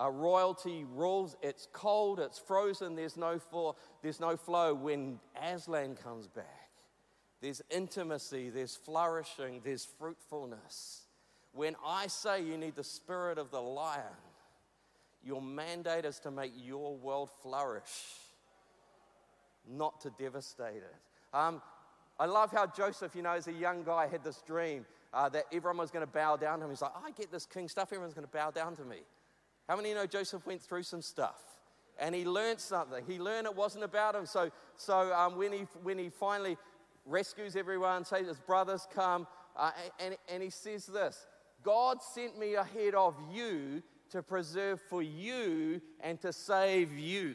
uh, 0.00 0.10
royalty 0.10 0.84
rules, 0.94 1.36
it's 1.42 1.68
cold, 1.72 2.20
it's 2.20 2.38
frozen, 2.38 2.96
there's 2.96 3.16
no, 3.16 3.38
for, 3.38 3.74
there's 4.02 4.20
no 4.20 4.36
flow. 4.36 4.74
When 4.74 5.18
Aslan 5.40 5.96
comes 5.96 6.28
back, 6.28 6.70
there's 7.40 7.62
intimacy, 7.70 8.50
there's 8.50 8.76
flourishing, 8.76 9.60
there's 9.64 9.86
fruitfulness. 9.98 11.02
When 11.52 11.76
I 11.84 12.08
say 12.08 12.42
you 12.42 12.56
need 12.56 12.74
the 12.74 12.84
spirit 12.84 13.38
of 13.38 13.50
the 13.50 13.60
lion, 13.60 14.02
your 15.24 15.40
mandate 15.40 16.04
is 16.04 16.18
to 16.20 16.30
make 16.30 16.52
your 16.56 16.96
world 16.96 17.30
flourish, 17.42 18.18
not 19.68 20.00
to 20.02 20.10
devastate 20.18 20.76
it. 20.76 20.96
Um, 21.32 21.62
I 22.18 22.26
love 22.26 22.52
how 22.52 22.66
Joseph, 22.66 23.16
you 23.16 23.22
know, 23.22 23.32
as 23.32 23.48
a 23.48 23.52
young 23.52 23.82
guy, 23.82 24.06
had 24.06 24.22
this 24.22 24.42
dream 24.46 24.86
uh, 25.14 25.28
that 25.30 25.44
everyone 25.52 25.78
was 25.78 25.90
going 25.90 26.04
to 26.04 26.12
bow 26.12 26.36
down 26.36 26.58
to 26.58 26.64
him. 26.64 26.70
He's 26.70 26.82
like, 26.82 26.92
I 26.96 27.10
get 27.12 27.30
this 27.30 27.46
king 27.46 27.68
stuff, 27.68 27.88
everyone's 27.92 28.14
going 28.14 28.26
to 28.26 28.32
bow 28.32 28.50
down 28.50 28.76
to 28.76 28.84
me. 28.84 28.98
How 29.68 29.76
many 29.76 29.90
you 29.90 29.94
know 29.94 30.06
Joseph 30.06 30.46
went 30.46 30.60
through 30.60 30.82
some 30.82 31.00
stuff? 31.00 31.40
And 31.98 32.14
he 32.14 32.24
learned 32.24 32.58
something. 32.58 33.04
He 33.06 33.18
learned 33.18 33.46
it 33.46 33.54
wasn't 33.54 33.84
about 33.84 34.16
him. 34.16 34.26
So, 34.26 34.50
so 34.76 35.14
um, 35.14 35.36
when, 35.36 35.52
he, 35.52 35.66
when 35.82 35.96
he 35.96 36.08
finally 36.08 36.58
rescues 37.06 37.54
everyone, 37.54 38.04
says 38.04 38.26
his 38.26 38.40
brothers 38.40 38.86
come, 38.92 39.26
uh, 39.56 39.70
and, 40.00 40.16
and 40.28 40.42
he 40.42 40.50
says 40.50 40.86
this 40.86 41.26
God 41.62 42.02
sent 42.02 42.38
me 42.38 42.54
ahead 42.54 42.94
of 42.94 43.14
you 43.32 43.82
to 44.10 44.22
preserve 44.22 44.80
for 44.90 45.02
you 45.02 45.80
and 46.00 46.20
to 46.20 46.32
save 46.32 46.92
you. 46.98 47.34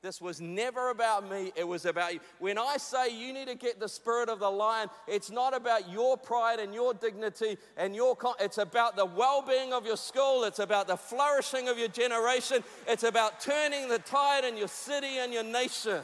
This 0.00 0.20
was 0.20 0.40
never 0.40 0.90
about 0.90 1.28
me, 1.28 1.50
it 1.56 1.66
was 1.66 1.84
about 1.84 2.14
you. 2.14 2.20
When 2.38 2.56
I 2.56 2.76
say 2.76 3.08
you 3.10 3.32
need 3.32 3.48
to 3.48 3.56
get 3.56 3.80
the 3.80 3.88
spirit 3.88 4.28
of 4.28 4.38
the 4.38 4.48
lion, 4.48 4.88
it's 5.08 5.28
not 5.28 5.56
about 5.56 5.90
your 5.90 6.16
pride 6.16 6.60
and 6.60 6.72
your 6.72 6.94
dignity 6.94 7.58
and 7.76 7.96
your 7.96 8.14
con- 8.14 8.36
it's 8.38 8.58
about 8.58 8.94
the 8.94 9.04
well-being 9.04 9.72
of 9.72 9.84
your 9.84 9.96
school, 9.96 10.44
it's 10.44 10.60
about 10.60 10.86
the 10.86 10.96
flourishing 10.96 11.68
of 11.68 11.78
your 11.78 11.88
generation, 11.88 12.62
it's 12.86 13.02
about 13.02 13.40
turning 13.40 13.88
the 13.88 13.98
tide 13.98 14.44
in 14.44 14.56
your 14.56 14.68
city 14.68 15.18
and 15.18 15.32
your 15.32 15.42
nation. 15.42 16.02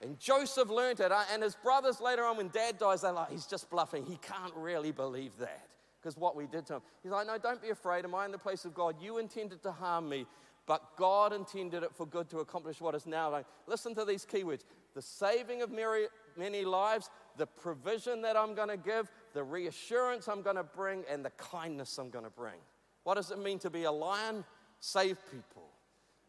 And 0.00 0.18
Joseph 0.18 0.68
learned 0.68 1.00
it, 1.00 1.10
uh, 1.10 1.24
and 1.32 1.42
his 1.42 1.56
brothers 1.56 2.00
later 2.00 2.24
on, 2.24 2.36
when 2.36 2.48
dad 2.48 2.78
dies, 2.78 3.02
they're 3.02 3.12
like, 3.12 3.30
he's 3.30 3.46
just 3.46 3.68
bluffing. 3.68 4.04
He 4.04 4.18
can't 4.22 4.54
really 4.56 4.92
believe 4.92 5.36
that 5.38 5.68
because 6.00 6.16
what 6.16 6.34
we 6.34 6.46
did 6.46 6.66
to 6.66 6.74
him. 6.74 6.82
He's 7.02 7.12
like, 7.12 7.26
no, 7.26 7.38
don't 7.38 7.62
be 7.62 7.70
afraid. 7.70 8.04
Am 8.04 8.14
I 8.14 8.26
in 8.26 8.32
the 8.32 8.38
place 8.38 8.64
of 8.64 8.74
God? 8.74 8.96
You 9.00 9.18
intended 9.18 9.62
to 9.62 9.70
harm 9.70 10.08
me, 10.08 10.26
but 10.66 10.96
God 10.96 11.32
intended 11.32 11.82
it 11.82 11.94
for 11.94 12.06
good 12.06 12.30
to 12.30 12.38
accomplish 12.38 12.80
what 12.80 12.94
is 12.94 13.06
now. 13.06 13.30
Like, 13.30 13.46
listen 13.66 13.94
to 13.96 14.04
these 14.04 14.24
keywords 14.24 14.64
the 14.94 15.02
saving 15.02 15.62
of 15.62 15.70
many, 15.70 16.06
many 16.36 16.64
lives, 16.64 17.10
the 17.36 17.46
provision 17.46 18.22
that 18.22 18.36
I'm 18.36 18.54
going 18.54 18.68
to 18.68 18.76
give, 18.76 19.10
the 19.32 19.42
reassurance 19.42 20.28
I'm 20.28 20.42
going 20.42 20.56
to 20.56 20.62
bring, 20.62 21.04
and 21.10 21.24
the 21.24 21.30
kindness 21.30 21.96
I'm 21.98 22.10
going 22.10 22.24
to 22.24 22.30
bring. 22.30 22.60
What 23.04 23.14
does 23.14 23.30
it 23.30 23.38
mean 23.38 23.58
to 23.60 23.70
be 23.70 23.84
a 23.84 23.92
lion? 23.92 24.44
Save 24.80 25.18
people, 25.30 25.68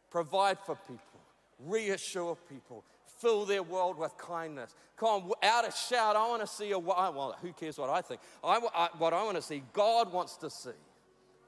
provide 0.09 0.59
for 0.59 0.75
people, 0.75 1.19
reassure 1.59 2.37
people, 2.49 2.83
fill 3.19 3.45
their 3.45 3.63
world 3.63 3.97
with 3.97 4.15
kindness. 4.17 4.75
Come 4.95 5.23
on, 5.23 5.31
out 5.43 5.67
a 5.67 5.71
shout. 5.71 6.15
I 6.15 6.27
want 6.27 6.41
to 6.41 6.47
see 6.47 6.71
a, 6.71 6.79
well, 6.79 7.35
who 7.41 7.51
cares 7.51 7.77
what 7.77 7.89
I 7.89 8.01
think? 8.01 8.21
I, 8.43 8.59
I, 8.75 8.89
what 8.97 9.13
I 9.13 9.23
want 9.23 9.35
to 9.35 9.41
see, 9.41 9.63
God 9.73 10.13
wants 10.13 10.37
to 10.37 10.49
see 10.49 10.69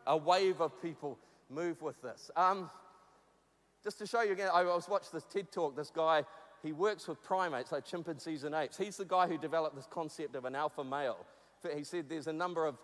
a 0.07 0.17
wave 0.17 0.61
of 0.61 0.81
people 0.81 1.17
move 1.49 1.81
with 1.81 2.01
this. 2.01 2.31
Um, 2.35 2.69
just 3.83 3.99
to 3.99 4.07
show 4.07 4.21
you 4.21 4.31
again, 4.31 4.49
I 4.51 4.63
was 4.63 4.89
watching 4.89 5.09
this 5.13 5.25
TED 5.25 5.51
talk. 5.51 5.75
This 5.75 5.91
guy, 5.91 6.23
he 6.63 6.71
works 6.71 7.07
with 7.07 7.21
primates 7.21 7.71
like 7.71 7.85
chimpanzees 7.85 8.43
and 8.43 8.55
apes. 8.55 8.77
He's 8.77 8.97
the 8.97 9.05
guy 9.05 9.27
who 9.27 9.37
developed 9.37 9.75
this 9.75 9.87
concept 9.89 10.35
of 10.35 10.45
an 10.45 10.55
alpha 10.55 10.83
male. 10.83 11.25
He 11.75 11.83
said 11.83 12.09
there's 12.09 12.27
a 12.27 12.33
number 12.33 12.65
of 12.65 12.77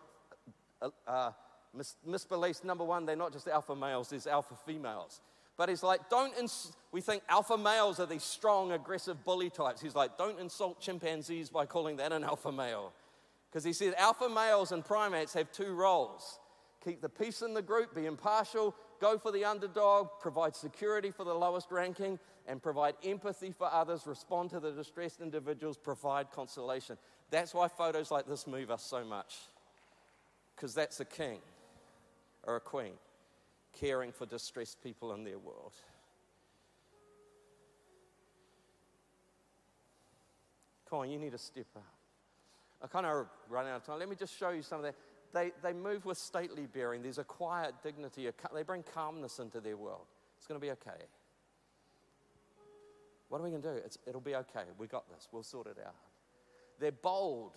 uh, 0.82 0.89
uh 1.07 1.32
mis- 1.74 1.95
misbeliefs. 2.07 2.64
Number 2.64 2.84
one, 2.84 3.05
they're 3.05 3.16
not 3.16 3.34
just 3.34 3.47
alpha 3.47 3.76
males, 3.76 4.09
there's 4.09 4.28
alpha 4.28 4.55
females. 4.66 5.22
But 5.57 5.70
he's 5.70 5.84
like, 5.84 6.09
don't, 6.09 6.36
ins- 6.39 6.76
we 6.91 7.01
think 7.01 7.24
alpha 7.30 7.57
males 7.57 7.99
are 7.99 8.05
these 8.05 8.24
strong, 8.24 8.72
aggressive 8.72 9.24
bully 9.24 9.49
types. 9.49 9.82
He's 9.82 9.95
like, 9.95 10.18
don't 10.18 10.39
insult 10.39 10.80
chimpanzees 10.80 11.49
by 11.49 11.66
calling 11.66 11.97
that 11.97 12.12
an 12.12 12.24
alpha 12.24 12.51
male. 12.51 12.93
Because 13.49 13.64
he 13.64 13.74
said 13.74 13.93
alpha 13.97 14.30
males 14.30 14.72
and 14.72 14.84
primates 14.84 15.34
have 15.34 15.51
two 15.51 15.74
roles 15.74 16.39
keep 16.84 17.01
the 17.01 17.09
peace 17.09 17.41
in 17.41 17.53
the 17.53 17.61
group, 17.61 17.95
be 17.95 18.05
impartial, 18.05 18.75
go 18.99 19.17
for 19.17 19.32
the 19.32 19.45
underdog, 19.45 20.07
provide 20.19 20.55
security 20.55 21.11
for 21.11 21.23
the 21.23 21.34
lowest 21.34 21.71
ranking, 21.71 22.19
and 22.47 22.61
provide 22.61 22.95
empathy 23.03 23.51
for 23.51 23.71
others, 23.71 24.07
respond 24.07 24.49
to 24.49 24.59
the 24.59 24.71
distressed 24.71 25.21
individuals, 25.21 25.77
provide 25.77 26.32
consolation. 26.32 26.97
That's 27.29 27.53
why 27.53 27.67
photos 27.67 28.11
like 28.11 28.27
this 28.27 28.47
move 28.47 28.71
us 28.71 28.84
so 28.84 29.03
much. 29.03 29.38
Because 30.55 30.73
that's 30.73 30.99
a 30.99 31.05
king 31.05 31.39
or 32.43 32.55
a 32.55 32.59
queen 32.59 32.93
caring 33.79 34.11
for 34.11 34.25
distressed 34.25 34.84
people 34.84 35.13
in 35.13 35.23
their 35.23 35.39
world. 35.39 35.73
Come 40.89 40.99
on, 40.99 41.09
you 41.09 41.17
need 41.17 41.32
to 41.32 41.38
step 41.38 41.67
up. 41.75 41.86
I 42.84 42.88
kind 42.88 43.05
of 43.05 43.27
run 43.49 43.67
out 43.67 43.77
of 43.77 43.86
time. 43.86 43.99
Let 43.99 44.09
me 44.09 44.15
just 44.15 44.38
show 44.38 44.49
you 44.49 44.61
some 44.61 44.79
of 44.79 44.84
that. 44.84 44.95
They, 45.34 45.51
they 45.63 45.73
move 45.73 46.05
with 46.05 46.17
stately 46.17 46.65
bearing. 46.65 47.01
There's 47.01 47.17
a 47.17 47.23
quiet 47.23 47.75
dignity. 47.84 48.27
A, 48.27 48.34
they 48.53 48.63
bring 48.63 48.84
calmness 48.84 49.39
into 49.39 49.61
their 49.61 49.77
world. 49.77 50.05
It's 50.38 50.47
going 50.47 50.59
to 50.59 50.65
be 50.65 50.71
okay. 50.71 51.05
What 53.29 53.39
are 53.39 53.43
we 53.43 53.49
going 53.49 53.61
to 53.61 53.73
do? 53.73 53.75
It's, 53.77 53.97
it'll 54.05 54.19
be 54.19 54.36
okay. 54.36 54.63
We 54.77 54.88
got 54.88 55.09
this. 55.09 55.29
We'll 55.32 55.43
sort 55.43 55.67
it 55.67 55.77
out. 55.86 55.95
They're 56.79 56.91
bold. 56.91 57.53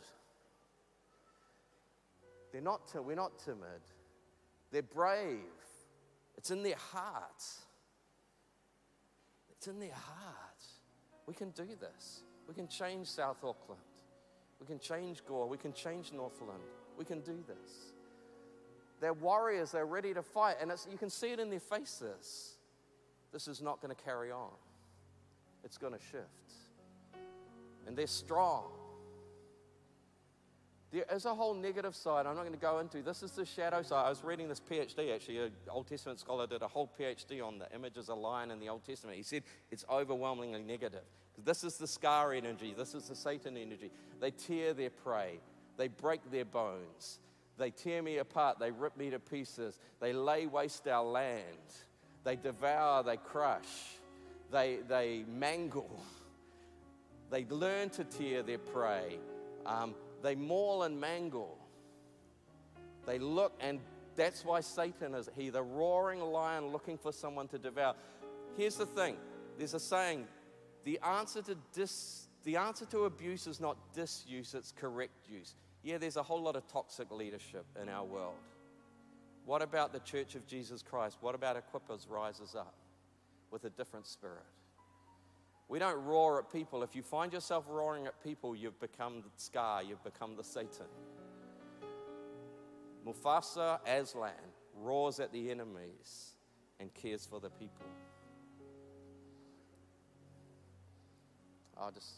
They're 2.52 2.60
not, 2.60 2.82
we're 2.94 3.16
not 3.16 3.38
timid. 3.40 3.80
They're 4.70 4.82
brave. 4.82 5.40
It's 6.36 6.52
in 6.52 6.62
their 6.62 6.76
hearts. 6.76 7.62
It's 9.50 9.66
in 9.66 9.80
their 9.80 9.94
hearts. 9.94 10.74
We 11.26 11.34
can 11.34 11.50
do 11.50 11.66
this. 11.80 12.22
We 12.46 12.54
can 12.54 12.68
change 12.68 13.08
South 13.08 13.38
Auckland. 13.42 13.80
We 14.60 14.66
can 14.66 14.78
change 14.78 15.24
Gore. 15.26 15.48
We 15.48 15.58
can 15.58 15.72
change 15.72 16.12
Northland. 16.12 16.60
We 16.98 17.04
can 17.04 17.20
do 17.20 17.36
this. 17.46 17.92
They're 19.00 19.12
warriors. 19.12 19.72
They're 19.72 19.86
ready 19.86 20.14
to 20.14 20.22
fight. 20.22 20.56
And 20.60 20.72
you 20.90 20.98
can 20.98 21.10
see 21.10 21.32
it 21.32 21.40
in 21.40 21.50
their 21.50 21.60
faces. 21.60 22.54
This 23.32 23.48
is 23.48 23.60
not 23.60 23.82
going 23.82 23.94
to 23.94 24.02
carry 24.02 24.30
on, 24.30 24.52
it's 25.64 25.76
going 25.76 25.92
to 25.92 25.98
shift. 25.98 26.28
And 27.86 27.96
they're 27.96 28.06
strong. 28.06 28.70
There 30.94 31.04
is 31.12 31.24
a 31.24 31.34
whole 31.34 31.54
negative 31.54 31.96
side 31.96 32.24
I'm 32.24 32.36
not 32.36 32.42
going 32.42 32.54
to 32.54 32.60
go 32.60 32.78
into. 32.78 33.02
This 33.02 33.24
is 33.24 33.32
the 33.32 33.44
shadow 33.44 33.82
side. 33.82 34.06
I 34.06 34.08
was 34.08 34.22
reading 34.22 34.48
this 34.48 34.60
PhD, 34.60 35.12
actually, 35.12 35.38
an 35.38 35.50
Old 35.68 35.88
Testament 35.88 36.20
scholar 36.20 36.46
did 36.46 36.62
a 36.62 36.68
whole 36.68 36.88
PhD 36.98 37.44
on 37.44 37.58
the 37.58 37.66
images 37.74 38.08
of 38.08 38.18
lion 38.18 38.52
in 38.52 38.60
the 38.60 38.68
Old 38.68 38.84
Testament. 38.84 39.16
He 39.16 39.24
said 39.24 39.42
it's 39.72 39.84
overwhelmingly 39.90 40.62
negative. 40.62 41.02
This 41.44 41.64
is 41.64 41.78
the 41.78 41.88
scar 41.88 42.32
energy, 42.32 42.74
this 42.78 42.94
is 42.94 43.08
the 43.08 43.16
Satan 43.16 43.56
energy. 43.56 43.90
They 44.20 44.30
tear 44.30 44.72
their 44.72 44.90
prey, 44.90 45.40
they 45.76 45.88
break 45.88 46.20
their 46.30 46.44
bones, 46.44 47.20
they 47.58 47.70
tear 47.70 48.02
me 48.02 48.18
apart, 48.18 48.58
they 48.58 48.70
rip 48.70 48.96
me 48.96 49.10
to 49.10 49.18
pieces, 49.18 49.78
they 50.00 50.12
lay 50.12 50.46
waste 50.46 50.86
our 50.88 51.04
land, 51.04 51.44
they 52.24 52.36
devour, 52.36 53.02
they 53.02 53.16
crush, 53.16 53.98
they, 54.50 54.78
they 54.88 55.24
mangle, 55.28 56.02
they 57.30 57.44
learn 57.46 57.90
to 57.90 58.04
tear 58.04 58.42
their 58.42 58.58
prey. 58.58 59.18
Um, 59.66 59.94
they 60.22 60.34
maul 60.34 60.84
and 60.84 61.00
mangle. 61.00 61.58
They 63.06 63.18
look, 63.18 63.52
and 63.60 63.80
that's 64.16 64.44
why 64.44 64.60
Satan 64.60 65.14
is 65.14 65.28
he, 65.36 65.50
the 65.50 65.62
roaring 65.62 66.20
lion 66.20 66.68
looking 66.68 66.96
for 66.96 67.12
someone 67.12 67.48
to 67.48 67.58
devour. 67.58 67.94
Here's 68.56 68.76
the 68.76 68.86
thing. 68.86 69.16
There's 69.58 69.74
a 69.74 69.80
saying 69.80 70.26
the 70.84 70.98
answer 71.00 71.42
to, 71.42 71.56
dis, 71.72 72.23
the 72.44 72.56
answer 72.56 72.84
to 72.86 73.04
abuse 73.04 73.46
is 73.46 73.60
not 73.60 73.76
disuse, 73.94 74.54
it's 74.54 74.72
correct 74.72 75.28
use. 75.28 75.54
Yeah, 75.82 75.98
there's 75.98 76.16
a 76.16 76.22
whole 76.22 76.42
lot 76.42 76.56
of 76.56 76.66
toxic 76.66 77.10
leadership 77.10 77.66
in 77.80 77.88
our 77.88 78.04
world. 78.04 78.34
What 79.44 79.60
about 79.60 79.92
the 79.92 80.00
Church 80.00 80.34
of 80.34 80.46
Jesus 80.46 80.82
Christ? 80.82 81.18
What 81.20 81.34
about 81.34 81.56
Equippers 81.56 82.08
rises 82.08 82.54
up 82.54 82.74
with 83.50 83.64
a 83.64 83.70
different 83.70 84.06
spirit? 84.06 84.44
We 85.68 85.78
don't 85.78 86.02
roar 86.04 86.38
at 86.38 86.52
people. 86.52 86.82
If 86.82 86.94
you 86.94 87.02
find 87.02 87.32
yourself 87.32 87.64
roaring 87.68 88.06
at 88.06 88.22
people, 88.22 88.54
you've 88.54 88.78
become 88.80 89.22
the 89.22 89.30
Scar, 89.36 89.82
you've 89.82 90.04
become 90.04 90.36
the 90.36 90.44
Satan. 90.44 90.86
Mufasa 93.06 93.78
Aslan 93.86 94.32
roars 94.80 95.20
at 95.20 95.32
the 95.32 95.50
enemies 95.50 96.32
and 96.80 96.92
cares 96.94 97.26
for 97.26 97.40
the 97.40 97.50
people. 97.50 97.86
I'll 101.76 101.90
just, 101.90 102.12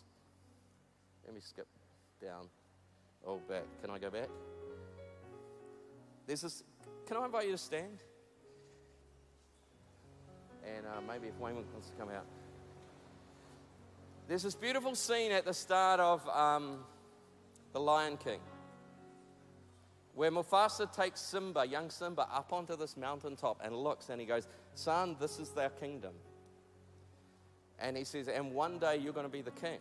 let 1.26 1.34
me 1.34 1.40
skip 1.40 1.66
down. 2.22 2.48
Oh, 3.26 3.40
back. 3.48 3.64
Can 3.82 3.90
I 3.90 3.98
go 3.98 4.10
back? 4.10 4.28
There's 6.26 6.40
this, 6.40 6.62
can 7.06 7.16
I 7.16 7.24
invite 7.24 7.46
you 7.46 7.52
to 7.52 7.58
stand? 7.58 7.98
And 10.64 10.86
uh, 10.86 11.00
maybe 11.06 11.28
if 11.28 11.38
Wayne 11.38 11.56
wants 11.56 11.90
to 11.90 11.96
come 11.96 12.08
out. 12.08 12.26
There's 14.28 14.42
this 14.42 14.54
beautiful 14.54 14.94
scene 14.94 15.32
at 15.32 15.44
the 15.44 15.54
start 15.54 16.00
of 16.00 16.28
um, 16.28 16.78
The 17.72 17.80
Lion 17.80 18.16
King 18.16 18.40
where 20.16 20.30
Mufasa 20.30 20.90
takes 20.90 21.20
Simba, 21.20 21.66
young 21.66 21.90
Simba, 21.90 22.26
up 22.32 22.50
onto 22.50 22.74
this 22.74 22.96
mountaintop 22.96 23.60
and 23.62 23.76
looks 23.76 24.08
and 24.08 24.18
he 24.18 24.26
goes, 24.26 24.48
Son, 24.74 25.14
this 25.20 25.38
is 25.38 25.50
their 25.50 25.68
kingdom. 25.68 26.14
And 27.78 27.96
he 27.98 28.04
says, 28.04 28.26
And 28.26 28.52
one 28.52 28.78
day 28.78 28.96
you're 28.96 29.12
going 29.12 29.26
to 29.26 29.32
be 29.32 29.42
the 29.42 29.50
king. 29.50 29.78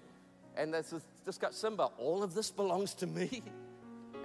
And 0.57 0.73
that's 0.73 0.89
this, 0.89 1.03
this 1.25 1.37
got 1.37 1.53
Simba, 1.53 1.89
all 1.97 2.23
of 2.23 2.33
this 2.33 2.51
belongs 2.51 2.93
to 2.95 3.07
me. 3.07 3.43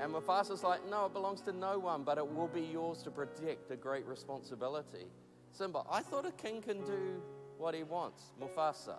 And 0.00 0.12
Mufasa's 0.14 0.62
like, 0.62 0.88
No, 0.88 1.06
it 1.06 1.12
belongs 1.12 1.40
to 1.42 1.52
no 1.52 1.78
one, 1.78 2.04
but 2.04 2.18
it 2.18 2.26
will 2.26 2.48
be 2.48 2.62
yours 2.62 3.02
to 3.02 3.10
protect 3.10 3.70
a 3.70 3.76
great 3.76 4.06
responsibility. 4.06 5.06
Simba, 5.52 5.82
I 5.90 6.00
thought 6.00 6.26
a 6.26 6.32
king 6.32 6.62
can 6.62 6.82
do 6.84 7.20
what 7.58 7.74
he 7.74 7.82
wants. 7.82 8.32
Mufasa. 8.40 8.96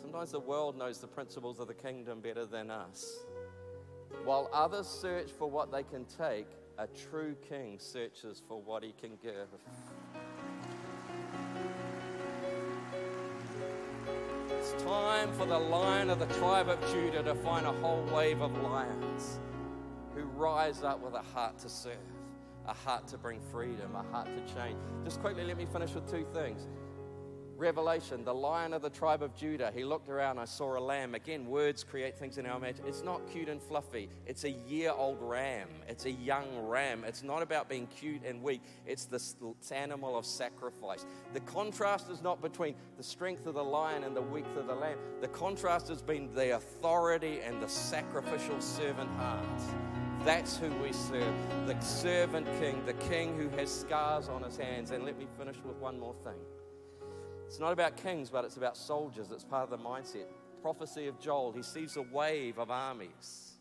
Sometimes 0.00 0.30
the 0.30 0.40
world 0.40 0.78
knows 0.78 0.98
the 0.98 1.08
principles 1.08 1.58
of 1.58 1.66
the 1.66 1.74
kingdom 1.74 2.20
better 2.20 2.46
than 2.46 2.70
us. 2.70 3.24
While 4.24 4.48
others 4.52 4.86
search 4.86 5.30
for 5.30 5.50
what 5.50 5.72
they 5.72 5.82
can 5.82 6.04
take, 6.04 6.46
a 6.78 6.86
true 6.86 7.34
king 7.48 7.78
searches 7.78 8.42
for 8.46 8.60
what 8.60 8.82
he 8.82 8.92
can 9.00 9.18
give. 9.22 9.48
It's 14.72 14.84
time 14.84 15.32
for 15.32 15.46
the 15.46 15.58
lion 15.58 16.10
of 16.10 16.20
the 16.20 16.26
tribe 16.38 16.68
of 16.68 16.80
Judah 16.92 17.24
to 17.24 17.34
find 17.34 17.66
a 17.66 17.72
whole 17.72 18.04
wave 18.14 18.40
of 18.40 18.56
lions 18.62 19.40
who 20.14 20.22
rise 20.22 20.84
up 20.84 21.00
with 21.00 21.14
a 21.14 21.22
heart 21.34 21.58
to 21.60 21.68
serve, 21.68 21.96
a 22.68 22.72
heart 22.72 23.08
to 23.08 23.18
bring 23.18 23.40
freedom, 23.50 23.96
a 23.96 24.02
heart 24.12 24.28
to 24.28 24.54
change. 24.54 24.78
Just 25.02 25.20
quickly, 25.20 25.42
let 25.44 25.56
me 25.56 25.66
finish 25.72 25.92
with 25.92 26.08
two 26.08 26.24
things. 26.32 26.68
Revelation, 27.60 28.24
the 28.24 28.34
lion 28.34 28.72
of 28.72 28.80
the 28.80 28.88
tribe 28.88 29.22
of 29.22 29.36
Judah, 29.36 29.70
he 29.74 29.84
looked 29.84 30.08
around, 30.08 30.38
I 30.38 30.46
saw 30.46 30.78
a 30.78 30.80
lamb. 30.80 31.14
Again, 31.14 31.46
words 31.46 31.84
create 31.84 32.16
things 32.18 32.38
in 32.38 32.46
our 32.46 32.56
imagination. 32.56 32.88
It's 32.88 33.04
not 33.04 33.20
cute 33.30 33.50
and 33.50 33.62
fluffy. 33.62 34.08
It's 34.26 34.44
a 34.44 34.50
year 34.50 34.92
old 34.96 35.18
ram. 35.20 35.68
It's 35.86 36.06
a 36.06 36.10
young 36.10 36.66
ram. 36.66 37.04
It's 37.06 37.22
not 37.22 37.42
about 37.42 37.68
being 37.68 37.86
cute 37.86 38.22
and 38.24 38.42
weak. 38.42 38.62
It's 38.86 39.04
this 39.04 39.36
animal 39.70 40.16
of 40.16 40.24
sacrifice. 40.24 41.04
The 41.34 41.40
contrast 41.40 42.08
is 42.08 42.22
not 42.22 42.40
between 42.40 42.74
the 42.96 43.02
strength 43.02 43.46
of 43.46 43.54
the 43.54 43.62
lion 43.62 44.04
and 44.04 44.16
the 44.16 44.22
weakness 44.22 44.56
of 44.56 44.66
the 44.66 44.74
lamb. 44.74 44.96
The 45.20 45.28
contrast 45.28 45.88
has 45.88 46.00
been 46.00 46.34
the 46.34 46.56
authority 46.56 47.40
and 47.44 47.62
the 47.62 47.68
sacrificial 47.68 48.58
servant 48.62 49.10
heart. 49.18 49.44
That's 50.24 50.56
who 50.56 50.70
we 50.82 50.92
serve. 50.94 51.34
The 51.66 51.78
servant 51.80 52.46
king, 52.58 52.82
the 52.86 52.94
king 52.94 53.36
who 53.36 53.50
has 53.58 53.70
scars 53.70 54.30
on 54.30 54.42
his 54.42 54.56
hands. 54.56 54.92
And 54.92 55.04
let 55.04 55.18
me 55.18 55.26
finish 55.38 55.56
with 55.62 55.76
one 55.76 56.00
more 56.00 56.14
thing. 56.24 56.40
It's 57.50 57.58
not 57.58 57.72
about 57.72 57.96
kings, 57.96 58.30
but 58.30 58.44
it's 58.44 58.58
about 58.58 58.76
soldiers. 58.76 59.32
It's 59.32 59.42
part 59.42 59.64
of 59.64 59.70
the 59.70 59.84
mindset. 59.84 60.26
Prophecy 60.62 61.08
of 61.08 61.18
Joel, 61.18 61.50
he 61.50 61.64
sees 61.64 61.96
a 61.96 62.02
wave 62.02 62.60
of 62.60 62.70
armies. 62.70 63.54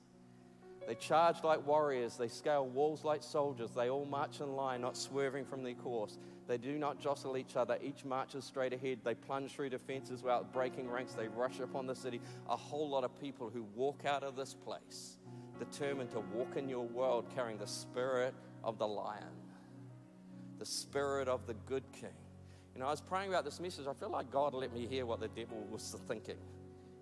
They 0.88 0.94
charge 0.94 1.38
like 1.44 1.66
warriors, 1.66 2.16
they 2.16 2.28
scale 2.28 2.68
walls 2.68 3.04
like 3.04 3.24
soldiers, 3.24 3.72
they 3.72 3.90
all 3.90 4.06
march 4.06 4.42
in 4.42 4.56
line, 4.56 4.82
not 4.82 4.96
swerving 4.96 5.44
from 5.44 5.64
their 5.64 5.74
course. 5.74 6.20
They 6.48 6.60
do 6.60 6.78
not 6.78 7.00
jostle 7.00 7.36
each 7.36 7.56
other, 7.56 7.80
each 7.82 8.06
marches 8.06 8.46
straight 8.46 8.74
ahead. 8.74 9.00
They 9.04 9.16
plunge 9.16 9.54
through 9.54 9.72
defenses 9.72 10.22
without 10.22 10.54
breaking 10.54 10.88
ranks, 10.88 11.14
they 11.14 11.28
rush 11.28 11.60
upon 11.60 11.88
the 11.88 11.96
city. 11.96 12.22
A 12.48 12.56
whole 12.56 12.88
lot 12.88 13.04
of 13.04 13.20
people 13.20 13.50
who 13.50 13.64
walk 13.76 14.06
out 14.06 14.22
of 14.22 14.36
this 14.36 14.54
place 14.54 15.18
determined 15.58 16.12
to 16.12 16.20
walk 16.20 16.58
in 16.58 16.70
your 16.70 16.86
world 16.86 17.26
carrying 17.34 17.58
the 17.58 17.66
spirit 17.66 18.36
of 18.64 18.78
the 18.78 18.88
lion, 18.88 19.34
the 20.60 20.66
spirit 20.66 21.28
of 21.28 21.48
the 21.48 21.56
good 21.66 21.92
king. 21.92 22.14
You 22.74 22.82
know, 22.82 22.88
I 22.88 22.92
was 22.92 23.02
praying 23.02 23.30
about 23.30 23.46
this 23.46 23.60
message. 23.60 23.88
I 23.88 23.94
feel 23.94 24.10
like 24.10 24.32
God 24.32 24.54
let 24.54 24.74
me 24.74 24.88
hear 24.88 25.06
what 25.06 25.20
the 25.20 25.28
devil 25.28 25.66
was 25.70 25.96
thinking. 26.08 26.38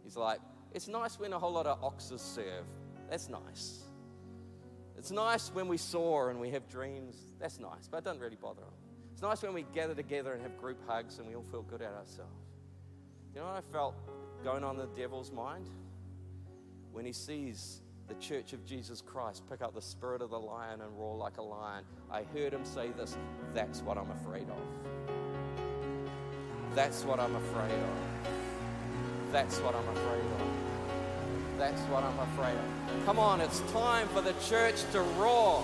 He's 0.03 0.15
like, 0.15 0.39
it's 0.73 0.87
nice 0.87 1.19
when 1.19 1.33
a 1.33 1.39
whole 1.39 1.53
lot 1.53 1.67
of 1.67 1.83
oxes 1.83 2.21
serve. 2.21 2.65
That's 3.09 3.29
nice. 3.29 3.83
It's 4.97 5.11
nice 5.11 5.49
when 5.53 5.67
we 5.67 5.77
soar 5.77 6.31
and 6.31 6.39
we 6.39 6.49
have 6.51 6.67
dreams. 6.67 7.15
That's 7.39 7.59
nice, 7.59 7.87
but 7.89 7.97
it 7.97 8.03
doesn't 8.05 8.21
really 8.21 8.35
bother 8.35 8.61
him. 8.61 8.73
It's 9.13 9.21
nice 9.21 9.41
when 9.41 9.53
we 9.53 9.65
gather 9.73 9.95
together 9.95 10.33
and 10.33 10.41
have 10.41 10.57
group 10.57 10.77
hugs 10.87 11.19
and 11.19 11.27
we 11.27 11.35
all 11.35 11.43
feel 11.43 11.63
good 11.63 11.81
at 11.81 11.93
ourselves. 11.93 12.31
You 13.33 13.41
know 13.41 13.47
what 13.47 13.55
I 13.55 13.71
felt 13.71 13.95
going 14.43 14.63
on 14.63 14.77
the 14.77 14.87
devil's 14.95 15.31
mind? 15.31 15.69
When 16.91 17.05
he 17.05 17.13
sees 17.13 17.81
the 18.07 18.15
church 18.15 18.53
of 18.53 18.65
Jesus 18.65 19.01
Christ 19.01 19.43
pick 19.49 19.61
up 19.61 19.75
the 19.75 19.81
spirit 19.81 20.21
of 20.21 20.29
the 20.29 20.39
lion 20.39 20.81
and 20.81 20.97
roar 20.97 21.15
like 21.17 21.37
a 21.37 21.43
lion, 21.43 21.83
I 22.11 22.23
heard 22.23 22.53
him 22.53 22.65
say 22.65 22.89
this 22.97 23.17
that's 23.53 23.81
what 23.81 23.97
I'm 23.97 24.09
afraid 24.11 24.47
of. 24.49 25.26
That's 26.77 27.03
what 27.05 27.19
I'm 27.19 27.35
afraid 27.35 27.73
of. 27.73 29.31
That's 29.31 29.57
what 29.61 29.73
I'm 29.73 29.87
afraid 29.97 30.21
of. 30.21 31.57
That's 31.57 31.81
what 31.89 32.03
I'm 32.03 32.19
afraid 32.19 32.53
of. 32.53 33.03
Come 33.03 33.17
on, 33.17 33.41
it's 33.41 33.61
time 33.73 34.07
for 34.09 34.21
the 34.21 34.33
church 34.47 34.75
to 34.91 35.01
roar 35.17 35.63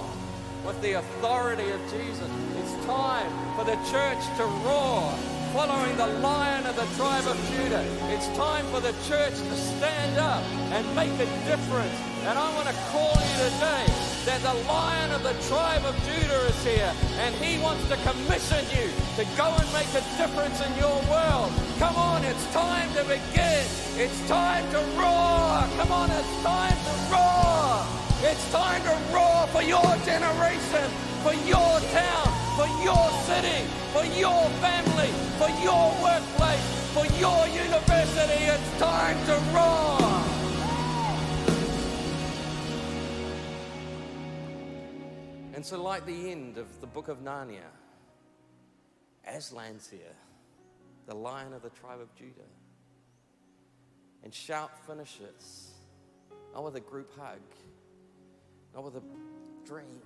with 0.66 0.82
the 0.82 0.93
authority 0.93 1.70
of 1.70 1.80
Jesus. 1.91 2.28
It's 2.57 2.86
time 2.88 3.30
for 3.55 3.64
the 3.64 3.78
church 3.93 4.18
to 4.38 4.45
roar 4.66 5.14
following 5.53 5.95
the 5.97 6.07
lion 6.18 6.66
of 6.66 6.76
the 6.76 6.88
tribe 6.97 7.28
of 7.28 7.38
Judah. 7.51 7.86
It's 8.09 8.26
time 8.30 8.66
for 8.74 8.80
the 8.80 8.93
church 9.07 9.36
to 9.36 9.55
stand 9.55 10.18
up 10.18 10.41
and 10.74 10.95
make 10.95 11.14
a 11.14 11.30
difference. 11.45 11.93
And 12.26 12.39
I 12.39 12.55
want 12.55 12.68
to 12.70 12.76
call 12.89 13.14
you 13.14 13.51
today 13.51 14.12
that 14.26 14.41
the 14.41 14.53
lion 14.71 15.11
of 15.11 15.21
the 15.21 15.36
tribe 15.51 15.84
of 15.84 15.95
Judah 16.07 16.47
is 16.47 16.63
here 16.63 16.93
and 17.19 17.36
he 17.43 17.59
wants 17.61 17.84
to 17.89 17.97
commission 18.07 18.63
you 18.71 18.88
to 19.19 19.28
go 19.36 19.51
and 19.51 19.67
make 19.76 19.91
a 19.91 20.03
difference 20.15 20.63
in 20.63 20.71
your 20.80 20.95
world. 21.11 21.51
Come 21.78 21.95
on, 21.95 22.24
it's 22.24 22.45
time 22.53 22.88
to 22.95 23.03
begin. 23.03 23.67
It's 23.99 24.19
time 24.28 24.63
to 24.71 24.80
roar. 24.95 25.67
Come 25.76 25.91
on, 25.91 26.07
it's 26.11 26.36
time 26.39 26.80
to 26.88 26.93
roar. 27.11 27.84
It's 28.24 28.45
time 28.51 28.82
to 28.88 28.95
roar 29.11 29.43
for 29.51 29.61
your 29.61 29.91
generation, 30.07 30.88
for 31.19 31.36
your 31.43 31.74
town, 31.91 32.28
for 32.55 32.69
your 32.80 33.03
city, 33.28 33.67
for 33.91 34.07
your 34.15 34.47
family, 34.63 35.11
for 35.36 35.51
your 35.59 35.91
workplace, 35.99 36.63
for 36.95 37.05
your 37.19 37.43
university. 37.51 38.39
It's 38.47 38.71
time 38.80 39.19
to 39.28 39.36
roar. 39.51 39.83
And 45.54 45.64
so, 45.64 45.82
like 45.82 46.08
the 46.08 46.32
end 46.32 46.58
of 46.58 46.82
the 46.82 46.88
book 46.88 47.10
of 47.10 47.24
Narnia, 47.24 47.70
Aslan's 49.30 49.88
here, 49.88 50.16
the 51.06 51.14
lion 51.14 51.54
of 51.54 51.62
the 51.62 51.70
tribe 51.70 52.01
of 52.01 52.14
Judah. 52.16 52.49
And 54.24 54.34
shout 54.34 54.72
finishes, 54.88 55.74
not 56.56 56.64
with 56.64 56.76
a 56.76 56.80
group 56.80 57.12
hug, 57.20 57.39
not 58.74 58.84
with 58.84 58.95
a 58.95 59.04
dream, 59.64 60.01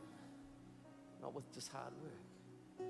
not 1.22 1.34
with 1.34 1.50
just 1.54 1.72
hard 1.72 1.93
work. 2.04 2.88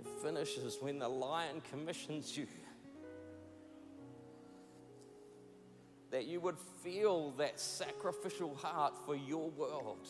It 0.00 0.06
finishes 0.22 0.76
when 0.82 0.98
the 0.98 1.08
lion 1.08 1.62
commissions 1.70 2.36
you. 2.36 2.46
That 6.10 6.26
you 6.26 6.40
would 6.40 6.58
feel 6.82 7.30
that 7.38 7.58
sacrificial 7.58 8.54
heart 8.56 8.98
for 9.06 9.16
your 9.16 9.48
world 9.50 10.08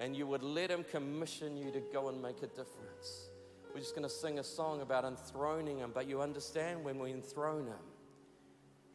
and 0.00 0.16
you 0.16 0.26
would 0.26 0.42
let 0.42 0.70
Him 0.70 0.84
commission 0.90 1.56
you 1.56 1.70
to 1.70 1.80
go 1.92 2.08
and 2.08 2.20
make 2.20 2.38
a 2.38 2.46
difference. 2.46 3.28
We're 3.72 3.80
just 3.80 3.94
going 3.94 4.08
to 4.08 4.12
sing 4.12 4.38
a 4.38 4.44
song 4.44 4.80
about 4.80 5.04
enthroning 5.04 5.78
Him, 5.78 5.92
but 5.94 6.08
you 6.08 6.22
understand 6.22 6.82
when 6.82 6.98
we 6.98 7.12
enthrone 7.12 7.66
Him, 7.66 7.84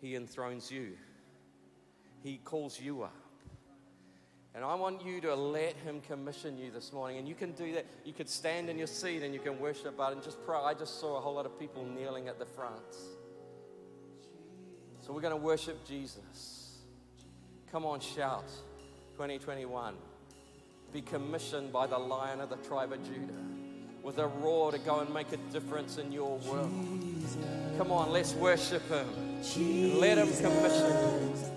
He 0.01 0.15
enthrones 0.15 0.69
you, 0.69 0.97
He 2.23 2.37
calls 2.43 2.81
you 2.81 3.03
up. 3.03 3.15
And 4.55 4.63
I 4.63 4.73
want 4.73 5.05
you 5.05 5.21
to 5.21 5.35
let 5.35 5.75
Him 5.77 6.01
commission 6.01 6.57
you 6.57 6.71
this 6.71 6.91
morning. 6.91 7.17
And 7.17 7.27
you 7.27 7.35
can 7.35 7.51
do 7.51 7.73
that. 7.73 7.85
You 8.05 8.13
could 8.13 8.29
stand 8.29 8.69
in 8.69 8.77
your 8.77 8.87
seat 8.87 9.21
and 9.21 9.33
you 9.33 9.39
can 9.39 9.59
worship, 9.59 9.97
but 9.97 10.13
and 10.13 10.23
just 10.23 10.43
pray. 10.45 10.57
I 10.57 10.73
just 10.73 10.99
saw 10.99 11.17
a 11.17 11.21
whole 11.21 11.35
lot 11.35 11.45
of 11.45 11.59
people 11.59 11.85
kneeling 11.85 12.29
at 12.29 12.39
the 12.39 12.45
front. 12.45 12.95
So 15.01 15.13
we're 15.13 15.21
going 15.21 15.37
to 15.37 15.41
worship 15.41 15.85
Jesus. 15.85 16.77
Come 17.69 17.85
on, 17.85 17.99
shout 17.99 18.47
2021 19.17 19.95
be 20.93 21.01
commissioned 21.01 21.71
by 21.71 21.87
the 21.87 21.97
lion 21.97 22.41
of 22.41 22.49
the 22.49 22.57
tribe 22.57 22.91
of 22.91 23.03
Judah 23.03 23.33
with 24.03 24.19
a 24.19 24.27
roar 24.27 24.71
to 24.71 24.77
go 24.77 24.99
and 24.99 25.11
make 25.13 25.31
a 25.31 25.37
difference 25.51 25.97
in 25.97 26.11
your 26.11 26.37
world. 26.37 26.71
Come 27.77 27.91
on, 27.91 28.11
let's 28.11 28.33
worship 28.33 28.87
him. 28.87 29.99
Let 29.99 30.19
him 30.19 30.27
commission 30.27 30.91
you. 30.91 31.54